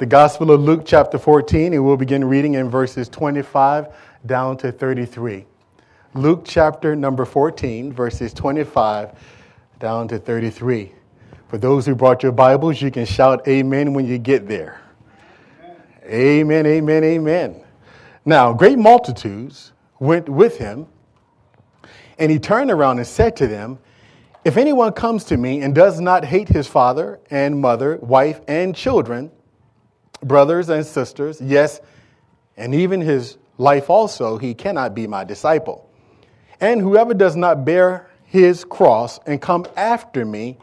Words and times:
the 0.00 0.06
Gospel 0.06 0.50
of 0.50 0.62
Luke, 0.62 0.84
chapter 0.86 1.18
14, 1.18 1.74
and 1.74 1.84
we'll 1.84 1.94
begin 1.94 2.24
reading 2.24 2.54
in 2.54 2.70
verses 2.70 3.06
25 3.10 3.88
down 4.24 4.56
to 4.56 4.72
33. 4.72 5.44
Luke, 6.14 6.40
chapter 6.46 6.96
number 6.96 7.26
14, 7.26 7.92
verses 7.92 8.32
25 8.32 9.10
down 9.78 10.08
to 10.08 10.18
33. 10.18 10.92
For 11.48 11.58
those 11.58 11.84
who 11.84 11.94
brought 11.94 12.22
your 12.22 12.32
Bibles, 12.32 12.80
you 12.80 12.90
can 12.90 13.04
shout 13.04 13.46
amen 13.46 13.92
when 13.92 14.06
you 14.06 14.16
get 14.16 14.48
there. 14.48 14.80
Amen, 16.06 16.64
amen, 16.64 17.04
amen. 17.04 17.62
Now, 18.24 18.54
great 18.54 18.78
multitudes 18.78 19.72
went 19.98 20.30
with 20.30 20.56
him, 20.56 20.86
and 22.18 22.32
he 22.32 22.38
turned 22.38 22.70
around 22.70 23.00
and 23.00 23.06
said 23.06 23.36
to 23.36 23.46
them, 23.46 23.78
If 24.46 24.56
anyone 24.56 24.94
comes 24.94 25.24
to 25.24 25.36
me 25.36 25.60
and 25.60 25.74
does 25.74 26.00
not 26.00 26.24
hate 26.24 26.48
his 26.48 26.66
father 26.66 27.20
and 27.30 27.60
mother, 27.60 27.98
wife 27.98 28.40
and 28.48 28.74
children, 28.74 29.30
brothers 30.22 30.68
and 30.68 30.84
sisters, 30.84 31.40
yes, 31.40 31.80
and 32.56 32.74
even 32.74 33.00
his 33.00 33.38
life 33.58 33.90
also, 33.90 34.38
he 34.38 34.54
cannot 34.54 34.94
be 34.94 35.06
my 35.06 35.24
disciple. 35.24 35.88
And 36.60 36.80
whoever 36.80 37.14
does 37.14 37.36
not 37.36 37.64
bear 37.64 38.10
his 38.24 38.64
cross 38.64 39.18
and 39.26 39.40
come 39.40 39.66
after 39.76 40.24
me 40.24 40.58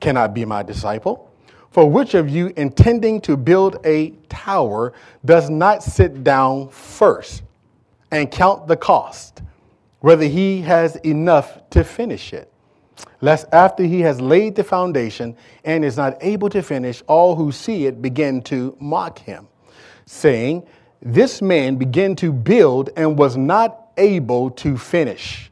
cannot 0.00 0.34
be 0.34 0.44
my 0.44 0.62
disciple. 0.62 1.30
For 1.70 1.88
which 1.88 2.14
of 2.14 2.28
you, 2.28 2.52
intending 2.56 3.20
to 3.22 3.36
build 3.36 3.78
a 3.84 4.10
tower, 4.28 4.92
does 5.24 5.48
not 5.48 5.82
sit 5.82 6.22
down 6.22 6.68
first 6.68 7.42
and 8.10 8.30
count 8.30 8.68
the 8.68 8.76
cost, 8.76 9.42
whether 10.00 10.26
he 10.26 10.60
has 10.62 10.96
enough 10.96 11.70
to 11.70 11.82
finish 11.82 12.34
it? 12.34 12.51
Lest 13.20 13.46
after 13.52 13.84
he 13.84 14.00
has 14.00 14.20
laid 14.20 14.54
the 14.54 14.64
foundation 14.64 15.36
and 15.64 15.84
is 15.84 15.96
not 15.96 16.16
able 16.20 16.48
to 16.50 16.62
finish, 16.62 17.02
all 17.06 17.36
who 17.36 17.52
see 17.52 17.86
it 17.86 18.02
begin 18.02 18.42
to 18.42 18.76
mock 18.80 19.18
him, 19.18 19.46
saying, 20.06 20.66
This 21.00 21.40
man 21.40 21.76
began 21.76 22.16
to 22.16 22.32
build 22.32 22.90
and 22.96 23.18
was 23.18 23.36
not 23.36 23.92
able 23.96 24.50
to 24.50 24.76
finish. 24.76 25.50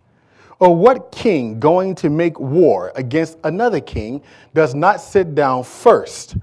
Or 0.58 0.76
what 0.76 1.10
king 1.10 1.58
going 1.58 1.94
to 1.96 2.10
make 2.10 2.38
war 2.38 2.92
against 2.94 3.38
another 3.44 3.80
king 3.80 4.22
does 4.54 4.74
not 4.74 5.00
sit 5.00 5.34
down 5.34 5.64
first 5.64 6.36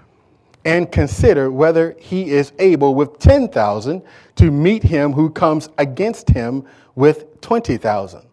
and 0.66 0.92
consider 0.92 1.52
whether 1.52 1.96
he 2.00 2.32
is 2.32 2.52
able 2.60 2.96
with 2.96 3.20
10,000 3.20 4.02
to 4.36 4.52
meet 4.52 4.84
him 4.84 5.14
who 5.14 5.30
comes 5.30 5.70
against 5.78 6.30
him 6.30 6.66
with 6.96 7.40
20,000? 7.42 8.27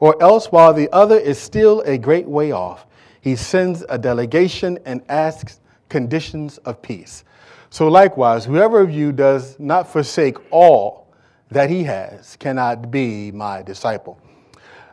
Or 0.00 0.20
else, 0.22 0.46
while 0.46 0.72
the 0.72 0.90
other 0.92 1.18
is 1.18 1.38
still 1.38 1.82
a 1.82 1.98
great 1.98 2.26
way 2.26 2.52
off, 2.52 2.86
he 3.20 3.36
sends 3.36 3.84
a 3.88 3.98
delegation 3.98 4.78
and 4.86 5.02
asks 5.08 5.60
conditions 5.90 6.58
of 6.58 6.80
peace. 6.80 7.24
So, 7.68 7.86
likewise, 7.88 8.46
whoever 8.46 8.80
of 8.80 8.90
you 8.90 9.12
does 9.12 9.60
not 9.60 9.86
forsake 9.86 10.38
all 10.50 11.06
that 11.50 11.68
he 11.68 11.84
has 11.84 12.36
cannot 12.36 12.90
be 12.90 13.30
my 13.30 13.62
disciple. 13.62 14.18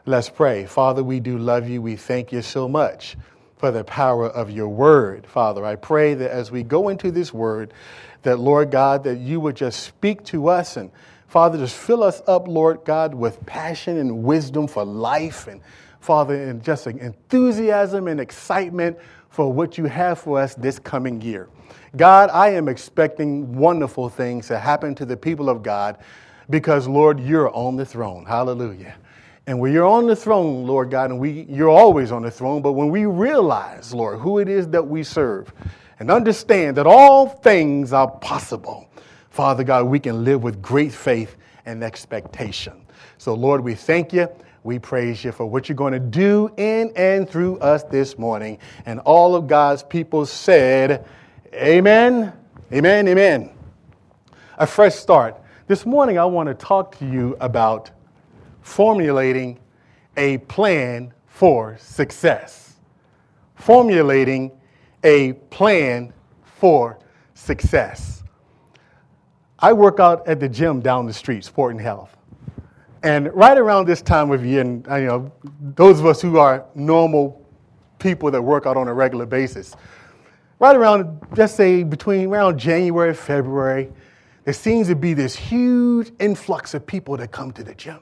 Let's 0.05 0.29
pray. 0.29 0.65
Father, 0.65 1.03
we 1.03 1.19
do 1.19 1.37
love 1.37 1.69
you. 1.69 1.81
We 1.81 1.95
thank 1.95 2.31
you 2.31 2.41
so 2.41 2.67
much 2.67 3.15
for 3.57 3.71
the 3.71 3.83
power 3.83 4.29
of 4.29 4.51
your 4.51 4.69
word. 4.69 5.25
Father, 5.25 5.65
I 5.65 5.75
pray 5.75 6.13
that 6.13 6.31
as 6.31 6.51
we 6.51 6.63
go 6.63 6.89
into 6.89 7.11
this 7.11 7.33
word, 7.33 7.73
that 8.23 8.39
Lord 8.39 8.71
God, 8.71 9.03
that 9.05 9.17
you 9.17 9.39
would 9.39 9.55
just 9.55 9.83
speak 9.83 10.23
to 10.25 10.47
us 10.47 10.77
and 10.77 10.91
Father, 11.27 11.57
just 11.57 11.75
fill 11.75 12.03
us 12.03 12.21
up, 12.27 12.47
Lord 12.47 12.79
God, 12.85 13.13
with 13.13 13.45
passion 13.45 13.97
and 13.97 14.23
wisdom 14.23 14.67
for 14.67 14.85
life 14.85 15.47
and 15.47 15.61
Father, 15.99 16.35
and 16.35 16.63
just 16.63 16.87
enthusiasm 16.87 18.07
and 18.07 18.19
excitement 18.19 18.97
for 19.29 19.51
what 19.51 19.77
you 19.77 19.85
have 19.85 20.19
for 20.19 20.39
us 20.39 20.55
this 20.55 20.79
coming 20.79 21.21
year. 21.21 21.49
God, 21.95 22.29
I 22.29 22.49
am 22.49 22.69
expecting 22.69 23.55
wonderful 23.55 24.07
things 24.09 24.47
to 24.47 24.57
happen 24.57 24.95
to 24.95 25.05
the 25.05 25.17
people 25.17 25.49
of 25.49 25.63
God 25.63 25.97
because, 26.49 26.87
Lord, 26.87 27.19
you're 27.19 27.53
on 27.53 27.75
the 27.75 27.85
throne. 27.85 28.25
Hallelujah. 28.25 28.95
And 29.47 29.59
when 29.59 29.71
you're 29.71 29.85
on 29.85 30.07
the 30.07 30.15
throne, 30.15 30.65
Lord 30.65 30.91
God, 30.91 31.09
and 31.09 31.19
we, 31.19 31.45
you're 31.49 31.69
always 31.69 32.11
on 32.11 32.21
the 32.21 32.31
throne, 32.31 32.61
but 32.61 32.73
when 32.73 32.89
we 32.89 33.05
realize, 33.05 33.93
Lord, 33.93 34.19
who 34.19 34.39
it 34.39 34.49
is 34.49 34.67
that 34.69 34.85
we 34.85 35.03
serve 35.03 35.53
and 35.99 36.11
understand 36.11 36.77
that 36.77 36.85
all 36.85 37.27
things 37.27 37.93
are 37.93 38.09
possible, 38.09 38.86
Father 39.37 39.63
God, 39.63 39.85
we 39.85 39.99
can 39.99 40.23
live 40.23 40.41
with 40.41 40.63
great 40.63 40.91
faith 40.91 41.35
and 41.67 41.83
expectation. 41.83 42.73
So, 43.19 43.35
Lord, 43.35 43.63
we 43.63 43.75
thank 43.75 44.11
you. 44.11 44.27
We 44.63 44.79
praise 44.79 45.23
you 45.23 45.31
for 45.31 45.45
what 45.45 45.69
you're 45.69 45.75
going 45.75 45.93
to 45.93 45.99
do 45.99 46.51
in 46.57 46.91
and 46.95 47.29
through 47.29 47.59
us 47.59 47.83
this 47.83 48.17
morning. 48.17 48.57
And 48.87 48.99
all 49.01 49.35
of 49.35 49.45
God's 49.45 49.83
people 49.83 50.25
said, 50.25 51.05
Amen, 51.53 52.33
Amen, 52.73 53.07
Amen. 53.07 53.51
A 54.57 54.65
fresh 54.65 54.95
start. 54.95 55.39
This 55.67 55.85
morning, 55.85 56.17
I 56.17 56.25
want 56.25 56.49
to 56.49 56.55
talk 56.55 56.97
to 56.97 57.05
you 57.05 57.37
about 57.39 57.91
formulating 58.61 59.59
a 60.17 60.39
plan 60.39 61.13
for 61.27 61.77
success. 61.77 62.73
Formulating 63.53 64.51
a 65.03 65.33
plan 65.33 66.11
for 66.41 66.97
success. 67.35 68.16
I 69.59 69.73
work 69.73 69.99
out 69.99 70.27
at 70.27 70.39
the 70.39 70.47
gym 70.47 70.81
down 70.81 71.07
the 71.07 71.13
street, 71.13 71.43
Sport 71.43 71.71
and 71.71 71.81
Health. 71.81 72.15
And 73.03 73.33
right 73.33 73.57
around 73.57 73.87
this 73.87 74.01
time 74.01 74.31
of 74.31 74.45
year, 74.45 74.61
and 74.61 74.85
you 74.85 75.07
know, 75.07 75.31
those 75.75 75.99
of 75.99 76.05
us 76.05 76.21
who 76.21 76.37
are 76.37 76.65
normal 76.75 77.45
people 77.99 78.29
that 78.31 78.41
work 78.41 78.65
out 78.65 78.77
on 78.77 78.87
a 78.87 78.93
regular 78.93 79.25
basis, 79.25 79.75
right 80.59 80.75
around, 80.75 81.19
let's 81.35 81.53
say 81.53 81.83
between 81.83 82.27
around 82.27 82.57
January, 82.59 83.13
February, 83.13 83.91
there 84.43 84.53
seems 84.53 84.87
to 84.87 84.95
be 84.95 85.13
this 85.13 85.35
huge 85.35 86.11
influx 86.19 86.73
of 86.73 86.85
people 86.85 87.17
that 87.17 87.31
come 87.31 87.51
to 87.53 87.63
the 87.63 87.75
gym. 87.75 87.99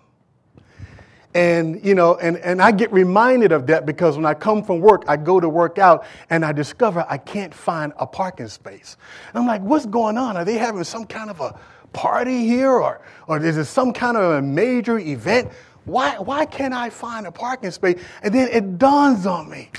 And, 1.36 1.86
you 1.86 1.96
know, 1.96 2.16
and, 2.16 2.38
and 2.38 2.62
I 2.62 2.72
get 2.72 2.92
reminded 2.94 3.52
of 3.52 3.68
that 3.68 3.86
because 3.86 4.16
when 4.16 4.26
I 4.26 4.34
come 4.34 4.64
from 4.64 4.80
work, 4.80 5.04
I 5.08 5.18
go 5.18 5.42
to 5.42 5.50
work 5.50 5.78
out 5.78 6.06
and 6.30 6.46
I 6.46 6.54
discover 6.54 7.06
I 7.10 7.18
can't 7.18 7.54
find 7.54 7.92
a 8.00 8.08
parking 8.08 8.48
space. 8.48 8.96
And 9.28 9.40
I'm 9.40 9.46
like, 9.46 9.62
what's 9.62 9.86
going 9.86 10.18
on? 10.18 10.38
Are 10.38 10.46
they 10.46 10.58
having 10.58 10.86
some 10.86 11.06
kind 11.06 11.30
of 11.30 11.42
a 11.42 11.60
party 11.92 12.48
here 12.48 12.72
or, 12.72 13.02
or 13.28 13.44
is 13.44 13.58
it 13.58 13.66
some 13.66 13.92
kind 13.92 14.16
of 14.16 14.32
a 14.32 14.42
major 14.42 14.98
event? 14.98 15.52
Why, 15.84 16.18
why 16.20 16.46
can't 16.46 16.74
I 16.74 16.90
find 16.90 17.28
a 17.28 17.32
parking 17.32 17.72
space? 17.72 18.02
And 18.24 18.34
then 18.34 18.48
it 18.48 18.78
dawns 18.78 19.28
on 19.28 19.50
me 19.50 19.70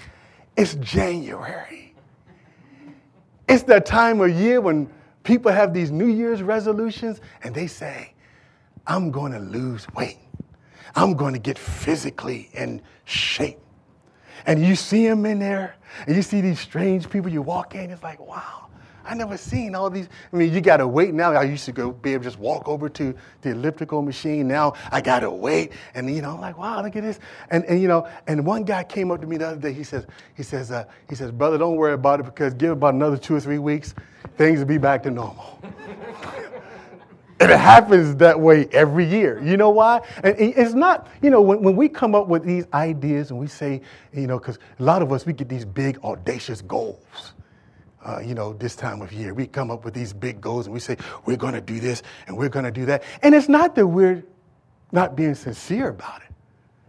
it's 0.57 0.75
January. 0.77 1.95
It's 3.49 3.63
that 3.65 3.87
time 3.87 4.21
of 4.21 4.31
year 4.31 4.61
when 4.61 4.91
people 5.23 5.53
have 5.53 5.73
these 5.73 5.91
New 5.91 6.07
Year's 6.07 6.43
resolutions 6.43 7.21
and 7.45 7.55
they 7.55 7.67
say, 7.67 8.15
I'm 8.87 9.11
going 9.11 9.33
to 9.33 9.39
lose 9.39 9.87
weight. 9.95 10.19
I'm 10.95 11.15
going 11.15 11.35
to 11.35 11.41
get 11.41 11.59
physically 11.59 12.49
in 12.53 12.83
shape. 13.05 13.59
And 14.47 14.65
you 14.65 14.77
see 14.77 15.07
them 15.07 15.27
in 15.27 15.39
there, 15.41 15.75
and 16.07 16.15
you 16.15 16.23
see 16.23 16.41
these 16.41 16.61
strange 16.61 17.11
people. 17.11 17.31
You 17.31 17.43
walk 17.43 17.75
in, 17.75 17.91
it's 17.91 18.03
like, 18.03 18.21
wow, 18.21 18.67
I 19.05 19.15
never 19.15 19.37
seen 19.37 19.75
all 19.75 19.91
these. 19.91 20.09
I 20.33 20.37
mean, 20.37 20.53
you 20.53 20.61
got 20.61 20.77
to 20.77 20.87
wait 20.87 21.15
now. 21.15 21.33
I 21.33 21.45
used 21.45 21.65
to 21.65 21.73
go 21.73 21.91
be 21.93 22.13
able 22.13 22.23
to 22.23 22.29
just 22.29 22.39
walk 22.39 22.69
over 22.69 22.89
to 22.91 23.15
the 23.43 23.51
elliptical 23.51 24.03
machine. 24.03 24.47
Now 24.47 24.75
I 24.91 25.01
got 25.01 25.21
to 25.21 25.31
wait, 25.31 25.73
and 25.95 26.13
you 26.15 26.23
know, 26.23 26.35
I'm 26.35 26.41
like, 26.41 26.59
wow, 26.59 26.83
look 26.83 26.95
at 26.97 27.03
this. 27.03 27.19
And, 27.51 27.65
and 27.65 27.81
you 27.81 27.89
know, 27.89 28.09
and 28.27 28.45
one 28.45 28.65
guy 28.65 28.85
came 28.85 29.11
up 29.11 29.21
to 29.21 29.27
me 29.27 29.37
the 29.37 29.49
other 29.49 29.61
day. 29.61 29.73
He 29.73 29.85
says, 29.85 30.07
he 30.37 30.43
says, 30.43 30.71
uh, 30.71 30.85
he 31.09 31.15
says, 31.15 31.31
brother, 31.31 31.59
don't 31.59 31.77
worry 31.77 31.95
about 31.95 32.21
it 32.21 32.25
because 32.25 32.55
give 32.55 32.73
about 32.73 32.95
another 32.95 33.17
two 33.17 33.35
or 33.35 33.41
three 33.41 33.59
weeks, 33.59 33.95
things 34.37 34.59
will 34.61 34.67
be 34.67 34.79
back 34.79 35.03
to 35.05 35.11
normal. 35.11 35.61
And 37.39 37.51
it 37.51 37.59
happens 37.59 38.17
that 38.17 38.41
way 38.41 38.67
every 38.73 39.05
year. 39.05 39.43
You 39.43 39.59
know 39.59 39.69
why? 39.69 40.01
And 40.25 40.35
it's 40.39 40.73
not, 40.73 41.09
you 41.21 41.29
know, 41.29 41.43
when, 41.43 41.61
when 41.63 41.77
we 41.77 41.89
come 41.89 42.15
up 42.15 42.29
with 42.29 42.45
these 42.45 42.67
ideas 42.73 43.31
and 43.31 43.39
we 43.39 43.47
say, 43.47 43.83
you 44.15 44.27
know, 44.27 44.39
because 44.39 44.59
a 44.79 44.83
lot 44.83 45.03
of 45.03 45.13
us, 45.13 45.27
we 45.27 45.35
get 45.35 45.49
these 45.49 45.65
big, 45.65 45.99
audacious 46.03 46.63
goals. 46.63 47.35
Uh, 48.03 48.21
you 48.21 48.35
know, 48.35 48.53
this 48.55 48.77
time 48.77 49.03
of 49.03 49.13
year, 49.13 49.35
we 49.35 49.47
come 49.47 49.71
up 49.71 49.85
with 49.85 49.93
these 49.93 50.13
big 50.13 50.41
goals 50.41 50.67
and 50.67 50.73
we 50.73 50.81
say, 50.81 50.97
we're 51.27 51.37
going 51.37 51.55
to 51.55 51.61
do 51.61 51.81
this 51.81 52.03
and 52.27 52.37
we're 52.39 52.49
going 52.49 52.65
to 52.65 52.71
do 52.71 52.87
that. 52.87 53.03
And 53.23 53.35
it's 53.35 53.49
not 53.49 53.75
that 53.75 53.87
we're 53.87 54.25
not 54.93 55.17
being 55.17 55.35
sincere 55.35 55.89
about 55.89 56.23
it, 56.23 56.33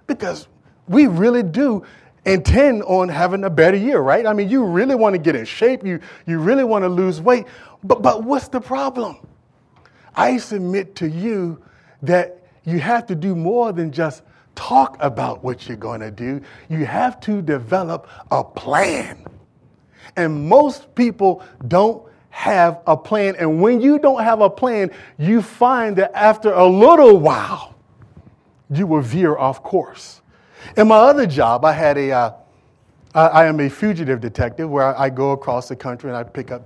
because 0.05 0.47
we 0.87 1.07
really 1.07 1.43
do 1.43 1.83
intend 2.25 2.83
on 2.83 3.09
having 3.09 3.43
a 3.43 3.49
better 3.49 3.75
year, 3.75 3.99
right? 3.99 4.27
I 4.27 4.33
mean, 4.33 4.49
you 4.49 4.63
really 4.63 4.95
want 4.95 5.13
to 5.13 5.19
get 5.19 5.35
in 5.35 5.43
shape, 5.43 5.83
you, 5.83 5.99
you 6.27 6.39
really 6.39 6.63
want 6.63 6.83
to 6.83 6.89
lose 6.89 7.19
weight, 7.19 7.45
but, 7.83 8.01
but 8.03 8.23
what's 8.23 8.47
the 8.49 8.61
problem? 8.61 9.17
I 10.17 10.37
submit 10.37 10.95
to 10.95 11.07
you 11.07 11.63
that 12.01 12.43
you 12.65 12.79
have 12.79 13.05
to 13.07 13.15
do 13.15 13.35
more 13.35 13.71
than 13.71 13.91
just 13.91 14.23
talk 14.55 14.97
about 14.99 15.43
what 15.43 15.67
you're 15.67 15.77
going 15.77 16.01
to 16.01 16.11
do. 16.11 16.41
You 16.67 16.85
have 16.85 17.19
to 17.21 17.41
develop 17.41 18.09
a 18.31 18.43
plan. 18.43 19.23
And 20.15 20.49
most 20.49 20.93
people 20.95 21.43
don't 21.67 22.03
have 22.31 22.81
a 22.87 22.97
plan. 22.97 23.35
And 23.37 23.61
when 23.61 23.79
you 23.79 23.99
don't 23.99 24.23
have 24.23 24.41
a 24.41 24.49
plan, 24.49 24.91
you 25.17 25.41
find 25.41 25.95
that 25.97 26.11
after 26.15 26.51
a 26.51 26.65
little 26.65 27.19
while, 27.19 27.75
you 28.71 28.87
will 28.87 29.01
veer 29.01 29.37
off 29.37 29.61
course. 29.61 30.21
In 30.75 30.87
my 30.87 30.97
other 30.97 31.27
job, 31.27 31.63
I 31.63 31.71
had 31.71 31.97
a, 31.97 32.11
uh, 32.11 32.31
I 33.13 33.45
am 33.45 33.59
a 33.59 33.69
fugitive 33.69 34.19
detective 34.19 34.69
where 34.69 34.99
I 34.99 35.09
go 35.09 35.31
across 35.31 35.69
the 35.69 35.75
country 35.75 36.09
and 36.09 36.17
I 36.17 36.23
pick 36.23 36.51
up 36.51 36.63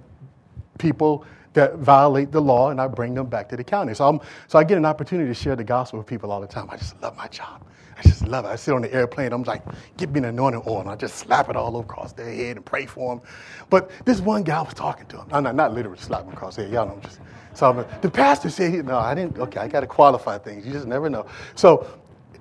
people 0.77 1.25
that 1.53 1.77
violate 1.77 2.31
the 2.31 2.42
law 2.42 2.69
and 2.69 2.81
I 2.81 2.88
bring 2.88 3.13
them 3.13 3.27
back 3.27 3.50
to 3.50 3.57
the 3.57 3.63
county. 3.63 3.94
So, 3.94 4.07
I'm, 4.07 4.19
so 4.48 4.59
I 4.59 4.63
get 4.63 4.77
an 4.77 4.86
opportunity 4.86 5.30
to 5.30 5.33
share 5.33 5.56
the 5.56 5.63
gospel 5.63 6.00
with 6.00 6.07
people 6.07 6.31
all 6.31 6.42
the 6.42 6.48
time. 6.48 6.69
I 6.69 6.77
just 6.77 7.01
love 7.01 7.18
my 7.18 7.27
job. 7.27 7.63
I 7.98 8.01
just 8.03 8.27
love 8.27 8.45
it. 8.45 8.50
I 8.50 8.56
sit 8.56 8.74
on 8.74 8.81
the 8.81 8.94
airplane. 8.94 9.33
I'm 9.33 9.44
like, 9.44 9.63
give 9.98 10.12
me 10.12 10.19
an 10.19 10.25
anointing 10.25 10.63
oil. 10.68 10.81
And 10.81 10.89
I 10.89 10.95
just 10.95 11.15
slap 11.18 11.50
it 11.50 11.56
all 11.56 11.80
across 11.80 12.13
their 12.13 12.33
head 12.33 12.57
and 12.57 12.65
pray 12.65 12.86
for 12.86 13.15
them. 13.15 13.25
But 13.69 13.92
this 14.06 14.21
one 14.21 14.44
guy 14.44 14.59
I 14.59 14.62
was 14.62 14.74
talking 14.74 15.06
to 15.07 15.18
him. 15.18 15.27
I'm 15.31 15.44
not, 15.44 15.56
not 15.56 15.74
literally 15.74 16.00
slapping 16.00 16.31
across 16.31 16.56
the 16.56 16.63
head. 16.63 16.71
Y'all 16.71 16.88
know, 16.88 16.94
I'm 16.94 17.01
just 17.01 17.19
so 17.53 17.86
the 18.01 18.09
pastor 18.09 18.50
said, 18.50 18.86
no, 18.86 18.98
I 18.98 19.13
didn't. 19.13 19.38
Okay, 19.38 19.59
I 19.59 19.68
got 19.68 19.81
to 19.81 19.88
qualify 19.88 20.38
things. 20.38 20.65
You 20.65 20.71
just 20.71 20.88
never 20.88 21.09
know. 21.09 21.25
So 21.56 21.86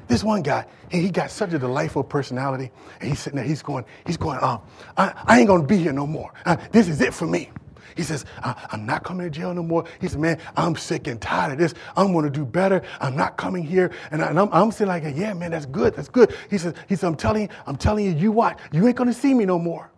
this 0.06 0.24
one 0.24 0.42
guy, 0.42 0.66
he 0.90 1.10
got 1.10 1.30
such 1.30 1.52
a 1.52 1.58
delightful 1.58 2.04
personality. 2.04 2.70
And 3.00 3.08
he's 3.08 3.18
sitting 3.20 3.36
there, 3.36 3.44
he's 3.46 3.62
going, 3.62 3.84
he's 4.06 4.16
going, 4.16 4.38
um, 4.42 4.60
I, 4.96 5.12
I 5.26 5.40
ain't 5.40 5.48
to 5.48 5.62
be 5.66 5.78
here 5.78 5.92
no 5.92 6.06
more. 6.06 6.32
Uh, 6.46 6.56
this 6.72 6.88
is 6.88 7.00
it 7.00 7.12
for 7.14 7.26
me. 7.26 7.50
He 7.96 8.02
says, 8.02 8.24
I'm 8.42 8.86
not 8.86 9.04
coming 9.04 9.30
to 9.30 9.30
jail 9.30 9.52
no 9.54 9.62
more. 9.62 9.84
He 10.00 10.08
said, 10.08 10.20
man, 10.20 10.38
I'm 10.56 10.76
sick 10.76 11.06
and 11.06 11.20
tired 11.20 11.52
of 11.52 11.58
this. 11.58 11.74
I'm 11.96 12.12
going 12.12 12.24
to 12.24 12.30
do 12.30 12.44
better. 12.44 12.82
I'm 13.00 13.16
not 13.16 13.36
coming 13.36 13.62
here. 13.62 13.90
And, 14.10 14.22
I, 14.22 14.30
am 14.30 14.48
I'm 14.52 14.70
saying 14.70 14.88
like, 14.88 15.04
yeah, 15.16 15.32
man, 15.34 15.50
that's 15.50 15.66
good. 15.66 15.94
That's 15.94 16.08
good. 16.08 16.34
He 16.48 16.58
says, 16.58 16.74
he 16.88 16.96
said, 16.96 17.06
I'm 17.08 17.16
telling 17.16 17.42
you, 17.42 17.48
I'm 17.66 17.76
telling 17.76 18.04
you, 18.04 18.12
you 18.12 18.32
what? 18.32 18.58
You 18.72 18.86
ain't 18.86 18.96
going 18.96 19.08
to 19.08 19.14
see 19.14 19.34
me 19.34 19.44
no 19.44 19.58
more. 19.58 19.90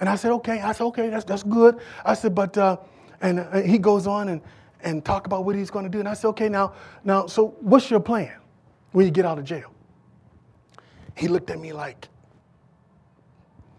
And 0.00 0.08
I 0.08 0.16
said, 0.16 0.32
okay. 0.32 0.60
I 0.60 0.72
said, 0.72 0.84
okay, 0.86 1.08
that's, 1.08 1.24
that's 1.24 1.42
good. 1.42 1.78
I 2.04 2.14
said, 2.14 2.34
but, 2.34 2.58
uh, 2.58 2.76
and 3.20 3.40
uh, 3.40 3.60
he 3.62 3.78
goes 3.78 4.06
on 4.06 4.28
and, 4.28 4.40
and 4.82 5.04
talk 5.04 5.26
about 5.26 5.44
what 5.44 5.54
he's 5.54 5.70
going 5.70 5.84
to 5.84 5.90
do. 5.90 6.00
And 6.00 6.08
I 6.08 6.14
said, 6.14 6.28
okay, 6.28 6.48
now, 6.48 6.74
now, 7.04 7.26
so 7.26 7.54
what's 7.60 7.90
your 7.90 8.00
plan 8.00 8.32
when 8.90 9.06
you 9.06 9.12
get 9.12 9.24
out 9.24 9.38
of 9.38 9.44
jail? 9.44 9.72
He 11.16 11.28
looked 11.28 11.50
at 11.50 11.60
me 11.60 11.72
like, 11.72 12.08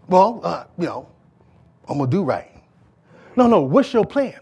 well, 0.08 0.40
uh, 0.42 0.64
you 0.78 0.86
know, 0.86 1.08
I'm 1.88 1.98
going 1.98 2.10
to 2.10 2.16
do 2.16 2.22
right. 2.22 2.53
No, 3.36 3.46
no, 3.46 3.60
what's 3.60 3.92
your 3.92 4.04
plan? 4.04 4.38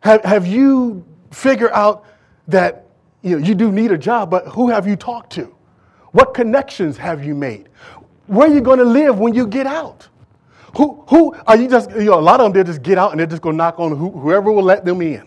Have, 0.00 0.24
have 0.24 0.46
you 0.46 1.04
figured 1.30 1.70
out 1.72 2.04
that 2.48 2.86
you, 3.22 3.38
know, 3.38 3.46
you 3.46 3.54
do 3.54 3.70
need 3.70 3.92
a 3.92 3.98
job, 3.98 4.30
but 4.30 4.46
who 4.48 4.68
have 4.70 4.86
you 4.86 4.96
talked 4.96 5.32
to? 5.34 5.54
What 6.12 6.34
connections 6.34 6.96
have 6.96 7.24
you 7.24 7.34
made? 7.34 7.68
Where 8.26 8.48
are 8.48 8.54
you 8.54 8.60
going 8.60 8.78
to 8.78 8.84
live 8.84 9.18
when 9.18 9.34
you 9.34 9.46
get 9.46 9.66
out? 9.66 10.08
Who, 10.76 11.04
who 11.08 11.34
are 11.46 11.56
you 11.56 11.68
just, 11.68 11.90
you 11.90 12.04
know, 12.04 12.18
a 12.18 12.20
lot 12.20 12.40
of 12.40 12.44
them, 12.44 12.52
they'll 12.52 12.64
just 12.64 12.82
get 12.82 12.96
out 12.96 13.10
and 13.10 13.20
they're 13.20 13.26
just 13.26 13.42
going 13.42 13.54
to 13.54 13.58
knock 13.58 13.78
on 13.78 13.96
who, 13.96 14.10
whoever 14.10 14.52
will 14.52 14.62
let 14.62 14.84
them 14.84 15.02
in. 15.02 15.26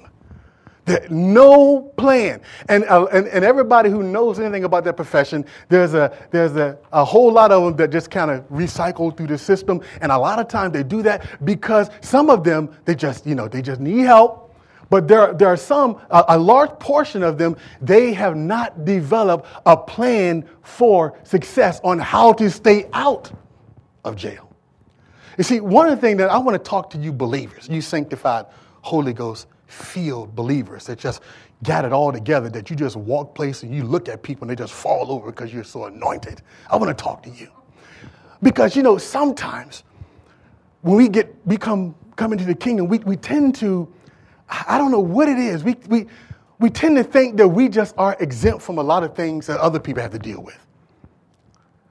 No 1.10 1.82
plan. 1.98 2.42
And, 2.68 2.84
uh, 2.86 3.06
and, 3.06 3.28
and 3.28 3.46
everybody 3.46 3.90
who 3.90 4.04
knows 4.04 4.40
anything 4.40 4.64
about 4.64 4.84
that 4.84 4.96
profession, 4.96 5.46
there's, 5.70 5.94
a, 5.94 6.16
there's 6.32 6.56
a, 6.56 6.78
a 6.92 7.06
whole 7.06 7.32
lot 7.32 7.52
of 7.52 7.64
them 7.64 7.76
that 7.78 7.92
just 7.92 8.12
kind 8.12 8.30
of 8.32 8.48
recycle 8.50 9.16
through 9.16 9.28
the 9.28 9.38
system. 9.38 9.82
And 10.02 10.12
a 10.12 10.18
lot 10.18 10.40
of 10.40 10.48
times 10.48 10.74
they 10.74 10.84
do 10.84 11.02
that 11.04 11.46
because 11.46 11.90
some 12.02 12.30
of 12.30 12.44
them, 12.44 12.76
they 12.86 12.96
just, 12.96 13.26
you 13.26 13.36
know, 13.36 13.48
they 13.48 13.62
just 13.62 13.80
need 13.80 14.02
help. 14.02 14.56
But 14.90 15.08
there, 15.08 15.34
there 15.34 15.48
are 15.48 15.58
some, 15.58 16.00
a, 16.10 16.26
a 16.30 16.38
large 16.38 16.72
portion 16.80 17.24
of 17.24 17.38
them, 17.38 17.56
they 17.82 18.14
have 18.14 18.36
not 18.36 18.86
developed 18.86 19.48
a 19.66 19.76
plan 19.76 20.48
for 20.62 21.18
success 21.24 21.80
on 21.84 21.98
how 21.98 22.34
to 22.34 22.50
stay 22.52 22.90
out 22.94 23.32
of 24.04 24.16
jail. 24.16 24.50
You 25.38 25.44
see, 25.44 25.62
one 25.62 25.90
of 25.90 25.96
the 25.96 26.02
things 26.02 26.20
that 26.20 26.30
I 26.30 26.38
want 26.38 26.64
to 26.64 26.70
talk 26.70 26.92
to 26.92 26.98
you 27.00 27.12
believers, 27.12 27.68
you 27.68 27.82
sanctified 27.82 28.46
Holy 28.82 29.14
Ghost 29.14 29.48
filled 29.74 30.36
believers 30.36 30.86
that 30.86 31.00
just 31.00 31.22
got 31.64 31.86
it 31.86 31.92
all 31.92 32.12
together, 32.12 32.50
that 32.50 32.70
you 32.70 32.76
just 32.76 32.96
walk 32.96 33.34
place 33.36 33.64
and 33.64 33.74
you 33.74 33.84
look 33.84 34.08
at 34.08 34.22
people 34.22 34.44
and 34.44 34.52
they 34.52 34.62
just 34.62 34.74
fall 34.74 35.12
over 35.12 35.32
because 35.32 35.54
you're 35.54 35.64
so 35.64 35.86
anointed. 35.86 36.42
I 36.70 36.76
want 36.76 36.96
to 36.96 37.04
talk 37.04 37.24
to 37.24 37.30
you. 37.30 37.50
Because, 38.42 38.76
you 38.76 38.84
know, 38.84 38.98
sometimes 38.98 39.84
when 40.82 40.98
we 40.98 41.10
get 41.10 41.48
become 41.48 41.96
come 42.16 42.32
into 42.32 42.46
the 42.46 42.56
kingdom, 42.56 42.88
we, 42.88 43.00
we 43.00 43.16
tend 43.16 43.56
to, 43.56 43.92
I 44.50 44.78
don't 44.78 44.92
know 44.92 45.00
what 45.00 45.28
it 45.28 45.40
is, 45.40 45.64
we, 45.64 45.76
we, 45.88 46.06
we 46.60 46.70
tend 46.70 46.96
to 46.98 47.04
think 47.04 47.38
that 47.38 47.48
we 47.48 47.68
just 47.70 47.96
are 47.98 48.16
exempt 48.20 48.62
from 48.62 48.78
a 48.78 48.84
lot 48.84 49.04
of 49.04 49.16
things 49.16 49.48
that 49.48 49.60
other 49.60 49.80
people 49.80 50.04
have 50.04 50.12
to 50.12 50.20
deal 50.20 50.42
with. 50.42 50.60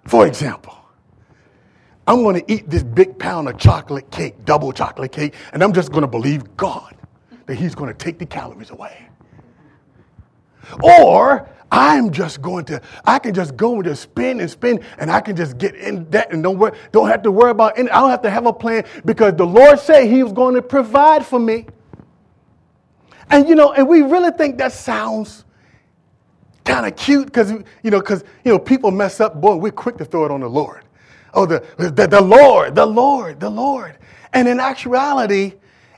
For 0.06 0.26
example, 0.26 0.76
I'm 2.06 2.22
going 2.22 2.44
to 2.44 2.52
eat 2.52 2.70
this 2.70 2.82
big 2.82 3.18
pound 3.18 3.48
of 3.48 3.58
chocolate 3.58 4.10
cake, 4.10 4.44
double 4.44 4.72
chocolate 4.72 5.12
cake, 5.12 5.34
and 5.52 5.62
I'm 5.62 5.72
just 5.72 5.90
going 5.90 6.02
to 6.02 6.08
believe 6.08 6.56
God 6.56 6.94
that 7.46 7.56
He's 7.56 7.74
going 7.74 7.88
to 7.88 7.96
take 7.96 8.18
the 8.18 8.26
calories 8.26 8.70
away. 8.70 9.08
Or 10.82 11.48
I'm 11.70 12.10
just 12.10 12.42
going 12.42 12.66
to, 12.66 12.82
I 13.04 13.18
can 13.18 13.34
just 13.34 13.56
go 13.56 13.76
and 13.76 13.84
just 13.84 14.02
spin 14.02 14.40
and 14.40 14.50
spin, 14.50 14.84
and 14.98 15.10
I 15.10 15.20
can 15.20 15.36
just 15.36 15.56
get 15.58 15.74
in 15.74 16.08
that 16.10 16.32
and 16.32 16.42
don't, 16.42 16.58
worry, 16.58 16.76
don't 16.92 17.08
have 17.08 17.22
to 17.22 17.32
worry 17.32 17.50
about 17.50 17.78
any, 17.78 17.90
I 17.90 18.00
don't 18.00 18.10
have 18.10 18.22
to 18.22 18.30
have 18.30 18.46
a 18.46 18.52
plan 18.52 18.84
because 19.04 19.34
the 19.36 19.46
Lord 19.46 19.78
said 19.78 20.06
He 20.06 20.22
was 20.22 20.32
going 20.32 20.54
to 20.54 20.62
provide 20.62 21.24
for 21.24 21.38
me. 21.38 21.66
And 23.30 23.48
you 23.48 23.54
know, 23.54 23.72
and 23.72 23.88
we 23.88 24.02
really 24.02 24.30
think 24.32 24.58
that 24.58 24.72
sounds 24.72 25.44
kind 26.64 26.86
of 26.86 26.94
cute 26.94 27.26
because 27.26 27.50
you 27.50 27.90
know, 27.90 28.00
because 28.00 28.22
you 28.44 28.52
know, 28.52 28.58
people 28.58 28.90
mess 28.90 29.20
up, 29.20 29.40
boy, 29.40 29.56
we're 29.56 29.72
quick 29.72 29.96
to 29.98 30.04
throw 30.04 30.26
it 30.26 30.30
on 30.30 30.40
the 30.40 30.50
Lord. 30.50 30.84
Oh, 31.34 31.46
the, 31.46 31.64
the, 31.78 32.06
the 32.06 32.20
Lord, 32.20 32.74
the 32.74 32.84
Lord, 32.84 33.40
the 33.40 33.48
Lord. 33.48 33.96
And 34.34 34.46
in 34.46 34.60
actuality, 34.60 35.54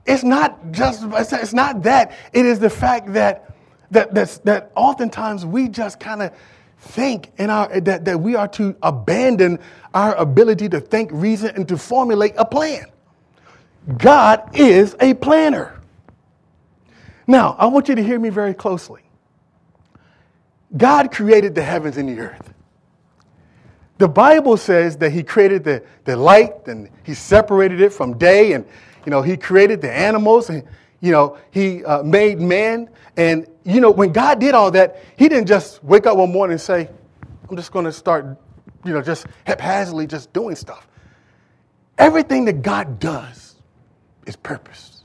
it's 0.06 0.25
not 0.25 0.71
just, 0.71 1.05
it's 1.05 1.55
not 1.55 1.83
that. 1.85 2.12
It 2.33 2.45
is 2.45 2.59
the 2.59 2.71
fact 2.71 3.12
that, 3.15 3.55
that, 3.91 4.15
that, 4.15 4.41
that 4.45 4.73
oftentimes 4.75 5.47
we 5.47 5.69
just 5.69 5.99
kind 5.99 6.23
of 6.23 6.33
think 6.79 7.33
in 7.39 7.49
our, 7.49 7.81
that, 7.81 8.05
that 8.05 8.21
we 8.21 8.35
are 8.35 8.49
to 8.49 8.77
abandon 8.83 9.59
our 9.95 10.15
ability 10.17 10.69
to 10.71 10.81
think, 10.81 11.11
reason, 11.12 11.53
and 11.56 11.67
to 11.69 11.79
formulate 11.79 12.35
a 12.37 12.45
plan. 12.45 12.85
God 13.99 14.51
is 14.55 14.97
a 15.01 15.15
planner. 15.15 15.81
Now, 17.27 17.56
I 17.59 17.67
want 17.67 17.89
you 17.89 17.95
to 17.95 18.03
hear 18.03 18.19
me 18.19 18.29
very 18.29 18.55
closely. 18.55 19.03
God 20.77 21.12
created 21.12 21.55
the 21.55 21.62
heavens 21.62 21.97
and 21.97 22.09
the 22.09 22.21
earth. 22.21 22.53
The 23.99 24.09
Bible 24.09 24.56
says 24.56 24.97
that 24.99 25.12
he 25.12 25.23
created 25.23 25.65
the, 25.65 25.83
the 26.05 26.17
light 26.17 26.67
and 26.67 26.91
he 27.05 27.15
separated 27.15 27.81
it 27.81 27.93
from 27.93 28.19
day 28.19 28.53
and, 28.53 28.67
you 29.05 29.11
know, 29.11 29.23
he 29.23 29.37
created 29.37 29.81
the 29.81 29.93
animals 29.93 30.51
and, 30.51 30.65
you 31.01 31.12
know, 31.12 31.39
he 31.51 31.85
uh, 31.85 32.03
made 32.03 32.41
man. 32.41 32.89
And, 33.17 33.47
you 33.65 33.81
know, 33.81 33.91
when 33.91 34.12
God 34.12 34.39
did 34.41 34.55
all 34.55 34.71
that, 34.73 35.03
he 35.17 35.29
didn't 35.29 35.47
just 35.47 35.83
wake 35.85 36.06
up 36.06 36.17
one 36.17 36.33
morning 36.33 36.53
and 36.53 36.61
say, 36.61 36.89
I'm 37.49 37.56
just 37.56 37.73
going 37.73 37.85
to 37.85 37.93
start, 37.93 38.27
you 38.85 38.93
know, 38.93 39.03
just 39.03 39.27
haphazardly 39.45 40.06
just 40.06 40.33
doing 40.33 40.56
stuff. 40.56 40.89
Everything 41.99 42.45
that 42.47 42.62
God 42.62 42.99
does 42.99 43.56
is 44.27 44.37
purpose. 44.37 45.05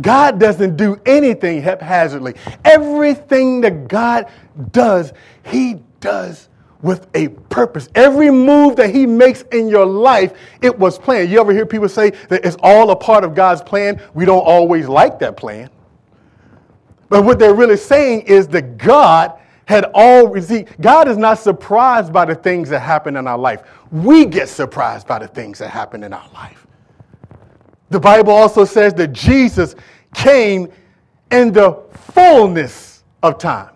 God 0.00 0.38
doesn't 0.38 0.76
do 0.76 1.00
anything 1.06 1.62
haphazardly. 1.62 2.34
Everything 2.64 3.62
that 3.62 3.88
God 3.88 4.30
does, 4.70 5.12
he 5.44 5.80
does 6.00 6.48
with 6.82 7.08
a 7.14 7.28
purpose. 7.28 7.88
Every 7.94 8.30
move 8.30 8.76
that 8.76 8.94
he 8.94 9.06
makes 9.06 9.42
in 9.52 9.68
your 9.68 9.86
life, 9.86 10.34
it 10.62 10.78
was 10.78 10.98
planned. 10.98 11.30
You 11.30 11.40
ever 11.40 11.52
hear 11.52 11.66
people 11.66 11.88
say 11.88 12.10
that 12.28 12.44
it's 12.44 12.56
all 12.62 12.90
a 12.90 12.96
part 12.96 13.24
of 13.24 13.34
God's 13.34 13.62
plan? 13.62 14.00
We 14.14 14.24
don't 14.24 14.44
always 14.44 14.88
like 14.88 15.18
that 15.20 15.36
plan. 15.36 15.70
But 17.08 17.24
what 17.24 17.38
they're 17.38 17.54
really 17.54 17.76
saying 17.76 18.22
is 18.22 18.48
that 18.48 18.78
God 18.78 19.38
had 19.66 19.86
always, 19.94 20.48
see, 20.48 20.66
God 20.80 21.08
is 21.08 21.16
not 21.16 21.38
surprised 21.38 22.12
by 22.12 22.24
the 22.24 22.34
things 22.34 22.68
that 22.68 22.80
happen 22.80 23.16
in 23.16 23.26
our 23.26 23.38
life. 23.38 23.62
We 23.90 24.24
get 24.24 24.48
surprised 24.48 25.06
by 25.06 25.18
the 25.18 25.28
things 25.28 25.58
that 25.58 25.70
happen 25.70 26.04
in 26.04 26.12
our 26.12 26.28
life. 26.32 26.66
The 27.90 28.00
Bible 28.00 28.32
also 28.32 28.64
says 28.64 28.94
that 28.94 29.12
Jesus 29.12 29.74
came 30.14 30.68
in 31.30 31.52
the 31.52 31.82
fullness 32.12 33.04
of 33.22 33.38
time. 33.38 33.70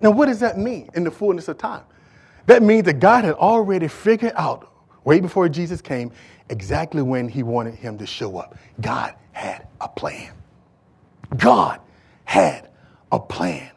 Now, 0.00 0.10
what 0.10 0.26
does 0.26 0.40
that 0.40 0.58
mean, 0.58 0.90
in 0.94 1.04
the 1.04 1.10
fullness 1.10 1.48
of 1.48 1.56
time? 1.56 1.82
That 2.46 2.62
means 2.62 2.84
that 2.84 3.00
God 3.00 3.24
had 3.24 3.34
already 3.34 3.88
figured 3.88 4.32
out, 4.36 4.70
way 5.04 5.20
before 5.20 5.48
Jesus 5.48 5.80
came, 5.80 6.12
exactly 6.50 7.02
when 7.02 7.28
he 7.28 7.42
wanted 7.42 7.74
him 7.74 7.96
to 7.98 8.06
show 8.06 8.36
up. 8.36 8.56
God 8.80 9.14
had 9.32 9.66
a 9.80 9.88
plan. 9.88 10.32
God 11.36 11.80
had 12.24 12.68
a 13.10 13.18
plan. 13.18 13.70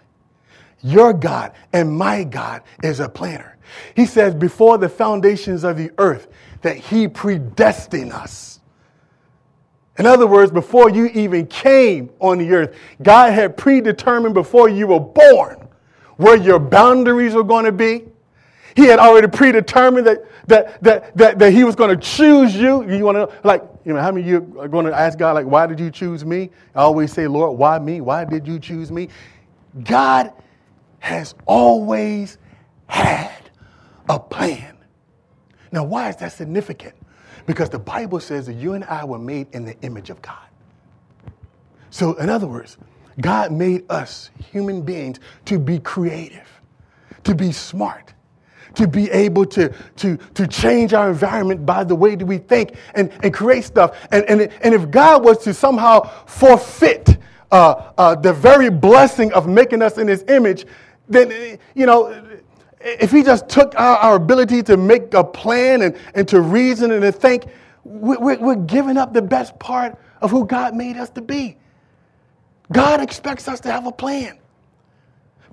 Your 0.82 1.14
God 1.14 1.54
and 1.74 1.98
my 1.98 2.24
God 2.24 2.62
is 2.84 3.00
a 3.00 3.10
planner. 3.10 3.58
He 3.96 4.06
says, 4.06 4.36
before 4.36 4.78
the 4.78 4.90
foundations 4.90 5.64
of 5.64 5.78
the 5.78 5.92
earth, 5.98 6.28
that 6.62 6.78
he 6.78 7.08
predestined 7.08 8.12
us. 8.12 8.60
In 9.98 10.06
other 10.06 10.28
words, 10.28 10.52
before 10.52 10.90
you 10.90 11.08
even 11.08 11.48
came 11.48 12.12
on 12.20 12.38
the 12.38 12.52
earth, 12.52 12.76
God 13.02 13.34
had 13.34 13.58
predetermined 13.58 14.34
before 14.34 14.70
you 14.70 14.88
were 14.88 15.00
born 15.00 15.68
where 16.18 16.36
your 16.36 16.60
boundaries 16.60 17.34
were 17.34 17.44
going 17.44 17.66
to 17.66 17.72
be, 17.72 18.06
he 18.78 18.84
had 18.84 19.00
already 19.00 19.28
predetermined 19.28 20.06
that, 20.06 20.24
that, 20.46 20.84
that, 20.84 21.18
that, 21.18 21.40
that 21.40 21.52
he 21.52 21.64
was 21.64 21.76
going 21.76 21.90
to 21.90 21.98
choose 21.98 22.56
you. 22.56 22.88
You 22.88 23.06
want 23.06 23.16
to 23.16 23.20
know, 23.22 23.32
like, 23.44 23.64
you 23.84 23.92
know, 23.92 24.00
how 24.00 24.12
many 24.12 24.22
of 24.22 24.28
you 24.28 24.60
are 24.60 24.68
going 24.68 24.86
to 24.86 24.94
ask 24.94 25.18
God, 25.18 25.32
like, 25.32 25.48
why 25.48 25.66
did 25.66 25.80
you 25.80 25.90
choose 25.90 26.24
me? 26.24 26.52
I 26.76 26.82
always 26.82 27.12
say, 27.12 27.26
Lord, 27.26 27.58
why 27.58 27.80
me? 27.80 28.02
Why 28.02 28.24
did 28.24 28.48
you 28.48 28.60
choose 28.60 28.92
me? 28.92 29.10
God 29.84 30.32
has 31.00 31.34
always 31.48 32.38
had 32.86 33.50
a 34.10 34.20
plan. 34.20 34.78
Now, 35.72 35.84
why 35.84 36.10
is 36.10 36.18
that 36.18 36.34
significant? 36.34 36.94
Because 37.48 37.72
the 37.72 37.80
Bible 37.80 38.20
says 38.20 38.46
that 38.46 38.54
you 38.54 38.74
and 38.74 38.84
I 38.84 39.06
were 39.06 39.18
made 39.18 39.48
in 39.54 39.66
the 39.66 39.76
image 39.82 40.12
of 40.12 40.22
God. 40.22 40.38
So, 41.90 42.14
in 42.18 42.30
other 42.30 42.46
words, 42.46 42.78
God 43.22 43.52
made 43.52 43.86
us 43.90 44.30
human 44.52 44.84
beings 44.84 45.20
to 45.46 45.58
be 45.58 45.80
creative, 45.80 46.48
to 47.24 47.34
be 47.34 47.52
smart, 47.52 48.14
to 48.78 48.88
be 48.88 49.10
able 49.12 49.46
to, 49.46 49.74
to, 49.98 50.18
to 50.36 50.48
change 50.48 50.94
our 50.94 51.10
environment 51.10 51.66
by 51.66 51.84
the 51.84 51.96
way 51.96 52.16
that 52.16 52.26
we 52.26 52.38
think 52.38 52.76
and, 52.94 53.12
and 53.24 53.34
create 53.34 53.64
stuff. 53.64 53.98
And, 54.12 54.24
and, 54.26 54.42
and 54.62 54.74
if 54.74 54.90
God 54.92 55.24
was 55.24 55.40
to 55.40 55.54
somehow 55.54 56.04
forfeit 56.26 57.18
uh, 57.52 57.92
uh, 57.98 58.16
the 58.16 58.34
very 58.34 58.70
blessing 58.70 59.34
of 59.34 59.48
making 59.48 59.82
us 59.82 59.98
in 59.98 60.08
his 60.08 60.24
image, 60.28 60.66
then, 61.10 61.58
you 61.74 61.86
know, 61.86 62.24
if 62.80 63.12
he 63.12 63.24
just 63.24 63.50
took 63.50 63.74
our, 63.80 63.98
our 63.98 64.16
ability 64.16 64.62
to 64.64 64.78
make 64.78 65.14
a 65.14 65.24
plan 65.24 65.82
and, 65.82 65.98
and 66.14 66.28
to 66.28 66.42
reason 66.42 66.92
and 66.92 67.02
to 67.02 67.12
think, 67.12 67.46
we're, 67.84 68.38
we're 68.38 68.56
giving 68.56 68.98
up 68.98 69.14
the 69.14 69.22
best 69.22 69.58
part 69.60 69.98
of 70.22 70.30
who 70.30 70.46
God 70.46 70.76
made 70.76 70.98
us 70.98 71.10
to 71.12 71.22
be. 71.22 71.58
God 72.72 73.02
expects 73.02 73.48
us 73.48 73.60
to 73.62 73.72
have 73.72 73.88
a 73.88 73.92
plan. 73.92 74.38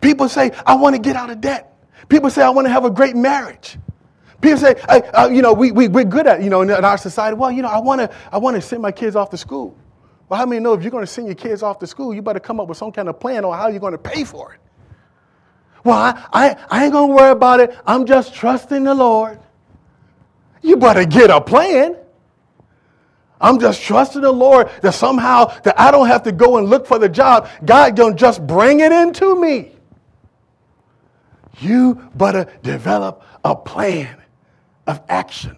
People 0.00 0.28
say, 0.28 0.50
I 0.66 0.74
want 0.74 0.94
to 0.96 1.00
get 1.00 1.16
out 1.16 1.30
of 1.30 1.40
debt. 1.40 1.73
People 2.08 2.30
say, 2.30 2.42
I 2.42 2.50
want 2.50 2.66
to 2.66 2.72
have 2.72 2.84
a 2.84 2.90
great 2.90 3.16
marriage. 3.16 3.78
People 4.40 4.58
say, 4.58 4.74
uh, 4.88 5.28
you 5.32 5.42
know, 5.42 5.52
we, 5.52 5.72
we, 5.72 5.88
we're 5.88 6.04
good 6.04 6.26
at, 6.26 6.42
you 6.42 6.50
know, 6.50 6.62
in, 6.62 6.70
in 6.70 6.84
our 6.84 6.98
society, 6.98 7.36
well, 7.36 7.50
you 7.50 7.62
know, 7.62 7.68
I 7.68 7.78
want 7.78 8.00
to 8.00 8.10
I 8.30 8.38
wanna 8.38 8.60
send 8.60 8.82
my 8.82 8.92
kids 8.92 9.16
off 9.16 9.30
to 9.30 9.36
school. 9.38 9.76
Well, 10.28 10.38
how 10.38 10.46
many 10.46 10.60
know 10.60 10.72
if 10.74 10.82
you're 10.82 10.90
going 10.90 11.04
to 11.04 11.10
send 11.10 11.28
your 11.28 11.36
kids 11.36 11.62
off 11.62 11.78
to 11.80 11.86
school, 11.86 12.14
you 12.14 12.22
better 12.22 12.40
come 12.40 12.58
up 12.60 12.68
with 12.68 12.78
some 12.78 12.92
kind 12.92 13.08
of 13.08 13.20
plan 13.20 13.44
on 13.44 13.56
how 13.56 13.68
you're 13.68 13.80
going 13.80 13.92
to 13.92 13.98
pay 13.98 14.24
for 14.24 14.54
it? 14.54 14.60
Well, 15.84 15.96
I, 15.98 16.26
I, 16.32 16.56
I 16.70 16.84
ain't 16.84 16.92
going 16.92 17.10
to 17.10 17.14
worry 17.14 17.30
about 17.30 17.60
it. 17.60 17.78
I'm 17.86 18.06
just 18.06 18.34
trusting 18.34 18.84
the 18.84 18.94
Lord. 18.94 19.38
You 20.62 20.76
better 20.76 21.04
get 21.04 21.30
a 21.30 21.40
plan. 21.40 21.96
I'm 23.40 23.60
just 23.60 23.82
trusting 23.82 24.22
the 24.22 24.32
Lord 24.32 24.70
that 24.80 24.94
somehow 24.94 25.46
that 25.60 25.78
I 25.78 25.90
don't 25.90 26.06
have 26.06 26.22
to 26.22 26.32
go 26.32 26.56
and 26.56 26.68
look 26.68 26.86
for 26.86 26.98
the 26.98 27.08
job. 27.08 27.48
God 27.64 27.94
don't 27.94 28.16
just 28.16 28.46
bring 28.46 28.80
it 28.80 28.92
into 28.92 29.38
me. 29.38 29.72
You 31.60 32.10
better 32.14 32.46
develop 32.62 33.22
a 33.44 33.54
plan 33.54 34.16
of 34.86 35.00
action 35.08 35.56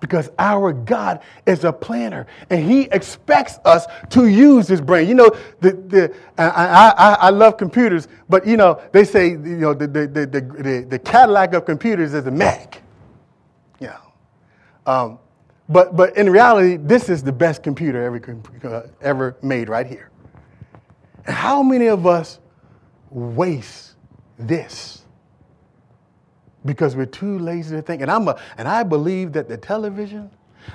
because 0.00 0.30
our 0.38 0.72
God 0.72 1.20
is 1.46 1.64
a 1.64 1.72
planner 1.72 2.26
and 2.50 2.64
He 2.68 2.82
expects 2.92 3.58
us 3.64 3.86
to 4.10 4.26
use 4.26 4.68
His 4.68 4.80
brain. 4.80 5.08
You 5.08 5.14
know, 5.14 5.30
the, 5.60 5.72
the, 5.72 6.14
I, 6.36 6.92
I, 6.96 7.12
I 7.14 7.30
love 7.30 7.56
computers, 7.56 8.08
but 8.28 8.46
you 8.46 8.56
know, 8.56 8.80
they 8.92 9.04
say 9.04 9.30
you 9.30 9.38
know, 9.38 9.74
the, 9.74 9.86
the, 9.86 10.06
the, 10.06 10.26
the, 10.26 10.86
the 10.88 10.98
Cadillac 10.98 11.54
of 11.54 11.64
computers 11.64 12.14
is 12.14 12.26
a 12.26 12.30
Mac. 12.30 12.74
Know. 12.74 12.82
Um, 14.86 15.18
but, 15.68 15.96
but 15.96 16.16
in 16.16 16.28
reality, 16.28 16.76
this 16.76 17.08
is 17.08 17.22
the 17.22 17.32
best 17.32 17.62
computer 17.62 18.02
ever, 18.02 18.40
uh, 18.64 18.82
ever 19.00 19.36
made 19.42 19.68
right 19.68 19.86
here. 19.86 20.10
And 21.26 21.34
how 21.34 21.62
many 21.62 21.86
of 21.86 22.06
us 22.06 22.40
waste 23.10 23.92
this? 24.38 25.01
Because 26.64 26.96
we're 26.96 27.06
too 27.06 27.38
lazy 27.38 27.76
to 27.76 27.82
think. 27.82 28.02
And, 28.02 28.10
I'm 28.10 28.28
a, 28.28 28.40
and 28.58 28.68
I 28.68 28.82
believe 28.82 29.32
that 29.32 29.48
the 29.48 29.56
television, 29.56 30.30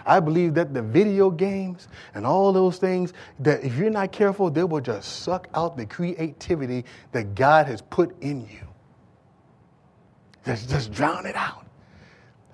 I 0.06 0.20
believe 0.20 0.54
that 0.56 0.74
the 0.74 0.82
video 0.82 1.30
games 1.30 1.88
and 2.14 2.26
all 2.26 2.52
those 2.52 2.78
things, 2.78 3.14
that 3.40 3.64
if 3.64 3.78
you're 3.78 3.90
not 3.90 4.12
careful, 4.12 4.50
they 4.50 4.64
will 4.64 4.82
just 4.82 5.24
suck 5.24 5.48
out 5.54 5.78
the 5.78 5.86
creativity 5.86 6.86
that 7.12 7.36
God 7.36 7.68
has 7.68 7.82
put 7.82 8.20
in 8.22 8.42
you. 8.42 8.68
Just, 10.46 10.70
just 10.70 10.92
drown 10.92 11.26
it 11.26 11.36
out. 11.36 11.66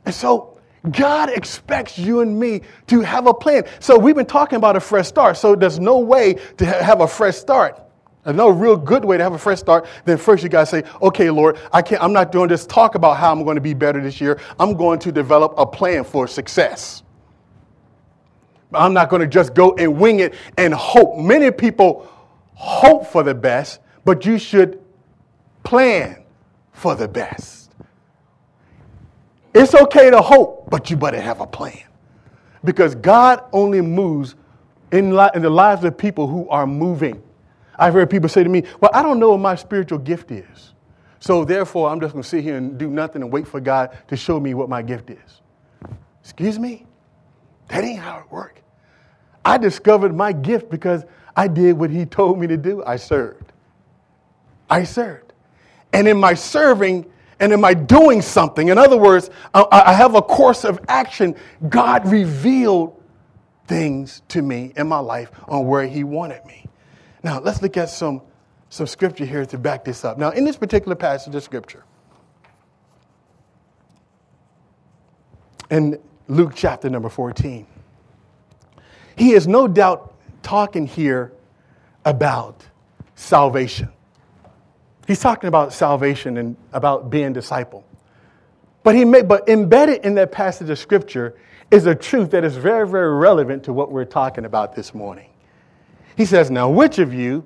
And 0.05 0.13
so 0.13 0.59
God 0.91 1.29
expects 1.29 1.97
you 1.97 2.21
and 2.21 2.37
me 2.37 2.61
to 2.87 3.01
have 3.01 3.27
a 3.27 3.33
plan. 3.33 3.63
So 3.79 3.97
we've 3.97 4.15
been 4.15 4.25
talking 4.25 4.57
about 4.57 4.75
a 4.75 4.79
fresh 4.79 5.07
start. 5.07 5.37
So 5.37 5.55
there's 5.55 5.79
no 5.79 5.99
way 5.99 6.35
to 6.57 6.65
have 6.65 7.01
a 7.01 7.07
fresh 7.07 7.35
start 7.35 7.79
no 8.25 8.49
real 8.49 8.77
good 8.77 9.03
way 9.03 9.17
to 9.17 9.23
have 9.23 9.33
a 9.33 9.37
fresh 9.37 9.59
start. 9.59 9.85
Then 10.05 10.17
first 10.17 10.43
you 10.43 10.49
got 10.49 10.61
to 10.61 10.65
say, 10.65 10.83
okay, 11.01 11.29
Lord, 11.29 11.59
I 11.73 11.81
can't, 11.81 12.01
I'm 12.01 12.13
not 12.13 12.31
doing 12.31 12.47
this 12.47 12.65
talk 12.65 12.95
about 12.95 13.17
how 13.17 13.31
I'm 13.31 13.43
going 13.43 13.55
to 13.55 13.61
be 13.61 13.73
better 13.73 14.01
this 14.01 14.21
year. 14.21 14.39
I'm 14.59 14.75
going 14.75 14.99
to 14.99 15.11
develop 15.11 15.53
a 15.57 15.65
plan 15.65 16.03
for 16.03 16.27
success. 16.27 17.03
I'm 18.73 18.93
not 18.93 19.09
going 19.09 19.21
to 19.21 19.27
just 19.27 19.53
go 19.53 19.73
and 19.75 19.99
wing 19.99 20.19
it 20.19 20.33
and 20.57 20.73
hope. 20.73 21.17
Many 21.17 21.51
people 21.51 22.09
hope 22.53 23.05
for 23.07 23.23
the 23.23 23.33
best, 23.33 23.79
but 24.05 24.25
you 24.25 24.37
should 24.37 24.81
plan 25.63 26.23
for 26.71 26.95
the 26.95 27.07
best. 27.07 27.71
It's 29.53 29.75
okay 29.75 30.09
to 30.09 30.21
hope, 30.21 30.69
but 30.69 30.89
you 30.89 30.97
better 30.97 31.21
have 31.21 31.41
a 31.41 31.45
plan. 31.45 31.83
Because 32.63 32.95
God 32.95 33.43
only 33.51 33.81
moves 33.81 34.35
in, 34.91 35.15
li- 35.15 35.29
in 35.35 35.41
the 35.41 35.49
lives 35.49 35.83
of 35.83 35.97
people 35.97 36.27
who 36.27 36.49
are 36.49 36.65
moving. 36.65 37.21
I've 37.77 37.93
heard 37.93 38.09
people 38.09 38.29
say 38.29 38.43
to 38.43 38.49
me, 38.49 38.63
Well, 38.79 38.91
I 38.93 39.01
don't 39.01 39.19
know 39.19 39.31
what 39.31 39.39
my 39.39 39.55
spiritual 39.55 39.99
gift 39.99 40.31
is. 40.31 40.73
So 41.19 41.45
therefore, 41.45 41.89
I'm 41.89 42.01
just 42.01 42.13
going 42.13 42.23
to 42.23 42.27
sit 42.27 42.43
here 42.43 42.57
and 42.57 42.77
do 42.77 42.89
nothing 42.89 43.21
and 43.21 43.31
wait 43.31 43.47
for 43.47 43.61
God 43.61 43.97
to 44.09 44.17
show 44.17 44.39
me 44.39 44.53
what 44.53 44.67
my 44.67 44.81
gift 44.81 45.09
is. 45.09 45.41
Excuse 46.21 46.59
me? 46.59 46.85
That 47.69 47.83
ain't 47.83 47.99
how 47.99 48.19
it 48.19 48.31
works. 48.31 48.61
I 49.45 49.57
discovered 49.57 50.15
my 50.15 50.31
gift 50.31 50.69
because 50.69 51.05
I 51.35 51.47
did 51.47 51.77
what 51.77 51.89
He 51.89 52.05
told 52.05 52.39
me 52.39 52.47
to 52.47 52.57
do. 52.57 52.83
I 52.85 52.97
served. 52.97 53.51
I 54.69 54.83
served. 54.83 55.33
And 55.93 56.07
in 56.07 56.17
my 56.17 56.33
serving, 56.33 57.05
and 57.39 57.51
in 57.51 57.59
my 57.59 57.73
doing 57.73 58.21
something, 58.21 58.69
in 58.69 58.77
other 58.77 58.97
words, 58.97 59.29
I 59.53 59.93
have 59.93 60.15
a 60.15 60.21
course 60.21 60.63
of 60.63 60.79
action, 60.87 61.35
God 61.69 62.07
revealed 62.07 63.01
things 63.67 64.21
to 64.29 64.41
me 64.41 64.73
in 64.75 64.87
my 64.87 64.99
life 64.99 65.31
on 65.47 65.67
where 65.67 65.85
He 65.85 66.03
wanted 66.03 66.45
me. 66.45 66.65
Now, 67.23 67.39
let's 67.39 67.61
look 67.61 67.77
at 67.77 67.89
some, 67.89 68.21
some 68.69 68.85
scripture 68.85 69.25
here 69.25 69.45
to 69.45 69.57
back 69.57 69.85
this 69.85 70.03
up. 70.03 70.17
Now, 70.17 70.31
in 70.31 70.43
this 70.43 70.57
particular 70.57 70.95
passage 70.95 71.33
of 71.33 71.43
scripture, 71.43 71.85
in 75.71 75.99
Luke 76.27 76.51
chapter 76.53 76.89
number 76.89 77.09
14, 77.09 77.65
he 79.15 79.31
is 79.31 79.47
no 79.47 79.67
doubt 79.67 80.13
talking 80.43 80.85
here 80.85 81.31
about 82.03 82.65
salvation. 83.15 83.89
He's 85.07 85.19
talking 85.19 85.47
about 85.47 85.71
salvation 85.71 86.37
and 86.37 86.57
about 86.73 87.09
being 87.09 87.31
disciple. 87.31 87.85
But, 88.83 88.95
he 88.95 89.05
may, 89.05 89.21
but 89.21 89.47
embedded 89.47 90.03
in 90.03 90.15
that 90.15 90.33
passage 90.33 90.69
of 90.69 90.77
scripture 90.77 91.35
is 91.71 91.85
a 91.85 91.95
truth 91.95 92.31
that 92.31 92.43
is 92.43 92.57
very, 92.57 92.87
very 92.87 93.15
relevant 93.15 93.63
to 93.63 93.73
what 93.73 93.91
we're 93.91 94.05
talking 94.05 94.43
about 94.43 94.75
this 94.75 94.93
morning. 94.93 95.32
He 96.15 96.25
says, 96.25 96.51
Now, 96.51 96.69
which 96.69 96.99
of 96.99 97.13
you, 97.13 97.43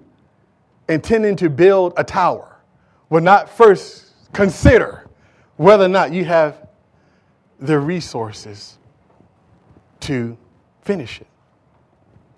intending 0.89 1.35
to 1.37 1.49
build 1.49 1.93
a 1.97 2.03
tower, 2.03 2.57
will 3.09 3.21
not 3.21 3.49
first 3.49 4.13
consider 4.33 5.07
whether 5.55 5.85
or 5.85 5.89
not 5.89 6.11
you 6.11 6.25
have 6.25 6.67
the 7.59 7.79
resources 7.79 8.77
to 10.01 10.37
finish 10.81 11.21
it? 11.21 11.27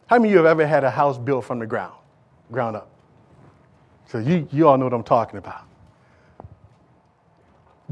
How 0.08 0.18
many 0.18 0.30
of 0.30 0.32
you 0.32 0.38
have 0.38 0.48
ever 0.48 0.66
had 0.66 0.84
a 0.84 0.90
house 0.90 1.18
built 1.18 1.46
from 1.46 1.60
the 1.60 1.68
ground, 1.68 1.94
ground 2.52 2.76
up? 2.76 2.90
So 4.08 4.18
you, 4.18 4.48
you 4.52 4.68
all 4.68 4.78
know 4.78 4.86
what 4.86 4.94
I'm 4.94 5.04
talking 5.04 5.38
about. 5.38 5.66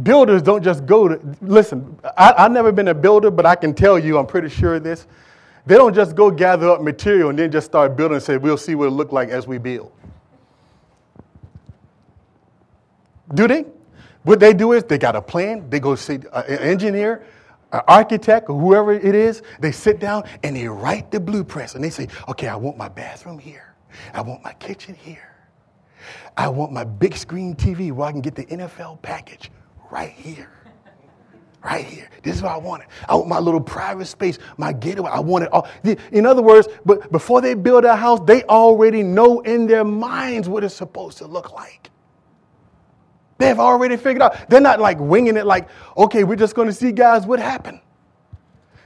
Builders 0.01 0.41
don't 0.41 0.63
just 0.63 0.85
go 0.85 1.07
to, 1.07 1.19
listen, 1.41 1.99
I, 2.17 2.33
I've 2.37 2.51
never 2.51 2.71
been 2.71 2.87
a 2.87 2.93
builder, 2.93 3.29
but 3.29 3.45
I 3.45 3.55
can 3.55 3.73
tell 3.73 3.97
you, 3.99 4.17
I'm 4.17 4.25
pretty 4.25 4.49
sure 4.49 4.79
this. 4.79 5.07
They 5.67 5.75
don't 5.75 5.93
just 5.93 6.15
go 6.15 6.31
gather 6.31 6.69
up 6.69 6.81
material 6.81 7.29
and 7.29 7.37
then 7.37 7.51
just 7.51 7.65
start 7.65 7.97
building 7.97 8.15
and 8.15 8.23
say, 8.23 8.37
we'll 8.37 8.55
see 8.55 8.73
what 8.73 8.87
it 8.87 8.91
look 8.91 9.11
like 9.11 9.27
as 9.27 9.47
we 9.47 9.57
build. 9.57 9.91
Do 13.33 13.49
they? 13.49 13.65
What 14.23 14.39
they 14.39 14.53
do 14.53 14.71
is 14.71 14.85
they 14.85 14.97
got 14.97 15.17
a 15.17 15.21
plan. 15.21 15.69
They 15.69 15.81
go 15.81 15.95
see 15.95 16.19
uh, 16.31 16.43
an 16.47 16.59
engineer, 16.59 17.25
an 17.73 17.81
architect, 17.85 18.49
or 18.49 18.57
whoever 18.57 18.93
it 18.93 19.13
is. 19.13 19.43
They 19.59 19.73
sit 19.73 19.99
down 19.99 20.23
and 20.41 20.55
they 20.55 20.69
write 20.69 21.11
the 21.11 21.19
blueprints 21.19 21.75
and 21.75 21.83
they 21.83 21.89
say, 21.89 22.07
okay, 22.29 22.47
I 22.47 22.55
want 22.55 22.77
my 22.77 22.87
bathroom 22.87 23.37
here. 23.37 23.75
I 24.13 24.21
want 24.21 24.45
my 24.45 24.53
kitchen 24.53 24.95
here. 24.95 25.35
I 26.37 26.47
want 26.47 26.71
my 26.71 26.85
big 26.85 27.17
screen 27.17 27.55
TV 27.55 27.91
where 27.91 28.07
I 28.07 28.13
can 28.13 28.21
get 28.21 28.35
the 28.35 28.45
NFL 28.45 29.01
package 29.01 29.51
right 29.91 30.11
here 30.11 30.49
right 31.67 31.85
here. 31.85 32.09
This 32.23 32.37
is 32.37 32.41
what 32.41 32.53
I 32.53 32.57
wanted. 32.57 32.87
I 33.09 33.15
want 33.15 33.27
my 33.27 33.39
little 33.39 33.59
private 33.59 34.05
space, 34.05 34.39
my 34.57 34.71
getaway. 34.71 35.11
I 35.11 35.19
want 35.19 35.43
it 35.43 35.51
all. 35.51 35.67
In 36.11 36.25
other 36.25 36.41
words, 36.41 36.69
but 36.85 37.11
before 37.11 37.41
they 37.41 37.55
build 37.55 37.83
a 37.83 37.95
house, 37.95 38.21
they 38.25 38.43
already 38.43 39.03
know 39.03 39.41
in 39.41 39.67
their 39.67 39.83
minds 39.83 40.47
what 40.47 40.63
it's 40.63 40.73
supposed 40.73 41.17
to 41.17 41.27
look 41.27 41.51
like. 41.51 41.89
They 43.37 43.47
have 43.47 43.59
already 43.59 43.97
figured 43.97 44.21
out. 44.21 44.49
They're 44.49 44.61
not 44.61 44.79
like 44.79 44.97
winging 44.99 45.35
it 45.35 45.45
like, 45.45 45.67
okay, 45.97 46.23
we're 46.23 46.37
just 46.37 46.55
going 46.55 46.69
to 46.69 46.73
see, 46.73 46.93
guys, 46.93 47.25
what 47.25 47.39
happened. 47.39 47.81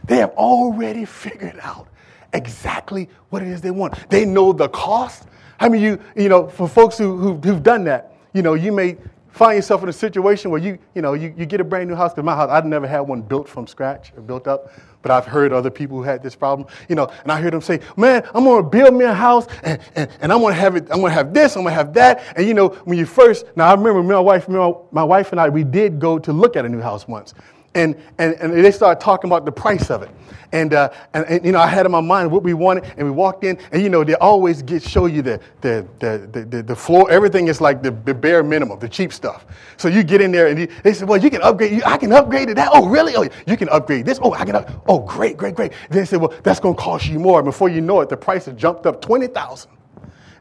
They 0.05 0.17
have 0.17 0.31
already 0.31 1.05
figured 1.05 1.59
out 1.61 1.87
exactly 2.33 3.09
what 3.29 3.43
it 3.43 3.47
is 3.47 3.61
they 3.61 3.71
want. 3.71 4.09
They 4.09 4.25
know 4.25 4.53
the 4.53 4.69
cost. 4.69 5.27
I 5.59 5.69
mean, 5.69 5.83
you, 5.83 5.99
you 6.15 6.29
know, 6.29 6.47
for 6.47 6.67
folks 6.67 6.97
who, 6.97 7.15
who, 7.15 7.35
who've 7.35 7.61
done 7.61 7.83
that, 7.83 8.17
you 8.33 8.41
know, 8.41 8.55
you 8.55 8.71
may 8.71 8.97
find 9.31 9.55
yourself 9.55 9.83
in 9.83 9.89
a 9.89 9.93
situation 9.93 10.51
where 10.51 10.61
you, 10.61 10.77
you 10.93 11.01
know, 11.01 11.13
you, 11.13 11.33
you 11.37 11.45
get 11.45 11.61
a 11.61 11.63
brand 11.63 11.89
new 11.89 11.95
house, 11.95 12.13
because 12.13 12.25
my 12.25 12.35
house, 12.35 12.49
I've 12.49 12.65
never 12.65 12.87
had 12.87 13.01
one 13.01 13.21
built 13.21 13.47
from 13.47 13.65
scratch 13.67 14.11
or 14.15 14.21
built 14.21 14.47
up, 14.47 14.71
but 15.01 15.11
I've 15.11 15.25
heard 15.25 15.51
other 15.53 15.69
people 15.69 15.97
who 15.97 16.03
had 16.03 16.21
this 16.21 16.35
problem, 16.35 16.67
you 16.87 16.95
know, 16.95 17.09
and 17.23 17.31
I 17.31 17.41
hear 17.41 17.49
them 17.49 17.61
say, 17.61 17.79
man, 17.97 18.23
I'm 18.33 18.43
going 18.43 18.63
to 18.63 18.69
build 18.69 18.93
me 18.93 19.05
a 19.05 19.13
house 19.13 19.47
and, 19.63 19.81
and, 19.95 20.09
and 20.21 20.31
I'm 20.33 20.39
going 20.39 20.53
to 20.53 20.59
have 20.59 20.75
it, 20.75 20.83
I'm 20.91 20.99
going 20.99 21.11
to 21.11 21.15
have 21.15 21.33
this, 21.33 21.55
I'm 21.55 21.63
going 21.63 21.71
to 21.71 21.75
have 21.75 21.93
that. 21.93 22.37
And, 22.37 22.45
you 22.45 22.53
know, 22.53 22.69
when 22.69 22.97
you 22.97 23.05
first, 23.05 23.45
now 23.55 23.69
I 23.69 23.73
remember 23.73 24.03
my 24.03 24.19
wife, 24.19 24.47
my 24.47 25.03
wife 25.03 25.31
and 25.31 25.41
I, 25.41 25.49
we 25.49 25.63
did 25.63 25.99
go 25.99 26.19
to 26.19 26.33
look 26.33 26.55
at 26.55 26.65
a 26.65 26.69
new 26.69 26.81
house 26.81 27.07
once. 27.07 27.33
And, 27.73 27.95
and, 28.17 28.33
and 28.35 28.53
they 28.53 28.71
started 28.71 29.01
talking 29.01 29.29
about 29.29 29.45
the 29.45 29.51
price 29.51 29.89
of 29.89 30.03
it. 30.03 30.09
And, 30.51 30.73
uh, 30.73 30.89
and, 31.13 31.25
and, 31.25 31.45
you 31.45 31.53
know, 31.53 31.59
I 31.59 31.67
had 31.67 31.85
in 31.85 31.91
my 31.93 32.01
mind 32.01 32.29
what 32.29 32.43
we 32.43 32.53
wanted, 32.53 32.83
and 32.97 33.05
we 33.05 33.11
walked 33.11 33.45
in, 33.45 33.57
and, 33.71 33.81
you 33.81 33.89
know, 33.89 34.03
they 34.03 34.15
always 34.15 34.61
get, 34.61 34.83
show 34.83 35.05
you 35.05 35.21
the, 35.21 35.39
the, 35.61 35.87
the, 35.99 36.45
the, 36.45 36.63
the 36.63 36.75
floor. 36.75 37.09
Everything 37.09 37.47
is 37.47 37.61
like 37.61 37.81
the, 37.81 37.91
the 37.91 38.13
bare 38.13 38.43
minimum, 38.43 38.77
the 38.79 38.89
cheap 38.89 39.13
stuff. 39.13 39.45
So 39.77 39.87
you 39.87 40.03
get 40.03 40.19
in 40.19 40.31
there, 40.33 40.47
and 40.47 40.59
you, 40.59 40.67
they 40.83 40.93
said, 40.93 41.07
well, 41.07 41.21
you 41.23 41.29
can 41.29 41.41
upgrade. 41.41 41.71
You, 41.71 41.81
I 41.85 41.97
can 41.97 42.11
upgrade 42.11 42.49
to 42.49 42.55
that. 42.55 42.69
Oh, 42.73 42.89
really? 42.89 43.15
Oh, 43.15 43.27
you 43.47 43.55
can 43.55 43.69
upgrade 43.69 44.05
this. 44.05 44.19
Oh, 44.21 44.33
I 44.33 44.43
can. 44.43 44.57
Up- 44.57 44.83
oh, 44.87 44.99
great, 44.99 45.37
great, 45.37 45.55
great. 45.55 45.71
Then 45.89 45.99
they 45.99 46.05
said, 46.05 46.19
well, 46.19 46.33
that's 46.43 46.59
going 46.59 46.75
to 46.75 46.81
cost 46.81 47.07
you 47.07 47.19
more. 47.19 47.41
Before 47.41 47.69
you 47.69 47.79
know 47.79 48.01
it, 48.01 48.09
the 48.09 48.17
price 48.17 48.45
has 48.45 48.55
jumped 48.55 48.85
up 48.85 49.01
20000 49.01 49.71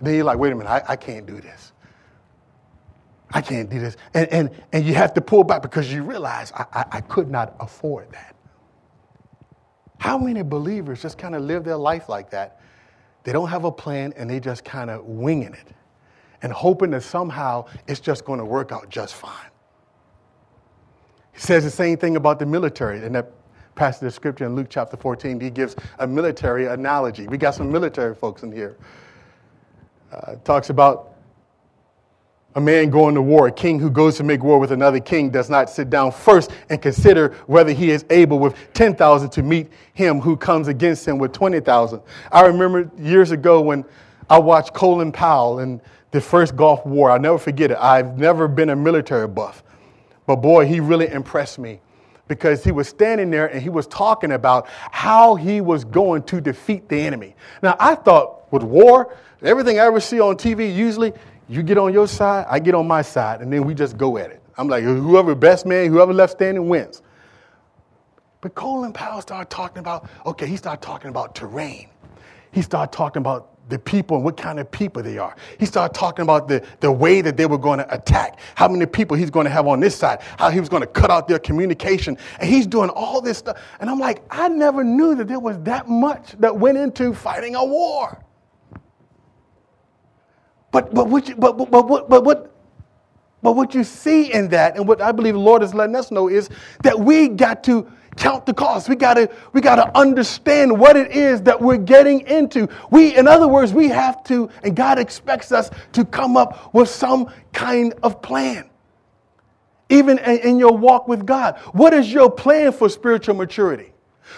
Then 0.01 0.15
you're 0.15 0.25
like, 0.25 0.39
wait 0.39 0.53
a 0.53 0.57
minute, 0.57 0.71
I, 0.71 0.83
I 0.89 0.97
can't 0.97 1.27
do 1.27 1.41
this. 1.41 1.73
I 3.33 3.41
can't 3.41 3.71
do 3.71 3.79
this. 3.79 3.97
And, 4.15 4.29
and, 4.29 4.51
and 4.73 4.85
you 4.85 4.95
have 4.95 5.15
to 5.15 5.21
pull 5.21 5.45
back 5.45 5.63
because 5.63 5.93
you 5.93 6.03
realize 6.03 6.53
I, 6.53 6.67
I, 6.73 6.85
I 6.93 7.01
could 7.03 7.31
not 7.31 7.55
afford 7.61 8.11
that. 8.13 8.35
How 9.99 10.19
many 10.19 10.43
believers 10.43 11.03
just 11.03 11.19
kind 11.19 11.35
of 11.35 11.43
live 11.43 11.65
their 11.65 11.77
life 11.77 12.09
like 12.09 12.31
that? 12.31 12.61
They 13.23 13.33
don't 13.33 13.49
have 13.49 13.65
a 13.65 13.73
plan 13.73 14.15
and 14.17 14.29
they 14.29 14.41
just 14.41 14.65
kind 14.65 14.91
of 14.91 15.05
winging 15.05 15.55
it 15.55 15.75
and 16.43 16.53
hoping 16.53 16.91
that 16.91 17.03
somehow 17.03 17.67
it's 17.87 18.01
just 18.01 18.25
going 18.25 18.39
to 18.39 18.45
work 18.45 18.73
out 18.73 18.89
just 18.89 19.15
fine. 19.15 19.51
He 21.33 21.41
says 21.41 21.65
the 21.65 21.71
same 21.71 21.99
thing 21.99 22.17
about 22.17 22.39
the 22.39 22.47
military 22.47 23.05
in 23.05 23.13
that 23.13 23.31
passage 23.75 24.07
of 24.07 24.15
scripture 24.15 24.47
in 24.47 24.57
Luke 24.57 24.67
chapter 24.69 24.97
14. 24.97 25.39
He 25.39 25.51
gives 25.51 25.77
a 25.99 26.07
military 26.07 26.67
analogy. 26.67 27.27
We 27.29 27.39
got 27.39 27.55
some 27.55 27.71
military 27.71 28.15
folks 28.15 28.43
in 28.43 28.51
here. 28.51 28.77
Uh, 30.13 30.35
talks 30.45 30.71
about 30.71 31.10
a 32.55 32.61
man 32.61 32.91
going 32.91 33.15
to 33.15 33.23
war, 33.23 33.47
a 33.47 33.53
king 33.53 33.79
who 33.79 33.91
goes 33.91 34.17
to 34.17 34.25
make 34.25 34.43
war 34.43 34.59
with 34.59 34.73
another 34.73 34.99
king, 34.99 35.31
does 35.31 35.49
not 35.49 35.71
sit 35.71 35.89
down 35.89 36.11
first 36.11 36.51
and 36.69 36.83
consider 36.83 37.31
whether 37.47 37.73
he 37.73 37.91
is 37.91 38.05
able 38.11 38.39
with 38.39 38.55
10,000 38.75 39.31
to 39.31 39.43
meet 39.43 39.69
him 39.95 40.21
who 40.21 40.37
comes 40.37 40.67
against 40.69 41.07
him 41.07 41.19
with 41.19 41.33
20,000. 41.33 42.01
I 42.33 42.47
remember 42.47 42.91
years 42.99 43.31
ago 43.31 43.61
when 43.61 43.85
I 44.29 44.39
watched 44.39 44.75
Colin 44.75 45.13
Powell 45.13 45.61
in 45.61 45.81
the 46.11 46.21
first 46.21 46.57
Gulf 46.57 46.85
War. 46.85 47.11
I'll 47.11 47.21
never 47.21 47.39
forget 47.39 47.71
it. 47.71 47.79
I've 47.81 48.19
never 48.19 48.49
been 48.49 48.71
a 48.71 48.77
military 48.77 49.29
buff, 49.29 49.63
but 50.27 50.37
boy, 50.37 50.67
he 50.67 50.81
really 50.81 51.09
impressed 51.09 51.59
me 51.59 51.81
because 52.27 52.63
he 52.63 52.71
was 52.71 52.89
standing 52.89 53.31
there 53.31 53.49
and 53.49 53.61
he 53.61 53.69
was 53.69 53.89
talking 53.89 54.33
about 54.33 54.69
how 54.69 55.35
he 55.35 55.61
was 55.61 55.85
going 55.85 56.23
to 56.23 56.41
defeat 56.41 56.89
the 56.89 56.97
enemy. 56.97 57.35
Now, 57.63 57.77
I 57.81 57.97
thought 57.97 58.53
with 58.53 58.63
war, 58.63 59.17
everything 59.43 59.81
I 59.81 59.87
ever 59.87 59.99
see 59.99 60.21
on 60.21 60.37
TV, 60.37 60.73
usually 60.75 61.13
you 61.51 61.65
get 61.65 61.79
on 61.79 61.93
your 61.93 62.07
side, 62.07 62.47
I 62.49 62.61
get 62.61 62.75
on 62.77 62.87
my 62.87 63.03
side, 63.03 63.41
and 63.41 63.53
then 63.53 63.65
we 63.65 63.75
just 63.75 63.97
go 63.97 64.17
at 64.19 64.31
it. 64.31 64.41
I'm 64.57 64.69
like, 64.69 64.85
whoever 64.85 65.35
best 65.35 65.67
man, 65.67 65.91
whoever 65.91 66.13
left 66.13 66.33
standing 66.33 66.69
wins. 66.69 67.03
But 68.41 68.55
Colin 68.55 68.93
Powell 68.93 69.21
started 69.21 69.51
talking 69.51 69.81
about, 69.81 70.09
okay, 70.25 70.47
he 70.47 70.57
started 70.57 70.81
talking 70.81 71.11
about 71.11 71.35
terrain. 71.35 71.89
He 72.53 72.63
started 72.63 72.93
talking 72.97 73.21
about 73.21 73.49
the 73.69 73.79
people 73.79 74.17
and 74.17 74.25
what 74.25 74.37
kind 74.37 74.61
of 74.61 74.71
people 74.71 75.03
they 75.03 75.19
are. 75.19 75.35
He 75.59 75.67
started 75.67 75.95
talking 75.95 76.23
about 76.23 76.47
the, 76.47 76.65
the 76.79 76.91
way 76.91 77.21
that 77.21 77.37
they 77.37 77.47
were 77.47 77.59
going 77.59 77.79
to 77.79 77.95
attack, 77.95 78.39
how 78.55 78.69
many 78.69 78.87
people 78.87 79.17
he's 79.17 79.31
going 79.31 79.45
to 79.45 79.51
have 79.51 79.67
on 79.67 79.81
this 79.81 79.97
side, 79.97 80.21
how 80.39 80.51
he 80.51 80.61
was 80.61 80.69
going 80.69 80.83
to 80.83 80.87
cut 80.87 81.11
out 81.11 81.27
their 81.27 81.39
communication. 81.39 82.17
And 82.39 82.49
he's 82.49 82.67
doing 82.67 82.91
all 82.91 83.21
this 83.21 83.39
stuff. 83.39 83.61
And 83.81 83.91
I'm 83.91 83.99
like, 83.99 84.23
I 84.31 84.49
never 84.49 84.85
knew 84.85 85.15
that 85.17 85.27
there 85.27 85.41
was 85.41 85.59
that 85.61 85.89
much 85.89 86.33
that 86.39 86.57
went 86.57 86.79
into 86.79 87.13
fighting 87.13 87.57
a 87.57 87.65
war. 87.65 88.23
But, 90.73 90.95
but, 90.95 91.09
what 91.09 91.29
you, 91.29 91.37
but, 91.37 91.59
but, 91.59 91.71
but, 91.71 91.83
but, 91.83 92.09
but, 92.09 92.25
what, 92.25 92.55
but 93.43 93.57
what 93.57 93.75
you 93.75 93.85
see 93.85 94.33
in 94.33 94.49
that, 94.49 94.77
and 94.77 94.87
what 94.87 95.01
I 95.01 95.13
believe 95.13 95.35
the 95.35 95.41
Lord 95.41 95.63
is 95.63 95.75
letting 95.75 95.97
us 95.97 96.11
know, 96.11 96.29
is 96.29 96.49
that 96.83 96.99
we 96.99 97.29
got 97.29 97.65
to 97.65 97.91
count 98.17 98.45
the 98.47 98.55
cost. 98.55 98.89
We 98.89 98.97
got 98.97 99.15
to 99.15 99.31
we 99.53 99.61
got 99.61 99.77
to 99.77 99.99
understand 99.99 100.79
what 100.79 100.97
it 100.97 101.13
is 101.13 101.43
that 101.43 101.61
we're 101.61 101.79
getting 101.79 102.21
into. 102.27 102.69
We, 102.91 103.17
in 103.17 103.27
other 103.27 103.49
words, 103.49 103.73
we 103.73 103.89
have 103.89 104.23
to, 104.25 104.51
and 104.63 104.77
God 104.77 104.99
expects 104.99 105.53
us 105.53 105.71
to 105.93 106.05
come 106.05 106.37
up 106.37 106.75
with 106.75 106.89
some 106.89 107.33
kind 107.53 107.95
of 108.03 108.21
plan. 108.21 108.69
Even 109.89 110.19
in, 110.19 110.39
in 110.39 110.59
your 110.59 110.77
walk 110.77 111.09
with 111.09 111.27
God, 111.27 111.59
what 111.73 111.93
is 111.93 112.13
your 112.13 112.31
plan 112.31 112.73
for 112.73 112.89
spiritual 112.89 113.35
maturity? 113.35 113.93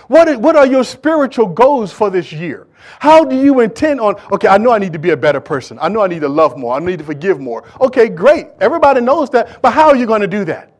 What, 0.08 0.28
is, 0.28 0.38
what 0.38 0.56
are 0.56 0.66
your 0.66 0.84
spiritual 0.84 1.46
goals 1.46 1.92
for 1.92 2.08
this 2.08 2.32
year? 2.32 2.66
How 2.98 3.24
do 3.24 3.36
you 3.36 3.60
intend 3.60 4.00
on, 4.00 4.16
okay, 4.32 4.48
I 4.48 4.58
know 4.58 4.72
I 4.72 4.78
need 4.78 4.92
to 4.92 4.98
be 4.98 5.10
a 5.10 5.16
better 5.16 5.40
person. 5.40 5.78
I 5.80 5.88
know 5.88 6.02
I 6.02 6.06
need 6.06 6.20
to 6.20 6.28
love 6.28 6.56
more. 6.56 6.74
I 6.74 6.78
need 6.78 6.98
to 6.98 7.04
forgive 7.04 7.40
more. 7.40 7.64
Okay, 7.80 8.08
great. 8.08 8.46
Everybody 8.60 9.00
knows 9.00 9.30
that. 9.30 9.60
But 9.62 9.72
how 9.72 9.88
are 9.88 9.96
you 9.96 10.06
going 10.06 10.20
to 10.20 10.26
do 10.26 10.44
that? 10.44 10.72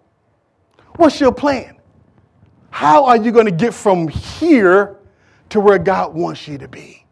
What's 0.96 1.20
your 1.20 1.32
plan? 1.32 1.76
How 2.70 3.04
are 3.04 3.16
you 3.16 3.32
going 3.32 3.46
to 3.46 3.52
get 3.52 3.74
from 3.74 4.08
here 4.08 4.96
to 5.50 5.60
where 5.60 5.78
God 5.78 6.14
wants 6.14 6.48
you 6.48 6.58
to 6.58 6.68
be? 6.68 7.04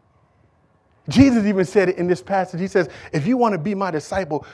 Jesus 1.09 1.45
even 1.45 1.65
said 1.65 1.89
it 1.89 1.97
in 1.97 2.07
this 2.07 2.21
passage. 2.21 2.59
He 2.59 2.67
says, 2.67 2.89
if 3.11 3.27
you 3.27 3.37
want 3.37 3.53
to 3.53 3.59
be 3.59 3.75
my 3.75 3.91
disciple, 3.91 4.45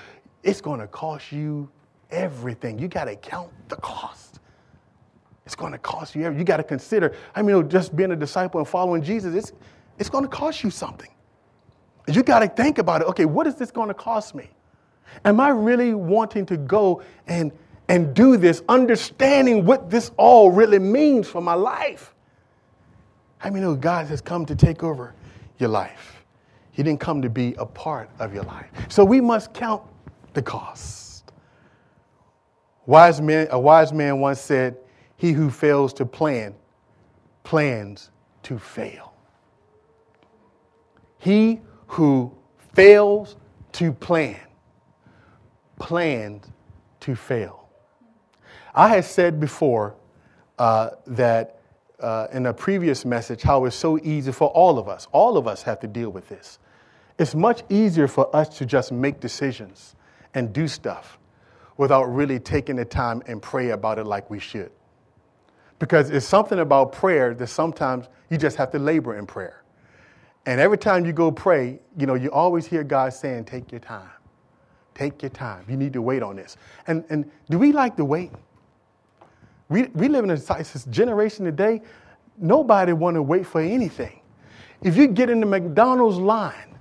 it's 0.44 0.62
going 0.62 0.80
to 0.80 0.88
cost 0.88 1.32
you 1.32 1.70
everything. 2.10 2.80
You 2.80 2.88
got 2.88 3.06
to 3.06 3.16
count 3.16 3.52
the 3.70 3.76
cost. 3.78 4.40
It's 5.46 5.56
going 5.56 5.72
to 5.72 5.78
cost 5.78 6.16
you 6.16 6.24
everything. 6.24 6.40
You 6.40 6.46
got 6.46 6.58
to 6.58 6.64
consider, 6.64 7.16
I 7.36 7.42
mean, 7.42 7.70
just 7.70 7.96
being 7.96 8.12
a 8.12 8.16
disciple 8.16 8.60
and 8.60 8.68
following 8.68 9.02
Jesus, 9.02 9.34
it's, 9.34 9.54
it's 10.00 10.10
going 10.10 10.24
to 10.24 10.30
cost 10.30 10.64
you 10.64 10.70
something. 10.70 11.10
You 12.08 12.24
got 12.24 12.40
to 12.40 12.48
think 12.48 12.78
about 12.78 13.02
it. 13.02 13.08
Okay, 13.10 13.26
what 13.26 13.48
is 13.48 13.56
this 13.56 13.72
going 13.72 13.90
to 13.90 13.94
cost 13.94 14.34
me? 14.34 14.50
Am 15.26 15.40
I 15.40 15.50
really 15.50 15.94
wanting 15.94 16.46
to 16.48 16.58
go 16.58 17.02
and, 17.28 17.52
and 17.90 18.14
do 18.14 18.38
this, 18.38 18.62
understanding 18.70 19.66
what 19.66 19.90
this 19.90 20.12
all 20.18 20.52
really 20.52 20.80
means 20.80 21.28
for 21.28 21.42
my 21.42 21.54
life? 21.54 22.14
I 23.42 23.50
mean, 23.50 23.62
know 23.62 23.76
God 23.76 24.08
has 24.08 24.22
come 24.22 24.46
to 24.46 24.56
take 24.56 24.84
over 24.84 25.14
your 25.58 25.70
life. 25.70 26.24
He 26.72 26.84
didn't 26.84 27.00
come 27.00 27.22
to 27.22 27.30
be 27.30 27.56
a 27.58 27.66
part 27.66 28.10
of 28.20 28.34
your 28.34 28.44
life. 28.44 28.70
So 28.90 29.04
we 29.04 29.20
must 29.20 29.54
count 29.54 29.82
the 30.34 30.42
cost. 30.42 31.32
Wise 32.86 33.20
man, 33.20 33.48
a 33.52 33.60
wise 33.60 33.92
man 33.92 34.20
once 34.20 34.40
said, 34.40 34.78
He 35.18 35.34
who 35.34 35.50
fails 35.50 35.94
to 35.96 36.06
plan 36.06 36.56
plans 37.44 38.12
to 38.44 38.60
fail. 38.60 39.07
He 41.28 41.60
who 41.88 42.32
fails 42.74 43.36
to 43.74 43.92
plan 43.92 44.40
plans 45.78 46.50
to 47.02 47.16
fail. 47.16 47.68
I 48.74 48.88
had 48.88 49.04
said 49.04 49.38
before 49.38 49.96
uh, 50.58 50.92
that 51.06 51.60
uh, 52.00 52.28
in 52.32 52.46
a 52.46 52.54
previous 52.54 53.04
message 53.04 53.42
how 53.42 53.66
it's 53.66 53.76
so 53.76 54.00
easy 54.04 54.32
for 54.32 54.48
all 54.52 54.80
of 54.80 54.88
us. 54.88 55.10
All 55.12 55.36
of 55.36 55.50
us 55.50 55.64
have 55.64 55.82
to 55.82 55.88
deal 55.88 56.12
with 56.12 56.30
this. 56.30 56.60
It's 57.20 57.36
much 57.36 57.62
easier 57.68 58.08
for 58.08 58.34
us 58.34 58.58
to 58.60 58.66
just 58.66 58.94
make 58.94 59.20
decisions 59.20 59.98
and 60.34 60.54
do 60.54 60.66
stuff 60.66 61.20
without 61.76 62.06
really 62.06 62.40
taking 62.40 62.78
the 62.78 62.86
time 62.86 63.22
and 63.28 63.42
pray 63.42 63.72
about 63.72 64.00
it 64.00 64.06
like 64.06 64.30
we 64.30 64.40
should. 64.40 64.72
Because 65.78 66.10
it's 66.10 66.26
something 66.26 66.60
about 66.60 66.94
prayer 66.94 67.34
that 67.34 67.48
sometimes 67.48 68.08
you 68.30 68.38
just 68.38 68.56
have 68.56 68.72
to 68.72 68.80
labor 68.80 69.18
in 69.18 69.26
prayer. 69.26 69.66
And 70.48 70.62
every 70.62 70.78
time 70.78 71.06
you 71.06 71.12
go 71.12 71.30
pray, 71.30 71.78
you 71.98 72.08
know, 72.08 72.14
you 72.14 72.32
always 72.32 72.66
hear 72.66 72.82
God 72.82 73.12
saying, 73.12 73.44
take 73.46 73.70
your 73.70 73.82
time. 73.82 74.10
Take 74.96 75.22
your 75.22 75.30
time. 75.30 75.66
You 75.68 75.76
need 75.76 75.92
to 75.92 76.02
wait 76.02 76.24
on 76.24 76.38
this. 76.38 76.56
And, 76.88 77.04
and 77.10 77.30
do 77.50 77.60
we 77.60 77.74
like 77.74 77.98
to 77.98 78.06
wait? 78.06 78.32
We, 79.68 79.84
we 79.94 80.08
live 80.08 80.24
in 80.24 80.30
a 80.32 80.40
generation 80.90 81.44
today, 81.44 81.82
nobody 82.38 82.94
want 82.94 83.16
to 83.16 83.22
wait 83.22 83.46
for 83.46 83.60
anything. 83.60 84.22
If 84.82 84.96
you 84.96 85.08
get 85.08 85.30
in 85.30 85.42
the 85.42 85.46
McDonald's 85.46 86.18
line 86.18 86.78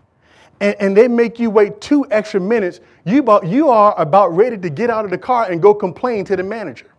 and, 0.61 0.77
and 0.79 0.97
they 0.97 1.09
make 1.09 1.41
you 1.41 1.51
wait 1.51 1.81
two 1.81 2.07
extra 2.13 2.41
minutes, 2.41 2.79
you, 3.05 3.19
about, 3.19 3.49
you 3.49 3.69
are 3.69 4.01
about 4.01 4.29
ready 4.29 4.57
to 4.59 4.71
get 4.71 4.91
out 4.91 5.05
of 5.05 5.11
the 5.11 5.19
car 5.19 5.51
and 5.51 5.61
go 5.61 5.75
complain 5.75 6.25
to 6.27 6.37
the 6.37 6.45
manager 6.45 6.93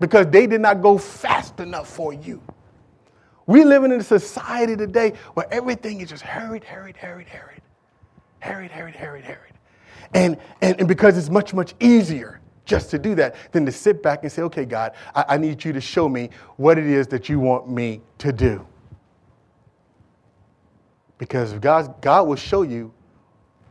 because 0.00 0.26
they 0.26 0.48
did 0.48 0.62
not 0.62 0.82
go 0.82 0.98
fast 0.98 1.60
enough 1.60 1.88
for 1.88 2.12
you. 2.12 2.42
We 3.48 3.64
live 3.64 3.82
in 3.84 3.92
a 3.92 4.02
society 4.02 4.76
today 4.76 5.14
where 5.32 5.46
everything 5.50 6.02
is 6.02 6.10
just 6.10 6.22
hurried, 6.22 6.62
hurried, 6.62 6.98
hurried, 6.98 7.28
hurried. 7.28 7.62
Hurried, 8.40 8.70
hurried, 8.70 8.94
hurried, 8.94 9.24
hurried. 9.24 9.54
And, 10.12 10.36
and, 10.60 10.78
and 10.78 10.86
because 10.86 11.16
it's 11.16 11.30
much, 11.30 11.54
much 11.54 11.74
easier 11.80 12.40
just 12.66 12.90
to 12.90 12.98
do 12.98 13.14
that 13.14 13.36
than 13.52 13.64
to 13.64 13.72
sit 13.72 14.02
back 14.02 14.22
and 14.22 14.30
say, 14.30 14.42
okay, 14.42 14.66
God, 14.66 14.92
I, 15.14 15.24
I 15.30 15.36
need 15.38 15.64
you 15.64 15.72
to 15.72 15.80
show 15.80 16.10
me 16.10 16.28
what 16.56 16.76
it 16.76 16.84
is 16.84 17.06
that 17.06 17.30
you 17.30 17.40
want 17.40 17.70
me 17.70 18.02
to 18.18 18.34
do. 18.34 18.66
Because 21.16 21.54
God, 21.54 22.02
God 22.02 22.28
will 22.28 22.36
show 22.36 22.62
you 22.62 22.92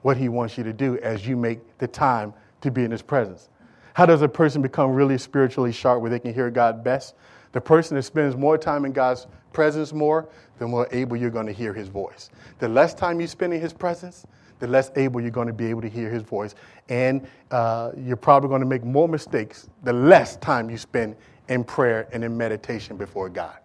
what 0.01 0.17
He 0.17 0.27
wants 0.27 0.57
you 0.57 0.63
to 0.63 0.73
do 0.73 0.97
as 1.03 1.27
you 1.27 1.37
make 1.37 1.77
the 1.77 1.87
time 1.87 2.33
to 2.61 2.71
be 2.71 2.83
in 2.83 2.89
His 2.89 3.03
presence. 3.03 3.49
How 3.93 4.07
does 4.07 4.23
a 4.23 4.27
person 4.27 4.63
become 4.63 4.91
really 4.91 5.19
spiritually 5.19 5.71
sharp 5.71 6.01
where 6.01 6.09
they 6.09 6.19
can 6.19 6.33
hear 6.33 6.49
God 6.49 6.83
best? 6.83 7.13
The 7.51 7.61
person 7.61 7.95
that 7.95 8.03
spends 8.03 8.35
more 8.35 8.57
time 8.57 8.83
in 8.83 8.91
God's 8.91 9.27
presence 9.57 9.91
more, 9.91 10.29
the 10.59 10.67
more 10.67 10.87
able 10.91 11.17
you're 11.17 11.31
going 11.31 11.47
to 11.47 11.51
hear 11.51 11.73
his 11.73 11.87
voice. 11.87 12.29
The 12.59 12.69
less 12.69 12.93
time 12.93 13.19
you 13.19 13.25
spend 13.25 13.55
in 13.55 13.59
his 13.59 13.73
presence, 13.73 14.23
the 14.59 14.67
less 14.67 14.91
able 14.95 15.19
you're 15.19 15.31
going 15.31 15.47
to 15.47 15.53
be 15.53 15.65
able 15.65 15.81
to 15.81 15.89
hear 15.89 16.11
his 16.11 16.21
voice. 16.21 16.53
And 16.89 17.27
uh, 17.49 17.89
you're 17.97 18.17
probably 18.17 18.49
going 18.49 18.61
to 18.61 18.67
make 18.67 18.83
more 18.83 19.07
mistakes 19.07 19.67
the 19.81 19.93
less 19.93 20.35
time 20.37 20.69
you 20.69 20.77
spend 20.77 21.15
in 21.47 21.63
prayer 21.63 22.07
and 22.13 22.23
in 22.23 22.37
meditation 22.37 22.97
before 22.97 23.29
God. 23.29 23.57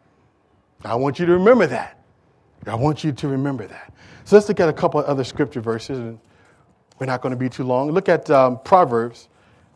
I 0.83 0.94
want 0.94 1.18
you 1.18 1.26
to 1.26 1.33
remember 1.33 1.66
that. 1.66 2.02
I 2.66 2.74
want 2.74 3.05
you 3.05 3.12
to 3.12 3.28
remember 3.28 3.66
that. 3.66 3.92
So 4.24 4.37
let's 4.37 4.48
look 4.48 4.61
at 4.61 4.70
a 4.70 4.72
couple 4.72 4.98
of 4.98 5.05
other 5.05 5.24
scripture 5.24 5.61
verses, 5.61 5.98
and 5.98 6.18
we're 6.98 7.05
not 7.05 7.20
going 7.20 7.33
to 7.33 7.38
be 7.38 7.50
too 7.50 7.64
long. 7.64 7.90
Look 7.90 8.09
at 8.09 8.31
um, 8.31 8.61
Proverbs. 8.64 9.28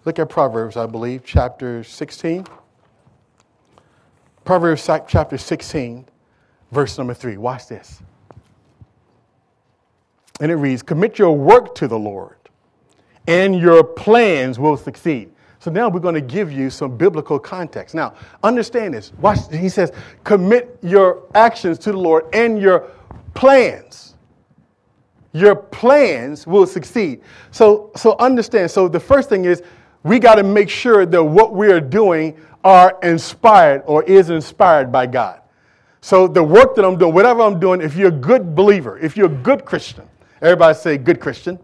Look 0.07 0.18
at 0.18 0.31
Proverbs, 0.31 0.79
I 0.79 0.87
believe, 0.87 1.24
chapter 1.26 1.85
16. 1.85 2.46
Proverbs 4.46 4.88
chapter 5.09 5.37
16, 5.37 6.06
verse 6.70 6.96
number 6.96 7.12
3. 7.12 7.37
Watch 7.37 7.66
this. 7.66 8.00
And 10.40 10.52
it 10.52 10.54
reads 10.54 10.85
Commit 10.85 11.18
your 11.18 11.37
work 11.37 11.74
to 11.74 11.88
the 11.88 11.98
Lord, 11.98 12.37
and 13.26 13.59
your 13.59 13.82
plans 13.82 14.61
will 14.61 14.76
succeed. 14.76 15.32
So 15.59 15.72
now 15.72 15.88
we're 15.88 15.98
going 15.98 16.14
to 16.14 16.20
give 16.20 16.52
you 16.52 16.70
some 16.70 16.96
biblical 16.96 17.40
context. 17.40 17.92
Now, 17.92 18.14
understand 18.44 18.94
this. 18.94 19.12
Watch, 19.14 19.50
he 19.50 19.68
says, 19.68 19.90
commit 20.22 20.78
your 20.80 21.24
actions 21.35 21.76
to 21.80 21.90
the 21.90 21.98
Lord 21.98 22.26
and 22.32 22.61
your 22.61 22.88
plans. 23.35 24.14
Your 25.32 25.56
plans 25.56 26.46
will 26.46 26.66
succeed. 26.66 27.22
So, 27.50 27.90
so 27.96 28.14
understand. 28.20 28.70
So 28.70 28.87
the 28.87 29.00
first 29.00 29.28
thing 29.28 29.44
is 29.44 29.64
we 30.04 30.20
got 30.20 30.37
to 30.37 30.44
make 30.44 30.70
sure 30.70 31.04
that 31.04 31.24
what 31.24 31.52
we 31.52 31.72
are 31.72 31.80
doing 31.80 32.38
are 32.66 32.98
inspired 33.05 33.83
or 33.87 34.02
is 34.02 34.31
inspired 34.31 34.90
by 34.90 35.07
God. 35.07 35.40
So 36.00 36.26
the 36.26 36.42
work 36.42 36.74
that 36.74 36.85
I'm 36.85 36.98
doing, 36.98 37.14
whatever 37.14 37.42
I'm 37.42 37.61
doing, 37.61 37.81
if 37.81 37.94
you're 37.94 38.09
a 38.09 38.11
good 38.11 38.57
believer, 38.57 38.98
if 38.98 39.16
you're 39.16 39.26
a 39.26 39.42
good 39.42 39.64
Christian, 39.64 40.09
everybody 40.42 40.74
say 40.74 40.98
good 40.98 41.20
Christian 41.20 41.61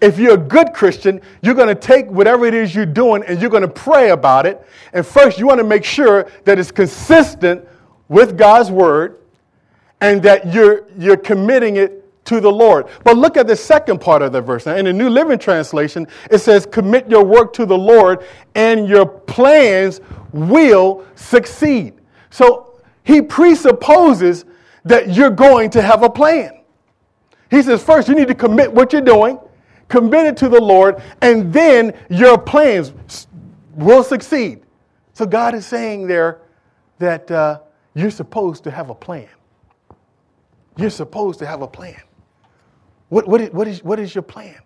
if 0.00 0.18
you're 0.18 0.34
a 0.34 0.36
good 0.36 0.72
Christian, 0.72 1.20
you're 1.42 1.54
going 1.54 1.68
to 1.68 1.74
take 1.74 2.06
whatever 2.06 2.46
it 2.46 2.54
is 2.54 2.74
you're 2.74 2.86
doing 2.86 3.24
and 3.24 3.40
you're 3.40 3.50
going 3.50 3.62
to 3.62 3.68
pray 3.68 4.10
about 4.10 4.46
it. 4.46 4.64
And 4.92 5.04
first, 5.04 5.38
you 5.38 5.46
want 5.46 5.58
to 5.58 5.64
make 5.64 5.84
sure 5.84 6.30
that 6.44 6.58
it's 6.58 6.70
consistent 6.70 7.66
with 8.08 8.38
God's 8.38 8.70
word 8.70 9.18
and 10.00 10.22
that 10.22 10.52
you're, 10.52 10.86
you're 10.96 11.16
committing 11.16 11.76
it 11.76 12.07
to 12.28 12.40
the 12.40 12.50
Lord. 12.50 12.86
But 13.04 13.16
look 13.16 13.36
at 13.36 13.46
the 13.46 13.56
second 13.56 14.00
part 14.00 14.22
of 14.22 14.32
the 14.32 14.40
verse. 14.40 14.66
Now, 14.66 14.76
in 14.76 14.84
the 14.84 14.92
New 14.92 15.08
Living 15.08 15.38
Translation, 15.38 16.06
it 16.30 16.38
says, 16.38 16.66
Commit 16.66 17.10
your 17.10 17.24
work 17.24 17.52
to 17.54 17.66
the 17.66 17.76
Lord 17.76 18.24
and 18.54 18.88
your 18.88 19.06
plans 19.06 20.00
will 20.32 21.04
succeed. 21.14 21.94
So 22.30 22.80
he 23.04 23.22
presupposes 23.22 24.44
that 24.84 25.14
you're 25.14 25.30
going 25.30 25.70
to 25.70 25.82
have 25.82 26.02
a 26.02 26.10
plan. 26.10 26.60
He 27.50 27.62
says, 27.62 27.82
First, 27.82 28.08
you 28.08 28.14
need 28.14 28.28
to 28.28 28.34
commit 28.34 28.72
what 28.72 28.92
you're 28.92 29.02
doing 29.02 29.38
commit 29.88 30.26
it 30.26 30.36
to 30.38 30.48
the 30.48 30.60
Lord, 30.60 31.02
and 31.20 31.52
then 31.52 31.94
your 32.10 32.38
plans 32.38 32.92
will 33.74 34.02
succeed. 34.02 34.62
So 35.14 35.26
God 35.26 35.54
is 35.54 35.66
saying 35.66 36.06
there 36.06 36.40
that 36.98 37.30
uh, 37.30 37.60
you're 37.94 38.10
supposed 38.10 38.64
to 38.64 38.70
have 38.70 38.90
a 38.90 38.94
plan. 38.94 39.28
You're 40.76 40.90
supposed 40.90 41.38
to 41.40 41.46
have 41.46 41.62
a 41.62 41.66
plan. 41.66 42.00
What, 43.08 43.26
what, 43.26 43.40
is, 43.40 43.50
what, 43.50 43.68
is, 43.68 43.82
what 43.82 43.98
is 43.98 44.14
your 44.14 44.22
plan? 44.22 44.56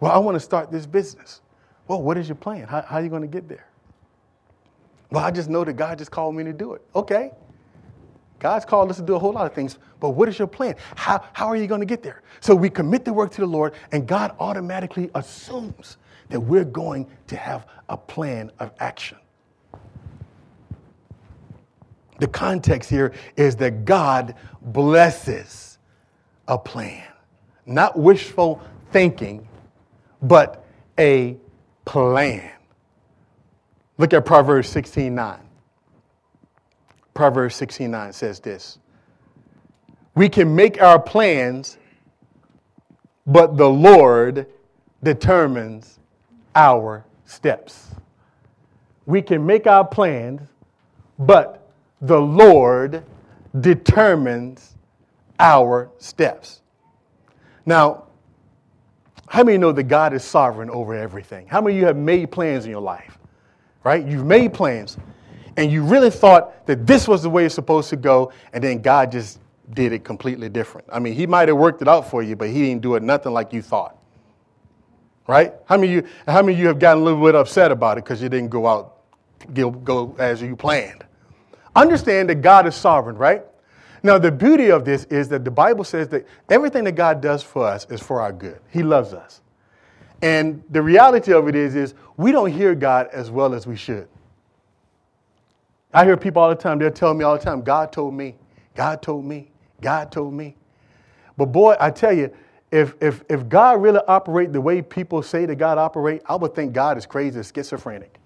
Well, 0.00 0.12
I 0.12 0.18
want 0.18 0.34
to 0.34 0.40
start 0.40 0.70
this 0.70 0.86
business. 0.86 1.40
Well, 1.86 2.02
what 2.02 2.18
is 2.18 2.28
your 2.28 2.36
plan? 2.36 2.66
How, 2.66 2.82
how 2.82 2.96
are 2.96 3.02
you 3.02 3.08
going 3.08 3.22
to 3.22 3.28
get 3.28 3.48
there? 3.48 3.66
Well, 5.10 5.24
I 5.24 5.30
just 5.30 5.50
know 5.50 5.64
that 5.64 5.74
God 5.74 5.98
just 5.98 6.10
called 6.10 6.34
me 6.34 6.42
to 6.44 6.52
do 6.52 6.72
it. 6.74 6.82
Okay. 6.94 7.32
God's 8.42 8.64
called 8.64 8.90
us 8.90 8.96
to 8.96 9.02
do 9.02 9.14
a 9.14 9.18
whole 9.20 9.32
lot 9.32 9.46
of 9.46 9.54
things, 9.54 9.78
but 10.00 10.10
what 10.10 10.28
is 10.28 10.36
your 10.36 10.48
plan? 10.48 10.74
How, 10.96 11.24
how 11.32 11.46
are 11.46 11.54
you 11.54 11.68
going 11.68 11.80
to 11.80 11.86
get 11.86 12.02
there? 12.02 12.22
So 12.40 12.56
we 12.56 12.70
commit 12.70 13.04
the 13.04 13.12
work 13.12 13.30
to 13.32 13.40
the 13.40 13.46
Lord, 13.46 13.74
and 13.92 14.04
God 14.04 14.34
automatically 14.40 15.10
assumes 15.14 15.96
that 16.28 16.40
we're 16.40 16.64
going 16.64 17.06
to 17.28 17.36
have 17.36 17.66
a 17.88 17.96
plan 17.96 18.50
of 18.58 18.72
action. 18.80 19.18
The 22.18 22.26
context 22.26 22.90
here 22.90 23.12
is 23.36 23.54
that 23.56 23.84
God 23.84 24.34
blesses 24.60 25.78
a 26.48 26.58
plan, 26.58 27.04
not 27.66 27.98
wishful 27.98 28.60
thinking, 28.90 29.46
but 30.20 30.64
a 30.98 31.36
plan. 31.84 32.50
Look 33.98 34.12
at 34.12 34.24
Proverbs 34.24 34.68
16 34.68 35.14
9. 35.14 35.38
Proverbs 37.14 37.54
69 37.56 38.12
says 38.12 38.40
this 38.40 38.78
We 40.14 40.28
can 40.28 40.54
make 40.54 40.80
our 40.80 40.98
plans, 40.98 41.78
but 43.26 43.56
the 43.56 43.68
Lord 43.68 44.46
determines 45.02 45.98
our 46.54 47.04
steps. 47.24 47.88
We 49.06 49.20
can 49.20 49.44
make 49.44 49.66
our 49.66 49.86
plans, 49.86 50.48
but 51.18 51.68
the 52.00 52.20
Lord 52.20 53.04
determines 53.60 54.74
our 55.38 55.90
steps. 55.98 56.61
Now, 57.64 58.04
how 59.28 59.42
many 59.44 59.58
know 59.58 59.72
that 59.72 59.84
God 59.84 60.12
is 60.12 60.24
sovereign 60.24 60.70
over 60.70 60.94
everything? 60.94 61.46
How 61.46 61.60
many 61.60 61.76
of 61.76 61.80
you 61.80 61.86
have 61.86 61.96
made 61.96 62.30
plans 62.30 62.64
in 62.64 62.70
your 62.70 62.80
life? 62.80 63.18
Right? 63.84 64.06
You've 64.06 64.26
made 64.26 64.52
plans 64.52 64.96
and 65.56 65.70
you 65.70 65.82
really 65.82 66.10
thought 66.10 66.66
that 66.66 66.86
this 66.86 67.06
was 67.06 67.22
the 67.22 67.30
way 67.30 67.44
it's 67.44 67.54
supposed 67.54 67.90
to 67.90 67.96
go, 67.96 68.32
and 68.52 68.62
then 68.62 68.80
God 68.80 69.12
just 69.12 69.38
did 69.74 69.92
it 69.92 70.04
completely 70.04 70.48
different. 70.48 70.86
I 70.92 70.98
mean, 70.98 71.14
He 71.14 71.26
might 71.26 71.48
have 71.48 71.56
worked 71.56 71.82
it 71.82 71.88
out 71.88 72.08
for 72.08 72.22
you, 72.22 72.36
but 72.36 72.48
He 72.48 72.68
didn't 72.68 72.82
do 72.82 72.94
it 72.94 73.02
nothing 73.02 73.32
like 73.32 73.52
you 73.52 73.62
thought. 73.62 73.98
Right? 75.26 75.54
How 75.66 75.76
many 75.76 75.96
of 75.96 76.04
you, 76.04 76.10
how 76.26 76.42
many 76.42 76.54
of 76.54 76.58
you 76.58 76.66
have 76.66 76.78
gotten 76.78 77.02
a 77.02 77.04
little 77.04 77.24
bit 77.24 77.34
upset 77.34 77.70
about 77.70 77.98
it 77.98 78.04
because 78.04 78.22
you 78.22 78.28
didn't 78.28 78.50
go 78.50 78.66
out, 78.66 78.98
go, 79.54 79.70
go 79.70 80.16
as 80.18 80.42
you 80.42 80.56
planned? 80.56 81.04
Understand 81.76 82.28
that 82.30 82.36
God 82.36 82.66
is 82.66 82.74
sovereign, 82.74 83.16
right? 83.16 83.44
Now, 84.02 84.18
the 84.18 84.32
beauty 84.32 84.70
of 84.70 84.84
this 84.84 85.04
is 85.04 85.28
that 85.28 85.44
the 85.44 85.50
Bible 85.50 85.84
says 85.84 86.08
that 86.08 86.26
everything 86.48 86.84
that 86.84 86.92
God 86.92 87.20
does 87.20 87.42
for 87.42 87.64
us 87.64 87.86
is 87.88 88.00
for 88.00 88.20
our 88.20 88.32
good. 88.32 88.58
He 88.68 88.82
loves 88.82 89.12
us. 89.12 89.40
And 90.22 90.62
the 90.70 90.82
reality 90.82 91.32
of 91.32 91.48
it 91.48 91.54
is, 91.54 91.74
is 91.74 91.94
we 92.16 92.32
don't 92.32 92.50
hear 92.50 92.74
God 92.74 93.08
as 93.12 93.30
well 93.30 93.54
as 93.54 93.66
we 93.66 93.76
should. 93.76 94.08
I 95.94 96.04
hear 96.04 96.16
people 96.16 96.42
all 96.42 96.48
the 96.48 96.54
time, 96.54 96.78
they'll 96.78 96.90
tell 96.90 97.12
me 97.14 97.24
all 97.24 97.36
the 97.36 97.44
time, 97.44 97.62
God 97.62 97.92
told 97.92 98.14
me, 98.14 98.36
God 98.74 99.02
told 99.02 99.24
me, 99.24 99.50
God 99.80 100.10
told 100.10 100.32
me. 100.32 100.56
But 101.36 101.46
boy, 101.46 101.76
I 101.78 101.90
tell 101.90 102.12
you, 102.12 102.32
if, 102.70 102.94
if, 103.00 103.22
if 103.28 103.48
God 103.48 103.82
really 103.82 104.00
operate 104.08 104.52
the 104.52 104.60
way 104.60 104.80
people 104.80 105.22
say 105.22 105.44
that 105.44 105.56
God 105.56 105.76
operate, 105.76 106.22
I 106.26 106.36
would 106.36 106.54
think 106.54 106.72
God 106.72 106.96
is 106.96 107.04
crazy 107.04 107.42
schizophrenic. 107.42 108.18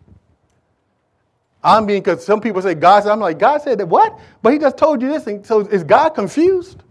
I'm 1.67 1.85
being, 1.85 2.01
because 2.01 2.25
some 2.25 2.41
people 2.41 2.63
say 2.63 2.75
God 2.75 3.03
said, 3.03 3.11
I'm 3.11 3.19
like, 3.19 3.41
God 3.41 3.61
said 3.61 3.79
that 3.79 3.87
what? 3.87 4.17
But 4.41 4.53
he 4.53 4.59
just 4.61 4.79
told 4.79 5.03
you 5.03 5.09
this. 5.09 5.27
And 5.27 5.45
so 5.45 5.61
is 5.61 5.83
God 5.83 6.11
confused? 6.11 6.85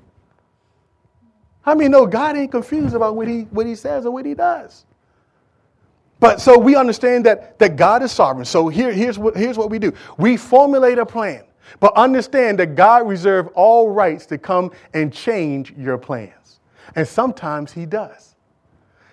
How 1.61 1.73
many 1.73 1.89
know 1.89 2.05
God 2.05 2.35
ain't 2.35 2.51
confused 2.51 2.93
about 2.93 3.15
what 3.15 3.27
he, 3.27 3.43
what 3.43 3.65
he 3.65 3.73
says 3.73 4.05
or 4.05 4.11
what 4.11 4.25
he 4.25 4.33
does? 4.33 4.85
But 6.19 6.41
so 6.41 6.59
we 6.59 6.75
understand 6.75 7.25
that, 7.25 7.57
that 7.59 7.77
God 7.77 8.03
is 8.03 8.11
sovereign. 8.11 8.45
So 8.45 8.67
here, 8.67 8.91
here's, 8.91 9.17
what, 9.17 9.37
here's 9.37 9.57
what 9.57 9.69
we 9.69 9.79
do 9.79 9.93
we 10.17 10.35
formulate 10.35 10.97
a 10.97 11.05
plan, 11.05 11.45
but 11.79 11.95
understand 11.95 12.59
that 12.59 12.75
God 12.75 13.07
reserves 13.07 13.49
all 13.55 13.89
rights 13.89 14.25
to 14.27 14.37
come 14.37 14.71
and 14.93 15.11
change 15.11 15.71
your 15.77 15.97
plans. 15.97 16.59
And 16.95 17.07
sometimes 17.07 17.71
He 17.71 17.85
does. 17.85 18.35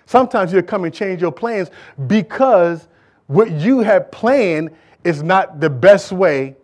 Sometimes 0.05 0.51
He'll 0.51 0.61
come 0.61 0.83
and 0.83 0.93
change 0.93 1.21
your 1.21 1.31
plans 1.31 1.71
because 2.07 2.89
what 3.27 3.49
you 3.51 3.79
have 3.79 4.11
planned 4.11 4.71
is 5.03 5.23
not 5.23 5.59
the 5.59 5.69
best 5.69 6.11
way 6.11 6.55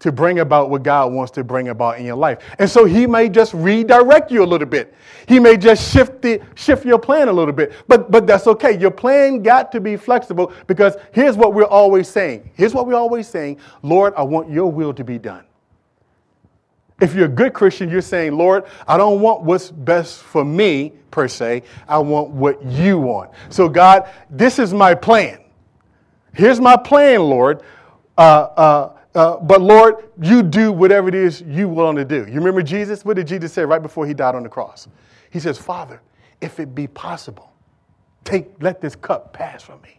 to 0.00 0.10
bring 0.10 0.38
about 0.38 0.70
what 0.70 0.82
God 0.82 1.12
wants 1.12 1.30
to 1.32 1.44
bring 1.44 1.68
about 1.68 1.98
in 1.98 2.06
your 2.06 2.16
life. 2.16 2.38
And 2.58 2.68
so 2.68 2.86
he 2.86 3.06
may 3.06 3.28
just 3.28 3.52
redirect 3.52 4.30
you 4.30 4.42
a 4.42 4.46
little 4.46 4.66
bit. 4.66 4.94
He 5.28 5.38
may 5.38 5.56
just 5.56 5.92
shift 5.92 6.22
the 6.22 6.40
shift 6.54 6.84
your 6.86 6.98
plan 6.98 7.28
a 7.28 7.32
little 7.32 7.52
bit. 7.52 7.72
But 7.86 8.10
but 8.10 8.26
that's 8.26 8.46
okay. 8.46 8.78
Your 8.78 8.90
plan 8.90 9.42
got 9.42 9.70
to 9.72 9.80
be 9.80 9.96
flexible 9.96 10.52
because 10.66 10.96
here's 11.12 11.36
what 11.36 11.54
we're 11.54 11.64
always 11.64 12.08
saying. 12.08 12.50
Here's 12.54 12.74
what 12.74 12.86
we're 12.86 12.94
always 12.94 13.28
saying, 13.28 13.58
Lord, 13.82 14.14
I 14.16 14.22
want 14.22 14.50
your 14.50 14.72
will 14.72 14.94
to 14.94 15.04
be 15.04 15.18
done. 15.18 15.44
If 17.00 17.14
you're 17.14 17.26
a 17.26 17.28
good 17.28 17.54
Christian, 17.54 17.88
you're 17.88 18.02
saying, 18.02 18.36
Lord, 18.36 18.64
I 18.86 18.96
don't 18.96 19.20
want 19.20 19.42
what's 19.42 19.70
best 19.70 20.22
for 20.22 20.44
me 20.44 20.92
per 21.10 21.28
se. 21.28 21.62
I 21.88 21.98
want 21.98 22.30
what 22.30 22.62
you 22.64 22.98
want. 22.98 23.30
So 23.48 23.68
God, 23.68 24.08
this 24.30 24.58
is 24.58 24.72
my 24.72 24.94
plan. 24.94 25.40
Here's 26.32 26.60
my 26.60 26.76
plan, 26.76 27.22
Lord. 27.22 27.62
Uh, 28.20 28.22
uh, 28.22 28.96
uh, 29.14 29.36
but 29.38 29.62
Lord, 29.62 30.10
you 30.20 30.42
do 30.42 30.72
whatever 30.72 31.08
it 31.08 31.14
is 31.14 31.40
you 31.40 31.70
want 31.70 31.96
to 31.96 32.04
do. 32.04 32.26
You 32.28 32.34
remember 32.34 32.62
Jesus? 32.62 33.02
What 33.02 33.16
did 33.16 33.26
Jesus 33.26 33.50
say 33.50 33.64
right 33.64 33.80
before 33.80 34.06
he 34.06 34.12
died 34.12 34.34
on 34.34 34.42
the 34.42 34.48
cross? 34.50 34.88
He 35.30 35.40
says, 35.40 35.56
Father, 35.56 36.02
if 36.42 36.60
it 36.60 36.74
be 36.74 36.86
possible, 36.86 37.50
take 38.24 38.50
let 38.60 38.78
this 38.82 38.94
cup 38.94 39.32
pass 39.32 39.62
from 39.62 39.80
me. 39.80 39.98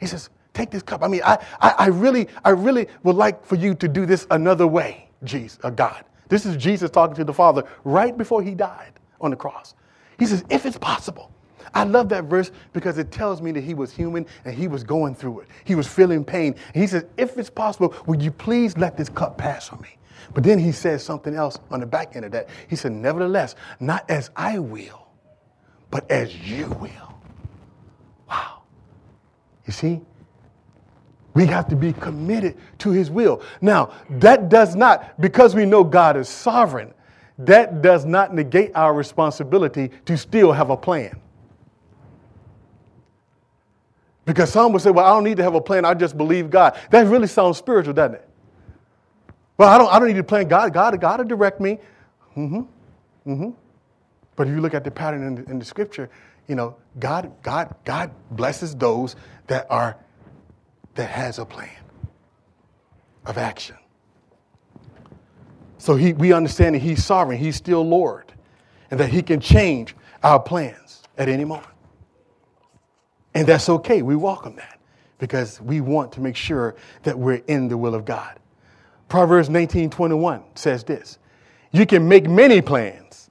He 0.00 0.06
says, 0.06 0.28
take 0.54 0.72
this 0.72 0.82
cup. 0.82 1.04
I 1.04 1.06
mean, 1.06 1.20
I, 1.24 1.38
I, 1.60 1.74
I 1.78 1.86
really, 1.86 2.26
I 2.44 2.50
really 2.50 2.88
would 3.04 3.14
like 3.14 3.46
for 3.46 3.54
you 3.54 3.76
to 3.76 3.86
do 3.86 4.04
this 4.04 4.26
another 4.32 4.66
way, 4.66 5.08
Jesus, 5.22 5.60
uh, 5.62 5.70
God. 5.70 6.04
This 6.28 6.46
is 6.46 6.56
Jesus 6.56 6.90
talking 6.90 7.14
to 7.14 7.24
the 7.24 7.32
Father 7.32 7.62
right 7.84 8.18
before 8.18 8.42
he 8.42 8.56
died 8.56 8.94
on 9.20 9.30
the 9.30 9.36
cross. 9.36 9.76
He 10.18 10.26
says, 10.26 10.44
if 10.50 10.66
it's 10.66 10.78
possible. 10.78 11.30
I 11.74 11.84
love 11.84 12.08
that 12.10 12.24
verse 12.24 12.50
because 12.72 12.98
it 12.98 13.10
tells 13.10 13.42
me 13.42 13.52
that 13.52 13.62
he 13.62 13.74
was 13.74 13.92
human 13.92 14.26
and 14.44 14.54
he 14.54 14.68
was 14.68 14.84
going 14.84 15.14
through 15.14 15.40
it. 15.40 15.48
He 15.64 15.74
was 15.74 15.86
feeling 15.86 16.24
pain. 16.24 16.54
He 16.74 16.86
says, 16.86 17.04
if 17.16 17.36
it's 17.38 17.50
possible, 17.50 17.94
would 18.06 18.22
you 18.22 18.30
please 18.30 18.76
let 18.76 18.96
this 18.96 19.08
cup 19.08 19.38
pass 19.38 19.68
from 19.68 19.80
me? 19.82 19.96
But 20.34 20.44
then 20.44 20.58
he 20.58 20.72
says 20.72 21.02
something 21.02 21.34
else 21.34 21.58
on 21.70 21.80
the 21.80 21.86
back 21.86 22.16
end 22.16 22.24
of 22.24 22.32
that. 22.32 22.48
He 22.68 22.76
said, 22.76 22.92
nevertheless, 22.92 23.54
not 23.80 24.08
as 24.10 24.30
I 24.36 24.58
will, 24.58 25.08
but 25.90 26.10
as 26.10 26.34
you 26.36 26.66
will. 26.80 27.14
Wow. 28.28 28.62
You 29.66 29.72
see? 29.72 30.00
We 31.34 31.46
have 31.46 31.68
to 31.68 31.76
be 31.76 31.92
committed 31.92 32.56
to 32.78 32.90
his 32.90 33.10
will. 33.10 33.42
Now, 33.60 33.92
that 34.10 34.48
does 34.48 34.74
not, 34.74 35.20
because 35.20 35.54
we 35.54 35.64
know 35.64 35.84
God 35.84 36.16
is 36.16 36.28
sovereign, 36.28 36.92
that 37.38 37.80
does 37.80 38.04
not 38.04 38.34
negate 38.34 38.72
our 38.74 38.92
responsibility 38.92 39.90
to 40.06 40.18
still 40.18 40.50
have 40.52 40.70
a 40.70 40.76
plan. 40.76 41.20
Because 44.28 44.52
some 44.52 44.74
would 44.74 44.82
say, 44.82 44.90
well, 44.90 45.06
I 45.06 45.08
don't 45.08 45.24
need 45.24 45.38
to 45.38 45.42
have 45.42 45.54
a 45.54 45.60
plan, 45.60 45.86
I 45.86 45.94
just 45.94 46.14
believe 46.14 46.50
God. 46.50 46.78
That 46.90 47.06
really 47.06 47.26
sounds 47.26 47.56
spiritual, 47.56 47.94
doesn't 47.94 48.16
it? 48.16 48.28
Well, 49.56 49.70
I 49.70 49.78
don't, 49.78 49.90
I 49.90 49.98
don't 49.98 50.08
need 50.08 50.16
to 50.16 50.22
plan. 50.22 50.48
God, 50.48 50.74
God, 50.74 51.00
God 51.00 51.20
will 51.20 51.26
direct 51.26 51.62
me. 51.62 51.78
Mm-hmm. 52.36 52.60
Mm-hmm. 53.26 53.50
But 54.36 54.46
if 54.46 54.52
you 54.52 54.60
look 54.60 54.74
at 54.74 54.84
the 54.84 54.90
pattern 54.90 55.26
in 55.26 55.34
the, 55.36 55.50
in 55.50 55.58
the 55.58 55.64
scripture, 55.64 56.10
you 56.46 56.56
know, 56.56 56.76
God, 56.98 57.32
God, 57.40 57.74
God 57.86 58.10
blesses 58.30 58.76
those 58.76 59.16
that 59.46 59.66
are 59.70 59.96
that 60.94 61.08
has 61.08 61.38
a 61.38 61.46
plan 61.46 61.70
of 63.24 63.38
action. 63.38 63.76
So 65.78 65.96
he, 65.96 66.12
we 66.12 66.34
understand 66.34 66.74
that 66.74 66.82
he's 66.82 67.02
sovereign, 67.02 67.38
he's 67.38 67.56
still 67.56 67.82
Lord, 67.82 68.30
and 68.90 69.00
that 69.00 69.08
he 69.08 69.22
can 69.22 69.40
change 69.40 69.96
our 70.22 70.38
plans 70.38 71.02
at 71.16 71.30
any 71.30 71.46
moment. 71.46 71.68
And 73.38 73.46
that's 73.46 73.68
okay. 73.68 74.02
We 74.02 74.16
welcome 74.16 74.56
that 74.56 74.80
because 75.20 75.60
we 75.60 75.80
want 75.80 76.10
to 76.14 76.20
make 76.20 76.34
sure 76.34 76.74
that 77.04 77.16
we're 77.16 77.40
in 77.46 77.68
the 77.68 77.78
will 77.78 77.94
of 77.94 78.04
God. 78.04 78.36
Proverbs 79.08 79.48
19:21 79.48 80.42
says 80.56 80.82
this: 80.82 81.18
You 81.70 81.86
can 81.86 82.08
make 82.08 82.28
many 82.28 82.60
plans, 82.60 83.30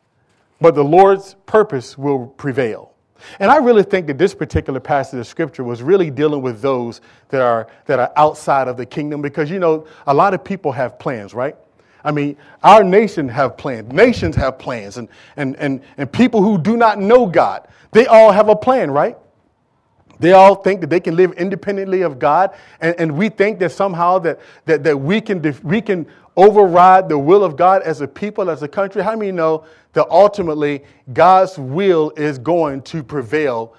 but 0.62 0.76
the 0.76 0.84
Lord's 0.84 1.36
purpose 1.46 1.98
will 1.98 2.28
prevail. 2.28 2.94
And 3.42 3.52
I 3.52 3.58
really 3.58 3.84
think 3.84 4.08
that 4.08 4.18
this 4.18 4.34
particular 4.34 4.80
passage 4.80 5.20
of 5.20 5.28
scripture 5.28 5.66
was 5.66 5.84
really 5.84 6.10
dealing 6.10 6.42
with 6.42 6.62
those 6.62 7.02
that 7.28 7.42
are, 7.42 7.68
that 7.88 8.00
are 8.00 8.14
outside 8.16 8.70
of 8.70 8.78
the 8.78 8.86
kingdom 8.86 9.22
because, 9.22 9.52
you 9.52 9.60
know, 9.60 9.88
a 10.06 10.14
lot 10.14 10.34
of 10.34 10.42
people 10.42 10.72
have 10.72 10.98
plans, 11.00 11.34
right? 11.34 11.58
I 12.06 12.12
mean, 12.12 12.38
our 12.64 12.82
nation 12.82 13.28
have 13.28 13.58
plans. 13.58 13.92
Nations 13.92 14.38
have 14.38 14.58
plans. 14.58 14.96
And, 14.98 15.10
and, 15.36 15.58
and, 15.58 15.82
and 15.98 16.10
people 16.10 16.42
who 16.42 16.58
do 16.58 16.78
not 16.78 16.98
know 16.98 17.26
God, 17.26 17.68
they 17.92 18.06
all 18.06 18.32
have 18.32 18.48
a 18.48 18.56
plan, 18.56 18.90
right? 18.90 19.18
They 20.20 20.34
all 20.34 20.56
think 20.56 20.82
that 20.82 20.90
they 20.90 21.00
can 21.00 21.16
live 21.16 21.34
independently 21.34 22.02
of 22.02 22.20
God. 22.20 22.56
And, 22.82 22.96
and 23.00 23.18
we 23.18 23.30
think 23.30 23.60
that 23.60 23.72
somehow 23.72 24.20
that, 24.20 24.40
that, 24.66 24.84
that 24.84 24.98
we, 24.98 25.22
can, 25.22 25.42
we 25.64 25.82
can 25.82 26.08
override 26.36 27.10
the 27.10 27.20
will 27.20 27.44
of 27.44 27.56
God 27.56 27.84
as 27.84 28.02
a 28.02 28.08
people, 28.08 28.50
as 28.50 28.64
a 28.64 28.68
country. 28.68 29.04
How 29.04 29.16
many 29.16 29.32
know 29.32 29.66
that 29.94 30.08
ultimately 30.10 30.84
God's 31.14 31.58
will 31.58 32.12
is 32.16 32.38
going 32.38 32.82
to 32.84 33.04
prevail 33.04 33.76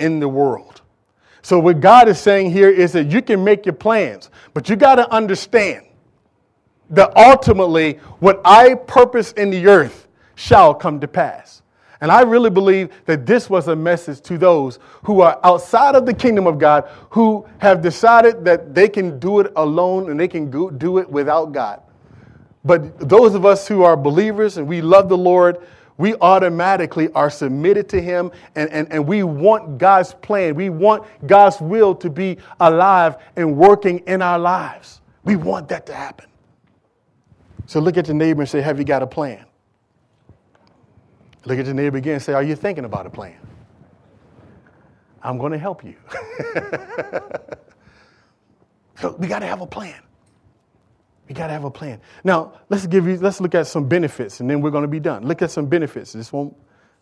in 0.00 0.18
the 0.18 0.28
world. 0.28 0.80
So, 1.42 1.58
what 1.58 1.80
God 1.80 2.08
is 2.08 2.18
saying 2.18 2.50
here 2.50 2.68
is 2.68 2.92
that 2.92 3.10
you 3.10 3.22
can 3.22 3.44
make 3.44 3.64
your 3.64 3.74
plans, 3.74 4.30
but 4.52 4.68
you 4.68 4.76
got 4.76 4.96
to 4.96 5.10
understand 5.12 5.86
that 6.90 7.16
ultimately 7.16 7.94
what 8.18 8.40
I 8.44 8.74
purpose 8.74 9.32
in 9.32 9.50
the 9.50 9.66
earth 9.68 10.08
shall 10.34 10.74
come 10.74 11.00
to 11.00 11.08
pass. 11.08 11.59
And 12.00 12.10
I 12.10 12.22
really 12.22 12.50
believe 12.50 12.90
that 13.04 13.26
this 13.26 13.50
was 13.50 13.68
a 13.68 13.76
message 13.76 14.22
to 14.22 14.38
those 14.38 14.78
who 15.04 15.20
are 15.20 15.38
outside 15.44 15.94
of 15.94 16.06
the 16.06 16.14
kingdom 16.14 16.46
of 16.46 16.58
God, 16.58 16.88
who 17.10 17.46
have 17.58 17.82
decided 17.82 18.44
that 18.46 18.74
they 18.74 18.88
can 18.88 19.18
do 19.18 19.40
it 19.40 19.52
alone 19.56 20.10
and 20.10 20.18
they 20.18 20.28
can 20.28 20.50
do 20.50 20.98
it 20.98 21.10
without 21.10 21.52
God. 21.52 21.82
But 22.64 23.08
those 23.08 23.34
of 23.34 23.44
us 23.44 23.68
who 23.68 23.82
are 23.82 23.96
believers 23.96 24.56
and 24.56 24.66
we 24.66 24.80
love 24.80 25.08
the 25.08 25.16
Lord, 25.16 25.58
we 25.96 26.14
automatically 26.16 27.10
are 27.12 27.28
submitted 27.28 27.88
to 27.90 28.00
Him 28.00 28.32
and, 28.54 28.70
and, 28.70 28.90
and 28.90 29.06
we 29.06 29.22
want 29.22 29.76
God's 29.76 30.14
plan. 30.14 30.54
We 30.54 30.70
want 30.70 31.04
God's 31.26 31.60
will 31.60 31.94
to 31.96 32.08
be 32.08 32.38
alive 32.60 33.16
and 33.36 33.56
working 33.56 33.98
in 34.06 34.22
our 34.22 34.38
lives. 34.38 35.02
We 35.24 35.36
want 35.36 35.68
that 35.68 35.84
to 35.86 35.94
happen. 35.94 36.26
So 37.66 37.80
look 37.80 37.98
at 37.98 38.08
your 38.08 38.16
neighbor 38.16 38.40
and 38.40 38.48
say, 38.48 38.62
Have 38.62 38.78
you 38.78 38.84
got 38.84 39.02
a 39.02 39.06
plan? 39.06 39.44
Look 41.44 41.58
at 41.58 41.64
your 41.66 41.74
neighbor 41.74 41.96
again 41.96 42.14
and 42.14 42.22
say, 42.22 42.32
Are 42.32 42.42
you 42.42 42.56
thinking 42.56 42.84
about 42.84 43.06
a 43.06 43.10
plan? 43.10 43.36
I'm 45.22 45.38
going 45.38 45.52
to 45.52 45.58
help 45.58 45.84
you. 45.84 45.96
so 48.98 49.14
we 49.18 49.26
got 49.26 49.40
to 49.40 49.46
have 49.46 49.60
a 49.60 49.66
plan. 49.66 50.00
We 51.28 51.34
got 51.34 51.48
to 51.48 51.52
have 51.52 51.64
a 51.64 51.70
plan. 51.70 52.00
Now, 52.24 52.54
let's 52.68 52.86
give 52.86 53.06
you, 53.06 53.16
let's 53.18 53.40
look 53.40 53.54
at 53.54 53.66
some 53.66 53.86
benefits 53.86 54.40
and 54.40 54.48
then 54.50 54.60
we're 54.60 54.70
going 54.70 54.82
to 54.82 54.88
be 54.88 55.00
done. 55.00 55.26
Look 55.26 55.42
at 55.42 55.50
some 55.50 55.66
benefits. 55.66 56.12
This 56.12 56.32
won't 56.32 56.56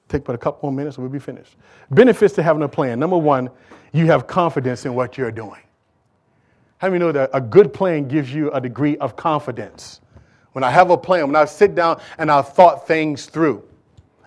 take 0.08 0.24
but 0.24 0.34
a 0.34 0.38
couple 0.38 0.68
more 0.68 0.76
minutes 0.76 0.96
and 0.96 1.04
we'll 1.04 1.12
be 1.12 1.18
finished. 1.18 1.56
Benefits 1.90 2.34
to 2.34 2.42
having 2.42 2.62
a 2.62 2.68
plan. 2.68 2.98
Number 2.98 3.16
one, 3.16 3.50
you 3.92 4.06
have 4.06 4.26
confidence 4.26 4.84
in 4.84 4.94
what 4.94 5.16
you're 5.16 5.30
doing. 5.30 5.60
How 6.78 6.88
many 6.88 6.98
know 6.98 7.12
that 7.12 7.30
a 7.32 7.40
good 7.40 7.72
plan 7.72 8.08
gives 8.08 8.32
you 8.32 8.50
a 8.52 8.60
degree 8.60 8.96
of 8.98 9.16
confidence? 9.16 10.00
When 10.52 10.64
I 10.64 10.70
have 10.70 10.90
a 10.90 10.98
plan, 10.98 11.26
when 11.28 11.36
I 11.36 11.44
sit 11.44 11.74
down 11.74 12.00
and 12.18 12.30
I've 12.30 12.52
thought 12.52 12.86
things 12.86 13.26
through 13.26 13.67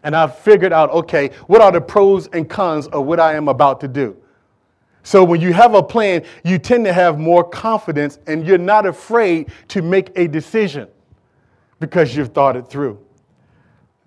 and 0.04 0.16
I've 0.16 0.38
figured 0.38 0.74
out, 0.74 0.90
okay, 0.92 1.30
what 1.48 1.62
are 1.62 1.72
the 1.72 1.82
pros 1.82 2.28
and 2.28 2.50
cons 2.50 2.88
of 2.88 3.06
what 3.06 3.20
I 3.20 3.36
am 3.36 3.48
about 3.48 3.80
to 3.82 3.88
do? 3.88 4.18
So 5.04 5.24
when 5.24 5.42
you 5.42 5.54
have 5.54 5.74
a 5.74 5.82
plan, 5.82 6.24
you 6.44 6.60
tend 6.60 6.86
to 6.86 6.94
have 6.94 7.18
more 7.18 7.44
confidence 7.44 8.20
and 8.28 8.46
you're 8.46 8.58
not 8.58 8.86
afraid 8.86 9.52
to 9.70 9.82
make 9.82 10.12
a 10.16 10.28
decision 10.28 10.88
because 11.80 12.16
you've 12.16 12.30
thought 12.30 12.56
it 12.56 12.68
through. 12.68 13.00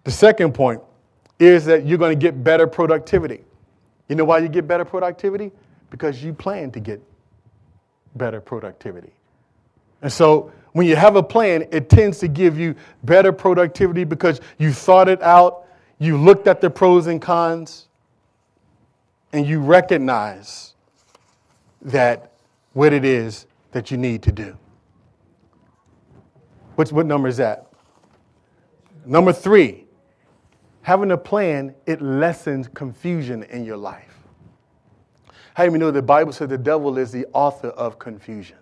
The 0.05 0.13
second 0.13 0.55
point 0.55 0.81
is 1.39 1.65
that 1.65 1.85
you're 1.85 1.99
going 1.99 2.17
to 2.17 2.23
get 2.23 2.45
better 2.45 2.67
productivity. 2.67 3.45
You 4.09 4.15
know 4.17 4.25
why 4.25 4.39
you 4.39 4.49
get 4.49 4.69
better 4.69 4.85
productivity? 4.85 5.51
Because 5.91 6.23
you 6.23 6.33
plan 6.33 6.71
to 6.73 6.81
get 6.81 7.03
better 8.15 8.41
productivity. 8.41 9.13
And 10.03 10.13
so 10.13 10.53
when 10.73 10.87
you 10.87 10.95
have 10.97 11.17
a 11.17 11.23
plan, 11.23 11.67
it 11.73 11.89
tends 11.89 12.19
to 12.19 12.29
give 12.29 12.59
you 12.59 12.75
better 13.03 13.33
productivity 13.33 14.05
because 14.05 14.41
you 14.59 14.73
thought 14.73 15.09
it 15.09 15.23
out, 15.23 15.64
you 16.05 16.17
looked 16.17 16.47
at 16.47 16.61
the 16.61 16.71
pros 16.71 17.07
and 17.07 17.21
cons, 17.21 17.89
and 19.33 19.47
you 19.47 19.61
recognize 19.61 20.75
that 21.83 22.33
what 22.73 22.93
it 22.93 23.05
is 23.05 23.47
that 23.73 23.91
you 23.91 23.97
need 23.97 24.23
to 24.23 24.33
do. 24.33 24.57
What's, 26.77 26.93
what 26.93 27.07
number 27.07 27.29
is 27.29 27.37
that? 27.37 27.67
Number 29.05 29.33
three, 29.33 29.85
having 30.83 31.11
a 31.11 31.17
plan, 31.17 31.75
it 31.87 32.01
lessens 32.01 32.69
confusion 32.69 33.43
in 33.45 33.65
your 33.65 33.77
life. 33.77 34.19
How 35.55 35.67
do 35.67 35.73
you 35.73 35.79
know 35.79 35.91
the 35.91 36.03
Bible 36.03 36.33
says 36.33 36.49
the 36.49 36.59
devil 36.59 36.99
is 36.99 37.13
the 37.13 37.27
author 37.33 37.69
of 37.69 37.99
confusion? 37.99 38.57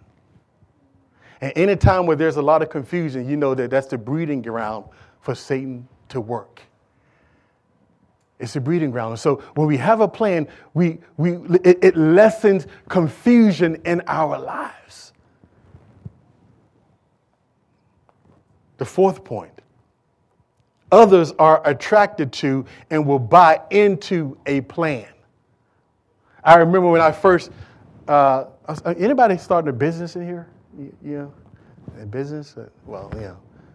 And 1.41 1.53
any 1.57 1.75
time 1.75 2.07
where 2.07 2.17
there's 2.17 2.37
a 2.37 2.43
lot 2.43 2.63
of 2.63 2.71
confusion, 2.71 3.29
you 3.29 3.37
know 3.37 3.55
that 3.55 3.71
that's 3.71 3.87
the 3.87 3.99
breeding 3.99 4.43
ground 4.43 4.85
for 5.21 5.35
Satan 5.35 5.89
to 6.11 6.21
work. 6.21 6.63
It's 8.43 8.57
a 8.57 8.61
breeding 8.61 8.91
ground. 8.91 9.19
So 9.19 9.37
when 9.55 9.67
we 9.67 9.79
have 9.79 10.01
a 10.01 10.09
plan, 10.09 10.49
we, 10.75 10.99
we, 11.17 11.37
it, 11.65 11.79
it 11.83 11.97
lessens 11.97 12.67
confusion 12.89 13.81
in 13.85 14.03
our 14.07 14.39
lives. 14.39 15.13
The 18.77 18.85
fourth 18.85 19.25
point 19.25 19.63
others 20.93 21.33
are 21.39 21.67
attracted 21.67 22.31
to 22.31 22.65
and 22.91 23.05
will 23.05 23.19
buy 23.19 23.61
into 23.71 24.37
a 24.47 24.61
plan. 24.61 25.09
I 26.45 26.57
remember 26.57 26.91
when 26.91 27.01
I 27.01 27.11
first, 27.11 27.51
uh, 28.07 28.45
anybody 28.85 29.39
starting 29.39 29.71
a 29.71 29.73
business 29.73 30.15
in 30.17 30.27
here? 30.27 30.49
You, 30.79 30.93
know, 31.03 31.33
a 32.01 32.07
business? 32.07 32.57
Uh, 32.57 32.69
well, 32.85 33.11
yeah, 33.17 33.35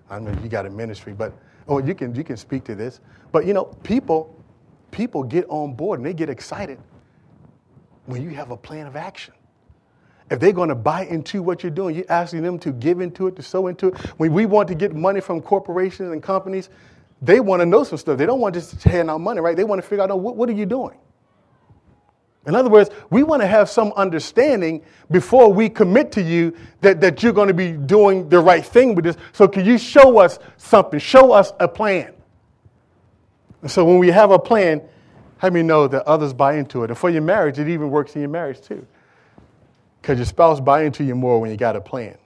I 0.10 0.20
mean, 0.20 0.40
you 0.44 0.50
got 0.50 0.66
a 0.66 0.70
ministry, 0.70 1.14
but, 1.14 1.34
oh, 1.68 1.80
you 1.80 1.96
can, 1.96 2.14
you 2.14 2.24
can 2.24 2.38
speak 2.38 2.64
to 2.66 2.76
this. 2.76 3.00
But, 3.32 3.46
you 3.46 3.54
know, 3.54 3.66
people, 3.84 4.37
people 4.92 5.24
get 5.24 5.46
on 5.50 5.74
board 5.74 6.00
and 6.00 6.06
they 6.06 6.14
get 6.14 6.30
excited 6.30 6.80
when 8.06 8.24
you 8.24 8.30
have 8.30 8.52
a 8.52 8.58
plan 8.58 8.88
of 8.88 8.96
action. 8.96 9.34
If 10.30 10.40
they're 10.40 10.52
going 10.52 10.70
to 10.70 10.76
buy 10.76 11.06
into 11.06 11.42
what 11.42 11.64
you're 11.64 11.72
doing, 11.72 11.96
you're 11.96 12.12
asking 12.12 12.44
them 12.44 12.60
to 12.60 12.72
give 12.74 13.00
into 13.00 13.28
it, 13.28 13.36
to 13.38 13.42
sow 13.42 13.68
into 13.68 13.88
it. 13.88 13.98
When 14.18 14.34
we 14.34 14.46
want 14.46 14.68
to 14.68 14.76
get 14.76 14.94
money 14.94 15.22
from 15.22 15.42
corporations 15.42 16.12
and 16.12 16.22
companies, 16.22 16.70
they 17.22 17.40
want 17.40 17.62
to 17.62 17.66
know 17.66 17.84
some 17.84 17.98
stuff. 17.98 18.18
They 18.18 18.26
don't 18.26 18.40
want 18.40 18.56
just 18.56 18.80
to 18.80 18.90
hand 18.90 19.10
out 19.10 19.20
money, 19.22 19.40
right? 19.40 19.56
They 19.56 19.64
want 19.64 19.82
to 19.82 19.88
figure 19.88 20.04
out, 20.04 20.12
oh, 20.12 20.18
what, 20.18 20.36
what 20.36 20.50
are 20.50 20.54
you 20.54 20.66
doing? 20.66 20.98
In 22.46 22.56
other 22.56 22.70
words, 22.70 22.90
we 23.10 23.24
want 23.24 23.42
to 23.42 23.48
have 23.48 23.70
some 23.70 23.92
understanding 23.98 24.84
before 25.12 25.52
we 25.52 25.68
commit 25.68 26.14
to 26.14 26.22
you 26.22 26.56
that, 26.80 27.02
that 27.02 27.22
you're 27.22 27.34
going 27.34 27.50
to 27.50 27.54
be 27.54 27.74
doing 27.74 28.30
the 28.30 28.40
right 28.40 28.66
thing 28.66 28.96
with 28.96 29.04
this. 29.04 29.18
So, 29.34 29.50
can 29.50 29.66
you 29.66 29.78
show 29.78 30.18
us 30.18 30.40
something? 30.56 30.98
Show 30.98 31.34
us 31.34 31.52
a 31.60 31.68
plan. 31.68 32.14
So, 33.66 33.84
when 33.84 33.98
we 33.98 34.10
have 34.10 34.32
a 34.32 34.40
plan, 34.40 34.82
how 35.38 35.50
many 35.50 35.64
know 35.64 35.88
that 35.88 36.04
others 36.04 36.34
buy 36.34 36.56
into 36.56 36.84
it? 36.84 36.92
And 36.92 36.98
for 36.98 37.10
your 37.10 37.22
marriage, 37.22 37.60
it 37.60 37.68
even 37.68 37.90
works 37.90 38.16
in 38.16 38.22
your 38.22 38.30
marriage 38.30 38.62
too. 38.62 38.86
Because 40.02 40.18
your 40.20 40.26
spouse 40.26 40.60
buy 40.60 40.84
into 40.84 41.04
you 41.04 41.16
more 41.16 41.42
when 41.42 41.50
you 41.50 41.58
got 41.58 41.76
a 41.76 41.82
plan. 41.82 42.18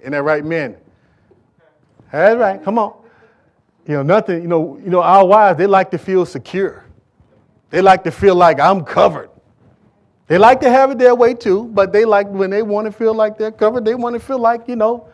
Isn't 0.00 0.12
that 0.12 0.22
right, 0.22 0.44
men? 0.44 0.76
That's 2.12 2.38
right. 2.38 2.62
Come 2.62 2.78
on. 2.78 2.94
You 3.86 3.94
know, 3.94 4.02
nothing, 4.02 4.42
you 4.42 4.48
know, 4.48 4.78
you 4.78 4.90
know, 4.90 5.02
our 5.02 5.26
wives, 5.26 5.58
they 5.58 5.66
like 5.66 5.90
to 5.92 5.98
feel 5.98 6.26
secure. 6.26 6.84
They 7.70 7.80
like 7.80 8.04
to 8.04 8.10
feel 8.10 8.34
like 8.34 8.60
I'm 8.60 8.84
covered. 8.84 9.30
They 10.26 10.36
like 10.36 10.60
to 10.60 10.70
have 10.70 10.90
it 10.90 10.98
their 10.98 11.14
way 11.14 11.32
too, 11.32 11.64
but 11.64 11.90
they 11.90 12.04
like 12.04 12.28
when 12.28 12.50
they 12.50 12.62
want 12.62 12.86
to 12.86 12.92
feel 12.92 13.14
like 13.14 13.38
they're 13.38 13.50
covered, 13.50 13.84
they 13.84 13.94
want 13.94 14.14
to 14.14 14.20
feel 14.20 14.38
like, 14.38 14.68
you 14.68 14.76
know, 14.76 15.08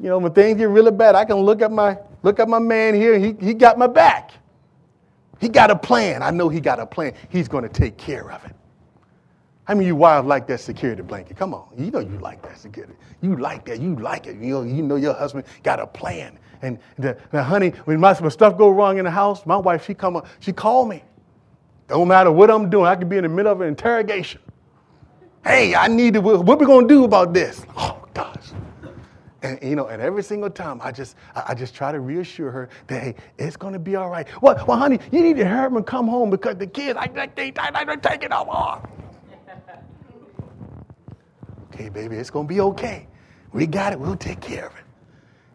you 0.00 0.08
know, 0.08 0.18
when 0.18 0.32
things 0.32 0.56
get 0.56 0.68
really 0.68 0.90
bad, 0.90 1.14
I 1.14 1.24
can 1.24 1.36
look 1.36 1.60
at 1.60 1.70
my 1.70 1.98
look 2.22 2.40
at 2.40 2.48
my 2.48 2.58
man 2.58 2.94
here, 2.94 3.18
he, 3.18 3.34
he 3.40 3.54
got 3.54 3.78
my 3.78 3.86
back. 3.86 4.32
He 5.40 5.48
got 5.48 5.70
a 5.70 5.76
plan. 5.76 6.22
I 6.22 6.30
know 6.30 6.48
he 6.48 6.60
got 6.60 6.78
a 6.80 6.86
plan. 6.86 7.14
He's 7.28 7.48
going 7.48 7.62
to 7.62 7.68
take 7.68 7.96
care 7.96 8.30
of 8.30 8.44
it. 8.44 8.54
How 9.64 9.74
many 9.74 9.86
of 9.86 9.88
you 9.88 9.96
wives 9.96 10.26
like 10.26 10.46
that 10.48 10.60
security 10.60 11.02
blanket? 11.02 11.36
Come 11.36 11.54
on. 11.54 11.68
You 11.78 11.90
know 11.90 12.00
you 12.00 12.18
like 12.18 12.42
that 12.42 12.58
security. 12.58 12.94
You 13.22 13.36
like 13.36 13.64
that. 13.66 13.80
You 13.80 13.94
like 13.96 14.26
it. 14.26 14.36
You 14.36 14.54
know, 14.54 14.62
you 14.62 14.82
know 14.82 14.96
your 14.96 15.14
husband 15.14 15.44
got 15.62 15.80
a 15.80 15.86
plan. 15.86 16.38
And 16.62 16.78
the, 16.98 17.16
the 17.30 17.42
honey, 17.42 17.70
when 17.84 18.00
my 18.00 18.14
when 18.14 18.30
stuff 18.30 18.58
go 18.58 18.70
wrong 18.70 18.98
in 18.98 19.04
the 19.04 19.10
house, 19.10 19.46
my 19.46 19.56
wife, 19.56 19.86
she 19.86 19.94
come 19.94 20.16
up, 20.16 20.26
she 20.40 20.52
call 20.52 20.86
me. 20.86 21.02
Don't 21.88 22.08
matter 22.08 22.30
what 22.30 22.50
I'm 22.50 22.68
doing. 22.68 22.86
I 22.86 22.96
could 22.96 23.08
be 23.08 23.16
in 23.16 23.22
the 23.22 23.28
middle 23.28 23.52
of 23.52 23.60
an 23.60 23.68
interrogation. 23.68 24.40
Hey, 25.44 25.74
I 25.74 25.88
need 25.88 26.14
to, 26.14 26.20
what 26.20 26.58
we 26.58 26.66
to 26.66 26.86
do 26.86 27.04
about 27.04 27.32
this? 27.32 27.64
Oh. 27.76 27.99
And 29.42 29.58
you 29.62 29.74
know, 29.74 29.86
and 29.86 30.02
every 30.02 30.22
single 30.22 30.50
time 30.50 30.80
I 30.82 30.92
just 30.92 31.16
I 31.34 31.54
just 31.54 31.74
try 31.74 31.92
to 31.92 32.00
reassure 32.00 32.50
her 32.50 32.68
that 32.88 33.02
hey, 33.02 33.14
it's 33.38 33.56
gonna 33.56 33.78
be 33.78 33.96
all 33.96 34.10
right. 34.10 34.26
Well, 34.42 34.62
well, 34.66 34.76
honey, 34.76 34.98
you 35.10 35.22
need 35.22 35.36
to 35.38 35.46
hurry 35.46 35.66
up 35.66 35.72
and 35.72 35.86
come 35.86 36.06
home 36.08 36.30
because 36.30 36.56
the 36.56 36.66
kids 36.66 36.98
I 37.00 37.06
they 37.08 37.30
they 37.34 37.50
they 37.50 37.96
take 37.96 38.22
it 38.22 38.32
off. 38.32 38.86
okay, 41.74 41.88
baby, 41.88 42.16
it's 42.16 42.30
gonna 42.30 42.46
be 42.46 42.60
okay. 42.60 43.06
We 43.52 43.66
got 43.66 43.92
it. 43.92 43.98
We'll 43.98 44.16
take 44.16 44.40
care 44.40 44.66
of 44.66 44.72
it. 44.76 44.84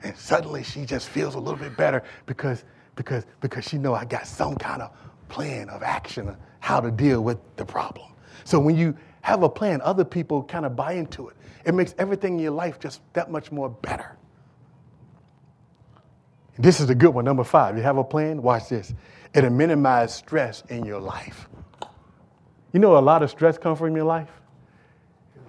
And 0.04 0.18
suddenly 0.18 0.64
she 0.64 0.86
just 0.86 1.10
feels 1.10 1.36
a 1.36 1.40
little 1.40 1.60
bit 1.60 1.78
better 1.78 2.04
because 2.26 2.64
because 2.96 3.26
because 3.40 3.66
she 3.66 3.78
know 3.78 3.94
I 3.94 4.06
got 4.06 4.26
some 4.26 4.56
kind 4.56 4.82
of 4.82 4.92
plan 5.30 5.70
of 5.70 5.84
action 5.84 6.30
of 6.30 6.38
how 6.60 6.80
to 6.80 6.90
deal 6.90 7.22
with 7.22 7.38
the 7.56 7.66
problem. 7.66 8.12
So 8.46 8.60
when 8.60 8.76
you 8.76 8.96
have 9.26 9.42
a 9.42 9.50
plan, 9.50 9.82
other 9.82 10.06
people 10.06 10.44
kind 10.44 10.68
of 10.68 10.76
buy 10.76 10.94
into 10.94 11.30
it. 11.30 11.36
It 11.66 11.74
makes 11.74 11.96
everything 11.98 12.34
in 12.34 12.40
your 12.40 12.52
life 12.52 12.80
just 12.80 13.02
that 13.14 13.32
much 13.32 13.52
more 13.52 13.72
better. 13.72 14.16
This 16.60 16.80
is 16.80 16.92
a 16.92 16.96
good 16.96 17.10
one, 17.10 17.26
number 17.26 17.44
five. 17.44 17.76
You 17.76 17.82
have 17.82 17.98
a 17.98 18.04
plan? 18.04 18.40
Watch 18.44 18.70
this. 18.70 18.94
It'll 19.34 19.50
minimize 19.50 20.14
stress 20.14 20.62
in 20.70 20.86
your 20.86 21.00
life. 21.00 21.50
You 22.72 22.80
know, 22.80 23.00
a 23.00 23.02
lot 23.02 23.24
of 23.24 23.32
stress 23.32 23.58
comes 23.58 23.80
from 23.80 23.96
your 23.96 24.06
life. 24.06 24.30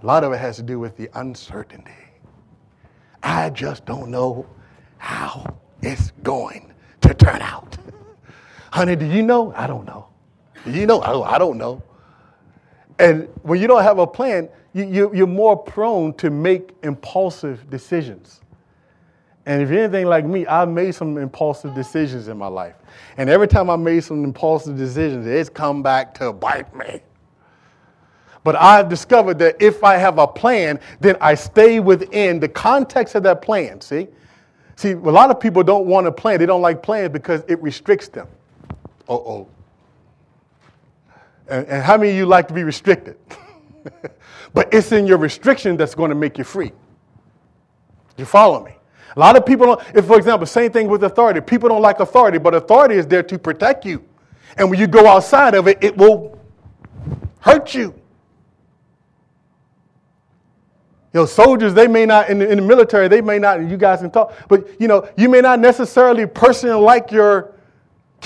A 0.02 0.06
lot 0.06 0.24
of 0.24 0.32
it 0.32 0.38
has 0.38 0.56
to 0.56 0.62
do 0.62 0.78
with 0.78 0.96
the 0.96 1.10
uncertainty. 1.12 1.92
I 3.22 3.50
just 3.50 3.84
don't 3.84 4.10
know 4.10 4.46
how 4.96 5.54
it's 5.82 6.12
going 6.22 6.72
to 7.02 7.12
turn 7.12 7.42
out. 7.42 7.76
Honey, 8.72 8.96
do 8.96 9.04
you 9.04 9.22
know? 9.22 9.52
I 9.54 9.66
don't 9.66 9.84
know. 9.84 10.08
Do 10.64 10.70
you 10.70 10.86
know? 10.86 11.02
I 11.02 11.36
don't 11.36 11.58
know. 11.58 11.82
And 12.98 13.28
when 13.42 13.60
you 13.60 13.66
don't 13.66 13.82
have 13.82 13.98
a 13.98 14.06
plan, 14.06 14.48
you, 14.72 15.12
you, 15.14 15.24
are 15.24 15.26
more 15.26 15.56
prone 15.56 16.14
to 16.14 16.30
make 16.30 16.70
impulsive 16.82 17.68
decisions. 17.70 18.40
And 19.46 19.62
if 19.62 19.70
you're 19.70 19.84
anything 19.84 20.06
like 20.06 20.24
me, 20.24 20.44
I've 20.46 20.68
made 20.68 20.94
some 20.94 21.18
impulsive 21.18 21.74
decisions 21.74 22.28
in 22.28 22.36
my 22.36 22.48
life. 22.48 22.74
And 23.16 23.30
every 23.30 23.48
time 23.48 23.70
I 23.70 23.76
made 23.76 24.02
some 24.02 24.24
impulsive 24.24 24.76
decisions, 24.76 25.26
it's 25.26 25.48
come 25.48 25.82
back 25.82 26.14
to 26.14 26.32
bite 26.32 26.74
me. 26.74 27.00
But 28.42 28.56
I've 28.56 28.88
discovered 28.88 29.38
that 29.40 29.60
if 29.60 29.82
I 29.82 29.96
have 29.96 30.18
a 30.18 30.26
plan, 30.26 30.80
then 31.00 31.16
I 31.20 31.34
stay 31.34 31.80
within 31.80 32.38
the 32.38 32.48
context 32.48 33.14
of 33.14 33.22
that 33.24 33.42
plan. 33.42 33.80
See? 33.80 34.08
See, 34.76 34.92
a 34.92 34.96
lot 34.96 35.30
of 35.30 35.40
people 35.40 35.62
don't 35.62 35.86
want 35.86 36.06
to 36.06 36.12
plan. 36.12 36.38
They 36.38 36.46
don't 36.46 36.62
like 36.62 36.82
plans 36.82 37.10
because 37.12 37.42
it 37.48 37.60
restricts 37.62 38.08
them. 38.08 38.28
Uh 39.08 39.14
oh. 39.14 39.48
And, 41.48 41.66
and 41.66 41.82
how 41.82 41.96
many 41.96 42.10
of 42.10 42.16
you 42.16 42.26
like 42.26 42.48
to 42.48 42.54
be 42.54 42.64
restricted? 42.64 43.16
but 44.54 44.72
it's 44.72 44.92
in 44.92 45.06
your 45.06 45.18
restriction 45.18 45.76
that's 45.76 45.94
going 45.94 46.10
to 46.10 46.14
make 46.14 46.38
you 46.38 46.44
free. 46.44 46.72
You 48.16 48.24
follow 48.24 48.64
me? 48.64 48.72
A 49.14 49.20
lot 49.20 49.36
of 49.36 49.46
people 49.46 49.66
don't, 49.66 49.80
if, 49.94 50.06
for 50.06 50.18
example, 50.18 50.46
same 50.46 50.70
thing 50.70 50.88
with 50.88 51.02
authority. 51.04 51.40
People 51.40 51.68
don't 51.68 51.82
like 51.82 52.00
authority, 52.00 52.38
but 52.38 52.54
authority 52.54 52.96
is 52.96 53.06
there 53.06 53.22
to 53.22 53.38
protect 53.38 53.84
you. 53.84 54.04
And 54.58 54.70
when 54.70 54.78
you 54.78 54.86
go 54.86 55.06
outside 55.06 55.54
of 55.54 55.68
it, 55.68 55.78
it 55.82 55.96
will 55.96 56.38
hurt 57.40 57.74
you. 57.74 57.94
You 61.12 61.22
know, 61.22 61.26
soldiers, 61.26 61.72
they 61.72 61.86
may 61.86 62.04
not, 62.04 62.28
in 62.28 62.40
the, 62.40 62.50
in 62.50 62.56
the 62.56 62.62
military, 62.62 63.08
they 63.08 63.22
may 63.22 63.38
not, 63.38 63.66
you 63.66 63.78
guys 63.78 64.00
can 64.00 64.10
talk, 64.10 64.34
but, 64.48 64.68
you 64.78 64.86
know, 64.86 65.08
you 65.16 65.30
may 65.30 65.40
not 65.40 65.60
necessarily 65.60 66.26
personally 66.26 66.78
like 66.78 67.10
your 67.10 67.55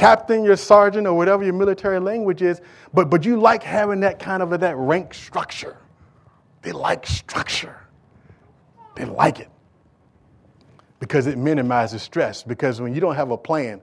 captain, 0.01 0.43
your 0.43 0.57
sergeant, 0.57 1.07
or 1.07 1.13
whatever 1.13 1.45
your 1.45 1.53
military 1.53 2.01
language 2.01 2.41
is, 2.41 2.63
but, 2.95 3.11
but 3.11 3.23
you 3.23 3.39
like 3.39 3.63
having 3.63 4.01
that 4.01 4.19
kind 4.19 4.43
of 4.43 4.53
a, 4.53 4.59
that 4.59 4.75
rank 4.77 5.13
structure. 5.13 5.77
They 6.63 6.73
like 6.73 7.07
structure. 7.07 7.77
They 8.97 9.05
like 9.05 9.41
it 9.41 9.51
because 11.01 11.27
it 11.27 11.37
minimizes 11.37 12.01
stress. 12.01 12.43
Because 12.43 12.81
when 12.81 12.95
you 12.95 13.01
don't 13.01 13.15
have 13.15 13.31
a 13.31 13.37
plan, 13.37 13.81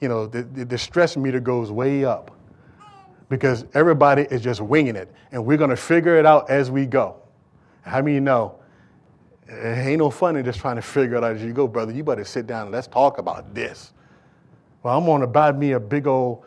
you 0.00 0.08
know, 0.08 0.26
the, 0.26 0.42
the, 0.42 0.76
stress 0.76 1.16
meter 1.16 1.40
goes 1.40 1.72
way 1.72 2.04
up 2.04 2.36
because 3.30 3.64
everybody 3.72 4.22
is 4.30 4.42
just 4.42 4.60
winging 4.60 4.94
it, 4.94 5.10
and 5.32 5.44
we're 5.44 5.56
going 5.56 5.70
to 5.70 5.76
figure 5.76 6.16
it 6.16 6.26
out 6.26 6.50
as 6.50 6.70
we 6.70 6.84
go. 6.84 7.16
How 7.80 8.02
many 8.02 8.20
know? 8.20 8.58
It 9.48 9.86
ain't 9.86 10.00
no 10.00 10.10
fun 10.10 10.36
in 10.36 10.44
just 10.44 10.60
trying 10.60 10.76
to 10.76 10.82
figure 10.82 11.16
it 11.16 11.24
out 11.24 11.36
as 11.36 11.42
you 11.42 11.54
go, 11.54 11.66
brother. 11.66 11.92
You 11.92 12.04
better 12.04 12.24
sit 12.24 12.46
down 12.46 12.64
and 12.64 12.72
let's 12.72 12.88
talk 12.88 13.16
about 13.16 13.54
this. 13.54 13.94
Well, 14.86 14.96
I'm 14.96 15.04
going 15.04 15.20
to 15.20 15.26
buy 15.26 15.50
me 15.50 15.72
a 15.72 15.80
big 15.80 16.06
old, 16.06 16.44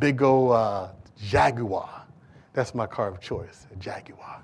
big 0.00 0.20
old 0.20 0.50
uh, 0.50 0.88
Jaguar. 1.16 2.04
That's 2.54 2.74
my 2.74 2.88
car 2.88 3.06
of 3.06 3.20
choice, 3.20 3.68
a 3.72 3.76
Jaguar. 3.76 4.42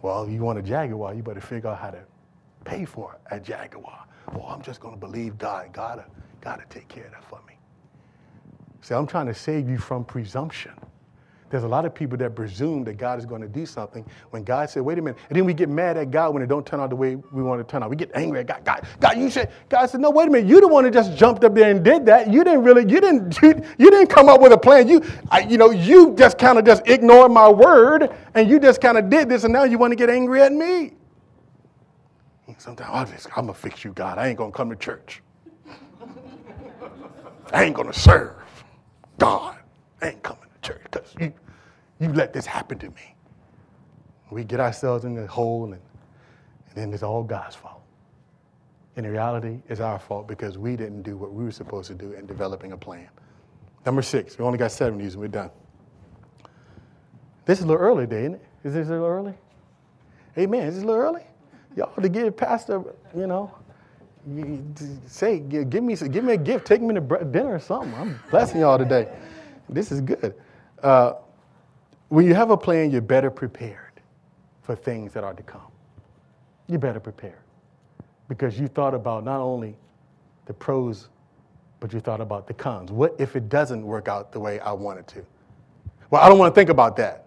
Well, 0.00 0.26
you 0.26 0.40
want 0.40 0.58
a 0.58 0.62
Jaguar, 0.62 1.12
you 1.12 1.22
better 1.22 1.42
figure 1.42 1.68
out 1.68 1.78
how 1.78 1.90
to 1.90 2.02
pay 2.64 2.86
for 2.86 3.18
a 3.30 3.38
Jaguar. 3.38 4.06
Well, 4.32 4.46
I'm 4.46 4.62
just 4.62 4.80
going 4.80 4.94
to 4.94 4.98
believe 4.98 5.36
God. 5.36 5.74
God, 5.74 6.06
to 6.42 6.64
take 6.70 6.88
care 6.88 7.04
of 7.04 7.10
that 7.10 7.24
for 7.28 7.38
me. 7.46 7.58
See, 8.80 8.94
I'm 8.94 9.06
trying 9.06 9.26
to 9.26 9.34
save 9.34 9.68
you 9.68 9.76
from 9.76 10.02
presumption. 10.02 10.72
There's 11.48 11.62
a 11.62 11.68
lot 11.68 11.84
of 11.84 11.94
people 11.94 12.18
that 12.18 12.34
presume 12.34 12.82
that 12.84 12.96
God 12.96 13.20
is 13.20 13.26
going 13.26 13.40
to 13.40 13.46
do 13.46 13.66
something 13.66 14.04
when 14.30 14.42
God 14.42 14.68
said, 14.68 14.82
wait 14.82 14.98
a 14.98 15.02
minute. 15.02 15.18
And 15.28 15.36
then 15.36 15.44
we 15.44 15.54
get 15.54 15.68
mad 15.68 15.96
at 15.96 16.10
God 16.10 16.34
when 16.34 16.42
it 16.42 16.48
don't 16.48 16.66
turn 16.66 16.80
out 16.80 16.90
the 16.90 16.96
way 16.96 17.14
we 17.14 17.42
want 17.42 17.60
it 17.60 17.64
to 17.64 17.70
turn 17.70 17.84
out. 17.84 17.90
We 17.90 17.94
get 17.94 18.10
angry 18.14 18.40
at 18.40 18.46
God. 18.46 18.64
God, 18.64 18.86
God, 18.98 19.16
you 19.16 19.30
said, 19.30 19.52
God 19.68 19.86
said, 19.86 20.00
no, 20.00 20.10
wait 20.10 20.26
a 20.26 20.30
minute. 20.30 20.48
You 20.48 20.60
the 20.60 20.66
one 20.66 20.82
that 20.84 20.92
just 20.92 21.16
jumped 21.16 21.44
up 21.44 21.54
there 21.54 21.70
and 21.70 21.84
did 21.84 22.04
that. 22.06 22.32
You 22.32 22.42
didn't 22.42 22.64
really, 22.64 22.82
you 22.82 23.00
didn't, 23.00 23.40
you, 23.42 23.62
you 23.78 23.90
didn't 23.90 24.08
come 24.08 24.28
up 24.28 24.40
with 24.40 24.52
a 24.52 24.58
plan. 24.58 24.88
You, 24.88 25.04
I, 25.30 25.40
you 25.40 25.56
know, 25.56 25.70
you 25.70 26.14
just 26.16 26.36
kind 26.36 26.58
of 26.58 26.64
just 26.64 26.86
ignored 26.88 27.30
my 27.30 27.48
word 27.48 28.12
and 28.34 28.50
you 28.50 28.58
just 28.58 28.80
kind 28.80 28.98
of 28.98 29.08
did 29.08 29.28
this 29.28 29.44
and 29.44 29.52
now 29.52 29.62
you 29.64 29.78
want 29.78 29.92
to 29.92 29.96
get 29.96 30.10
angry 30.10 30.42
at 30.42 30.52
me. 30.52 30.94
Sometimes 32.58 33.26
I'm 33.36 33.44
going 33.44 33.46
to 33.48 33.54
fix 33.54 33.84
you, 33.84 33.92
God. 33.92 34.18
I 34.18 34.28
ain't 34.28 34.38
going 34.38 34.50
to 34.50 34.56
come 34.56 34.70
to 34.70 34.76
church. 34.76 35.22
I 37.52 37.64
ain't 37.64 37.76
going 37.76 37.92
to 37.92 37.98
serve 37.98 38.34
God. 39.18 39.58
I 40.02 40.08
ain't 40.08 40.22
coming 40.22 40.45
church 40.66 40.80
because 40.84 41.14
you, 41.20 41.32
you 42.00 42.12
let 42.12 42.32
this 42.32 42.46
happen 42.46 42.78
to 42.78 42.88
me. 42.88 43.14
We 44.30 44.44
get 44.44 44.60
ourselves 44.60 45.04
in 45.04 45.14
the 45.14 45.26
hole, 45.26 45.64
and, 45.64 45.74
and 45.74 46.74
then 46.74 46.92
it's 46.92 47.02
all 47.02 47.22
God's 47.22 47.54
fault. 47.54 47.82
In 48.96 49.06
reality, 49.06 49.60
it's 49.68 49.80
our 49.80 49.98
fault 49.98 50.26
because 50.26 50.58
we 50.58 50.76
didn't 50.76 51.02
do 51.02 51.16
what 51.16 51.32
we 51.32 51.44
were 51.44 51.52
supposed 51.52 51.88
to 51.88 51.94
do 51.94 52.12
in 52.12 52.26
developing 52.26 52.72
a 52.72 52.76
plan. 52.76 53.08
Number 53.84 54.02
six, 54.02 54.38
we 54.38 54.44
only 54.44 54.58
got 54.58 54.72
seven 54.72 54.98
these 54.98 55.14
and 55.14 55.20
we're 55.20 55.28
done. 55.28 55.50
This 57.44 57.58
is 57.58 57.64
a 57.64 57.68
little 57.68 57.82
early 57.82 58.06
today, 58.06 58.22
isn't 58.22 58.34
it? 58.34 58.42
Is 58.64 58.74
this 58.74 58.88
a 58.88 58.90
little 58.90 59.06
early? 59.06 59.34
Amen. 60.36 60.66
Is 60.66 60.74
this 60.74 60.82
a 60.82 60.86
little 60.86 61.00
early? 61.00 61.22
Y'all 61.76 61.92
to 62.02 62.08
give 62.08 62.36
Pastor, 62.36 62.82
you 63.16 63.26
know, 63.26 63.52
say, 65.06 65.38
give 65.38 65.84
me, 65.84 65.94
give 65.94 66.24
me 66.24 66.32
a 66.32 66.38
gift, 66.38 66.66
take 66.66 66.82
me 66.82 66.94
to 66.94 67.00
dinner 67.00 67.54
or 67.54 67.60
something. 67.60 67.94
I'm 67.94 68.18
blessing 68.30 68.60
y'all 68.60 68.78
today. 68.78 69.08
This 69.68 69.92
is 69.92 70.00
good. 70.00 70.34
Uh, 70.82 71.14
when 72.08 72.26
you 72.26 72.34
have 72.34 72.50
a 72.50 72.56
plan, 72.56 72.90
you're 72.90 73.00
better 73.00 73.30
prepared 73.30 74.00
for 74.62 74.76
things 74.76 75.12
that 75.12 75.24
are 75.24 75.34
to 75.34 75.42
come. 75.42 75.70
You're 76.68 76.78
better 76.78 77.00
prepared 77.00 77.38
because 78.28 78.58
you 78.58 78.68
thought 78.68 78.94
about 78.94 79.24
not 79.24 79.40
only 79.40 79.76
the 80.46 80.52
pros, 80.52 81.08
but 81.80 81.92
you 81.92 82.00
thought 82.00 82.20
about 82.20 82.46
the 82.46 82.54
cons. 82.54 82.90
What 82.90 83.14
if 83.18 83.36
it 83.36 83.48
doesn't 83.48 83.84
work 83.84 84.08
out 84.08 84.32
the 84.32 84.40
way 84.40 84.60
I 84.60 84.72
want 84.72 84.98
it 84.98 85.06
to? 85.08 85.24
Well, 86.10 86.22
I 86.22 86.28
don't 86.28 86.38
want 86.38 86.54
to 86.54 86.58
think 86.58 86.70
about 86.70 86.96
that. 86.96 87.26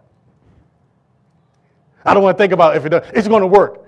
I 2.05 2.13
don't 2.13 2.23
want 2.23 2.37
to 2.37 2.41
think 2.41 2.53
about 2.53 2.75
if 2.75 2.85
it 2.85 2.89
does. 2.89 3.09
It's 3.13 3.27
going 3.27 3.41
to 3.41 3.47
work. 3.47 3.85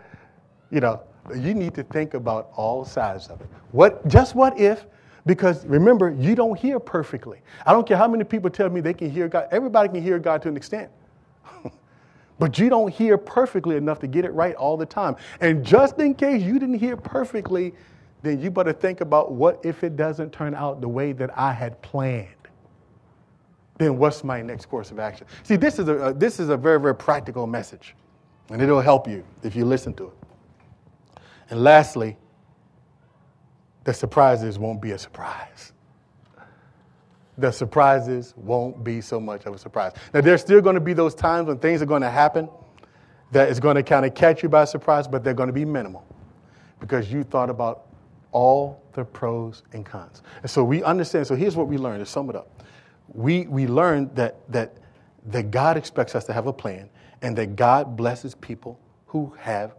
You 0.70 0.80
know, 0.80 1.02
you 1.36 1.54
need 1.54 1.74
to 1.76 1.84
think 1.84 2.14
about 2.14 2.50
all 2.56 2.86
sides 2.86 3.28
of 3.28 3.42
it. 3.42 3.48
What, 3.72 4.08
just 4.08 4.36
what 4.36 4.60
if? 4.60 4.86
Because 5.26 5.66
remember, 5.66 6.16
you 6.18 6.36
don't 6.36 6.58
hear 6.58 6.80
perfectly. 6.80 7.42
I 7.66 7.74
don't 7.74 7.88
care 7.88 7.98
how 7.98 8.08
many 8.08 8.24
people 8.24 8.50
tell 8.50 8.70
me 8.70 8.82
they 8.82 8.94
can 8.94 9.10
hear 9.10 9.28
God. 9.28 9.48
Everybody 9.52 9.90
can 9.90 10.02
hear 10.02 10.20
God 10.20 10.42
to 10.44 10.50
an 10.50 10.58
extent. 10.58 10.90
but 12.40 12.58
you 12.58 12.70
don't 12.70 12.92
hear 12.92 13.18
perfectly 13.18 13.76
enough 13.76 14.00
to 14.00 14.08
get 14.08 14.26
it 14.26 14.34
right 14.34 14.56
all 14.56 14.78
the 14.78 14.86
time. 14.86 15.16
And 15.40 15.64
just 15.64 16.00
in 16.00 16.16
case 16.16 16.42
you 16.42 16.58
didn't 16.58 16.80
hear 16.80 16.98
perfectly, 16.98 17.74
then 18.24 18.42
you 18.42 18.52
better 18.52 18.74
think 18.74 19.02
about 19.02 19.32
what 19.32 19.60
if 19.64 19.84
it 19.84 19.96
doesn't 19.96 20.32
turn 20.32 20.56
out 20.56 20.82
the 20.82 20.88
way 20.88 21.12
that 21.14 21.38
I 21.38 21.54
had 21.54 21.82
planned? 21.82 22.28
Then 23.78 23.98
what's 23.98 24.24
my 24.24 24.42
next 24.42 24.68
course 24.68 24.92
of 24.92 25.00
action? 25.00 25.26
See, 25.44 25.56
this 25.56 25.80
is 25.80 25.88
a, 25.88 26.06
uh, 26.06 26.12
this 26.14 26.40
is 26.40 26.50
a 26.50 26.58
very, 26.58 26.80
very 26.80 26.96
practical 26.96 27.48
message, 27.48 27.96
and 28.50 28.62
it'll 28.62 28.82
help 28.82 29.08
you 29.08 29.24
if 29.42 29.56
you 29.56 29.66
listen 29.66 29.94
to 29.96 30.06
it. 30.06 31.22
And 31.50 31.64
lastly, 31.64 32.16
the 33.84 33.94
surprises 33.94 34.60
won't 34.60 34.82
be 34.82 34.92
a 34.92 34.98
surprise. 34.98 35.74
The 37.38 37.52
surprises 37.52 38.34
won't 38.38 38.84
be 38.84 39.02
so 39.02 39.20
much 39.20 39.46
of 39.46 39.54
a 39.54 39.58
surprise. 39.58 39.94
Now, 40.14 40.22
there's 40.22 40.42
still 40.42 40.62
going 40.62 40.76
to 40.76 40.82
be 40.82 40.94
those 40.94 41.16
times 41.16 41.48
when 41.48 41.58
things 41.58 41.82
are 41.82 41.88
going 41.88 42.02
to 42.02 42.10
happen 42.10 42.50
that 43.32 43.50
is 43.50 43.60
going 43.60 43.76
to 43.76 43.84
kind 43.84 44.06
of 44.06 44.14
catch 44.14 44.44
you 44.44 44.50
by 44.50 44.66
surprise, 44.66 45.08
but 45.08 45.24
they're 45.24 45.34
going 45.34 45.48
to 45.48 45.54
be 45.54 45.66
minimal 45.66 46.06
because 46.80 47.12
you 47.12 47.24
thought 47.24 47.50
about 47.50 47.88
all 48.32 48.84
the 48.94 49.04
pros 49.04 49.64
and 49.74 49.86
cons. 49.86 50.22
And 50.42 50.52
so 50.52 50.64
we 50.64 50.84
understand. 50.84 51.28
So 51.28 51.36
here's 51.36 51.56
what 51.56 51.68
we 51.68 51.78
learned 51.78 52.00
to 52.00 52.06
sum 52.06 52.30
it 52.30 52.36
up. 52.36 52.64
We, 53.14 53.48
we 53.48 53.68
learned 53.68 54.16
that, 54.16 54.40
that, 54.52 54.78
that 55.28 55.52
God 55.52 55.78
expects 55.78 56.16
us 56.16 56.26
to 56.26 56.34
have 56.34 56.48
a 56.48 56.54
plan 56.54 56.90
and 57.22 57.38
that 57.38 57.56
God 57.56 57.96
blesses 57.96 58.36
people 58.36 58.80
who 59.06 59.34
have 59.38 59.76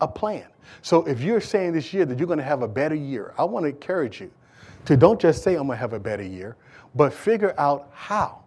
a 0.00 0.08
plan. 0.08 0.46
So 0.82 1.04
if 1.06 1.20
you're 1.20 1.40
saying 1.40 1.72
this 1.72 1.92
year 1.92 2.04
that 2.04 2.18
you're 2.18 2.26
going 2.26 2.38
to 2.38 2.44
have 2.44 2.62
a 2.62 2.68
better 2.68 2.94
year, 2.94 3.34
I 3.38 3.44
want 3.44 3.64
to 3.64 3.70
encourage 3.70 4.20
you 4.20 4.30
to 4.86 4.96
don't 4.96 5.20
just 5.20 5.42
say, 5.42 5.54
I'm 5.54 5.66
going 5.66 5.76
to 5.76 5.80
have 5.80 5.92
a 5.92 6.00
better 6.00 6.22
year, 6.22 6.56
but 6.94 7.12
figure 7.12 7.54
out 7.58 7.90
how. 7.92 8.40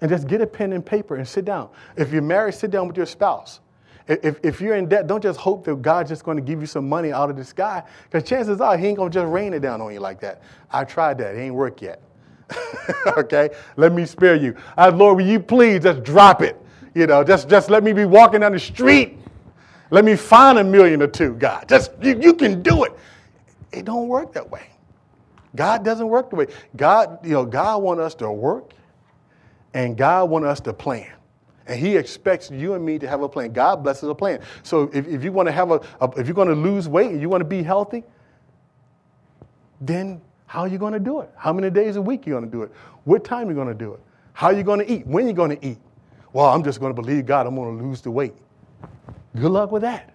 And 0.00 0.10
just 0.10 0.26
get 0.26 0.40
a 0.40 0.46
pen 0.46 0.72
and 0.72 0.84
paper 0.84 1.16
and 1.16 1.26
sit 1.26 1.44
down. 1.44 1.68
If 1.96 2.12
you're 2.12 2.22
married, 2.22 2.54
sit 2.54 2.70
down 2.70 2.88
with 2.88 2.96
your 2.96 3.06
spouse. 3.06 3.60
If, 4.08 4.40
if 4.42 4.60
you're 4.60 4.74
in 4.74 4.88
debt, 4.88 5.06
don't 5.06 5.22
just 5.22 5.38
hope 5.38 5.64
that 5.64 5.80
God's 5.80 6.10
just 6.10 6.24
going 6.24 6.36
to 6.36 6.42
give 6.42 6.60
you 6.60 6.66
some 6.66 6.88
money 6.88 7.12
out 7.12 7.30
of 7.30 7.36
the 7.36 7.44
sky, 7.44 7.84
because 8.04 8.28
chances 8.28 8.60
are 8.60 8.76
He 8.76 8.88
ain't 8.88 8.96
going 8.96 9.12
to 9.12 9.14
just 9.14 9.30
rain 9.30 9.54
it 9.54 9.60
down 9.60 9.80
on 9.80 9.92
you 9.92 10.00
like 10.00 10.20
that. 10.20 10.42
I 10.72 10.84
tried 10.84 11.18
that, 11.18 11.36
it 11.36 11.38
ain't 11.38 11.54
worked 11.54 11.82
yet. 11.82 12.02
okay? 13.06 13.50
Let 13.76 13.92
me 13.92 14.04
spare 14.04 14.34
you. 14.34 14.56
I, 14.76 14.88
Lord, 14.88 15.18
will 15.18 15.26
you 15.26 15.38
please 15.38 15.84
just 15.84 16.02
drop 16.02 16.42
it? 16.42 16.60
You 16.94 17.06
know, 17.06 17.22
just, 17.22 17.48
just 17.48 17.70
let 17.70 17.84
me 17.84 17.92
be 17.92 18.04
walking 18.04 18.40
down 18.40 18.52
the 18.52 18.58
street. 18.58 19.18
Let 19.92 20.06
me 20.06 20.16
find 20.16 20.58
a 20.58 20.64
million 20.64 21.02
or 21.02 21.06
two, 21.06 21.34
God. 21.34 21.68
Just 21.68 21.92
you, 22.00 22.18
you 22.18 22.32
can 22.32 22.62
do 22.62 22.84
it. 22.84 22.94
It 23.72 23.84
don't 23.84 24.08
work 24.08 24.32
that 24.32 24.50
way. 24.50 24.64
God 25.54 25.84
doesn't 25.84 26.08
work 26.08 26.30
the 26.30 26.36
way. 26.36 26.46
God, 26.76 27.18
you 27.22 27.32
know, 27.32 27.44
God 27.44 27.82
want 27.82 28.00
us 28.00 28.14
to 28.16 28.32
work 28.32 28.72
and 29.74 29.94
God 29.94 30.30
want 30.30 30.46
us 30.46 30.60
to 30.60 30.72
plan. 30.72 31.12
And 31.66 31.78
he 31.78 31.94
expects 31.98 32.50
you 32.50 32.72
and 32.72 32.82
me 32.82 32.98
to 33.00 33.06
have 33.06 33.20
a 33.20 33.28
plan. 33.28 33.52
God 33.52 33.82
blesses 33.82 34.08
a 34.08 34.14
plan. 34.14 34.40
So 34.62 34.90
if, 34.94 35.06
if 35.06 35.22
you 35.22 35.30
want 35.30 35.48
to 35.48 35.52
have 35.52 35.70
a, 35.70 35.80
a 36.00 36.10
if 36.16 36.26
you're 36.26 36.34
going 36.34 36.48
to 36.48 36.54
lose 36.54 36.88
weight 36.88 37.10
and 37.10 37.20
you 37.20 37.28
want 37.28 37.42
to 37.42 37.46
be 37.48 37.62
healthy, 37.62 38.02
then 39.82 40.22
how 40.46 40.60
are 40.60 40.68
you 40.68 40.78
going 40.78 40.94
to 40.94 41.00
do 41.00 41.20
it? 41.20 41.30
How 41.36 41.52
many 41.52 41.68
days 41.68 41.96
a 41.96 42.02
week 42.02 42.26
are 42.26 42.30
you 42.30 42.36
going 42.36 42.46
to 42.46 42.50
do 42.50 42.62
it? 42.62 42.72
What 43.04 43.24
time 43.24 43.48
are 43.48 43.50
you 43.50 43.56
going 43.56 43.68
to 43.68 43.74
do 43.74 43.92
it? 43.92 44.00
How 44.32 44.46
are 44.46 44.54
you 44.54 44.62
going 44.62 44.78
to 44.78 44.90
eat? 44.90 45.06
When 45.06 45.26
are 45.26 45.28
you 45.28 45.34
going 45.34 45.54
to 45.54 45.66
eat? 45.66 45.78
Well, 46.32 46.46
I'm 46.46 46.64
just 46.64 46.80
going 46.80 46.94
to 46.94 46.98
believe 46.98 47.26
God. 47.26 47.46
I'm 47.46 47.54
going 47.54 47.76
to 47.76 47.84
lose 47.84 48.00
the 48.00 48.10
weight. 48.10 48.32
Good 49.36 49.50
luck 49.50 49.72
with 49.72 49.82
that. 49.82 50.14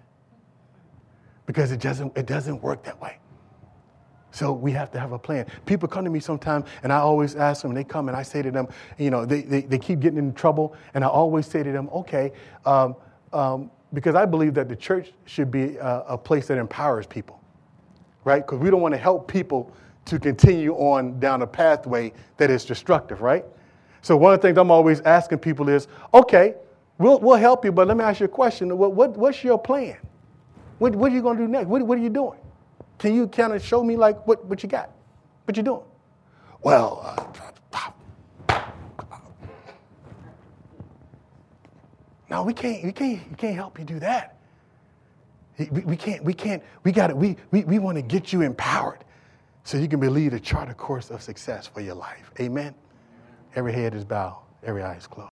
Because 1.46 1.72
it 1.72 1.80
doesn't, 1.80 2.18
it 2.18 2.26
doesn't 2.26 2.62
work 2.62 2.84
that 2.84 3.02
way. 3.02 3.18
So 4.32 4.52
we 4.52 4.72
have 4.74 4.92
to 4.92 5.00
have 5.00 5.14
a 5.14 5.20
plan. 5.20 5.48
People 5.66 5.88
come 5.88 6.04
to 6.04 6.12
me 6.12 6.20
sometimes, 6.20 6.68
and 6.84 6.94
I 6.94 6.98
always 6.98 7.36
ask 7.36 7.64
them, 7.64 7.74
they 7.74 7.84
come 7.84 8.08
and 8.08 8.16
I 8.16 8.22
say 8.22 8.42
to 8.42 8.52
them, 8.52 8.68
you 9.00 9.10
know, 9.10 9.26
they, 9.26 9.42
they, 9.42 9.62
they 9.62 9.80
keep 9.80 10.00
getting 10.00 10.20
in 10.20 10.34
trouble, 10.34 10.76
and 10.94 11.04
I 11.04 11.08
always 11.08 11.48
say 11.48 11.64
to 11.64 11.72
them, 11.72 11.90
okay, 11.92 12.34
um, 12.66 12.96
um, 13.34 13.72
because 13.94 14.16
I 14.16 14.26
believe 14.26 14.54
that 14.56 14.70
the 14.70 14.76
church 14.76 15.12
should 15.26 15.50
be 15.50 15.78
a, 15.78 16.04
a 16.10 16.18
place 16.18 16.48
that 16.48 16.58
empowers 16.58 17.08
people, 17.08 17.42
right? 18.26 18.46
Because 18.46 18.60
we 18.60 18.70
don't 18.70 18.82
want 18.82 18.94
to 18.94 19.00
help 19.00 19.28
people 19.28 19.74
to 20.06 20.20
continue 20.20 20.74
on 20.74 21.20
down 21.20 21.42
a 21.42 21.48
pathway 21.48 22.14
that 22.38 22.50
is 22.52 22.64
destructive, 22.64 23.22
right? 23.22 23.46
So 24.02 24.16
one 24.16 24.34
of 24.34 24.42
the 24.42 24.48
things 24.48 24.58
I'm 24.58 24.72
always 24.72 25.02
asking 25.02 25.40
people 25.40 25.68
is, 25.68 25.88
okay, 26.14 26.56
we'll, 26.98 27.20
we'll 27.20 27.38
help 27.38 27.66
you, 27.66 27.72
but 27.72 27.88
let 27.88 27.98
me 27.98 28.04
ask 28.04 28.20
you 28.20 28.26
a 28.26 28.30
question. 28.30 28.76
What, 28.78 28.94
what, 28.94 29.18
what's 29.18 29.44
your 29.44 29.58
plan? 29.58 29.98
What, 30.80 30.96
what 30.96 31.12
are 31.12 31.16
you 31.16 31.22
going 31.22 31.38
to 31.38 31.44
do 31.44 31.48
next? 31.48 31.68
What, 31.68 31.82
what 31.84 31.98
are 31.98 32.02
you 32.02 32.10
doing? 32.10 32.40
Can 32.98 33.16
you 33.16 33.28
kind 33.28 33.54
of 33.54 33.64
show 33.64 33.84
me 33.84 33.96
like 33.96 34.26
what, 34.28 34.46
what 34.46 34.64
you 34.64 34.70
got? 34.70 34.92
What 35.46 35.58
you 35.58 35.64
doing? 35.64 35.84
Well, 36.62 37.02
uh, 37.04 38.62
no, 42.30 42.44
we 42.44 42.54
can't, 42.54 42.84
we 42.84 42.92
can't, 42.92 43.30
we 43.30 43.36
can't 43.36 43.56
help 43.56 43.80
you 43.80 43.86
do 43.86 44.00
that. 44.00 44.38
We, 45.58 45.82
we 45.82 45.96
can't, 45.96 46.24
we 46.24 46.34
can't, 46.34 46.62
we 46.84 46.92
got 46.92 47.10
it. 47.10 47.18
We, 47.18 47.38
we, 47.52 47.64
we 47.64 47.80
want 47.80 47.98
to 47.98 48.02
get 48.02 48.32
you 48.34 48.42
empowered 48.42 49.04
so 49.64 49.78
you 49.78 49.88
can 49.88 50.00
believe 50.00 50.34
a 50.34 50.40
charter 50.40 50.74
course 50.74 51.10
of 51.10 51.22
success 51.22 51.68
for 51.68 51.82
your 51.82 51.96
life. 51.96 52.32
Amen. 52.40 52.74
Every 53.56 53.74
head 53.74 53.96
is 53.96 54.06
bowed, 54.06 54.42
every 54.64 54.84
eye 54.84 54.96
is 54.96 55.08
closed. 55.08 55.26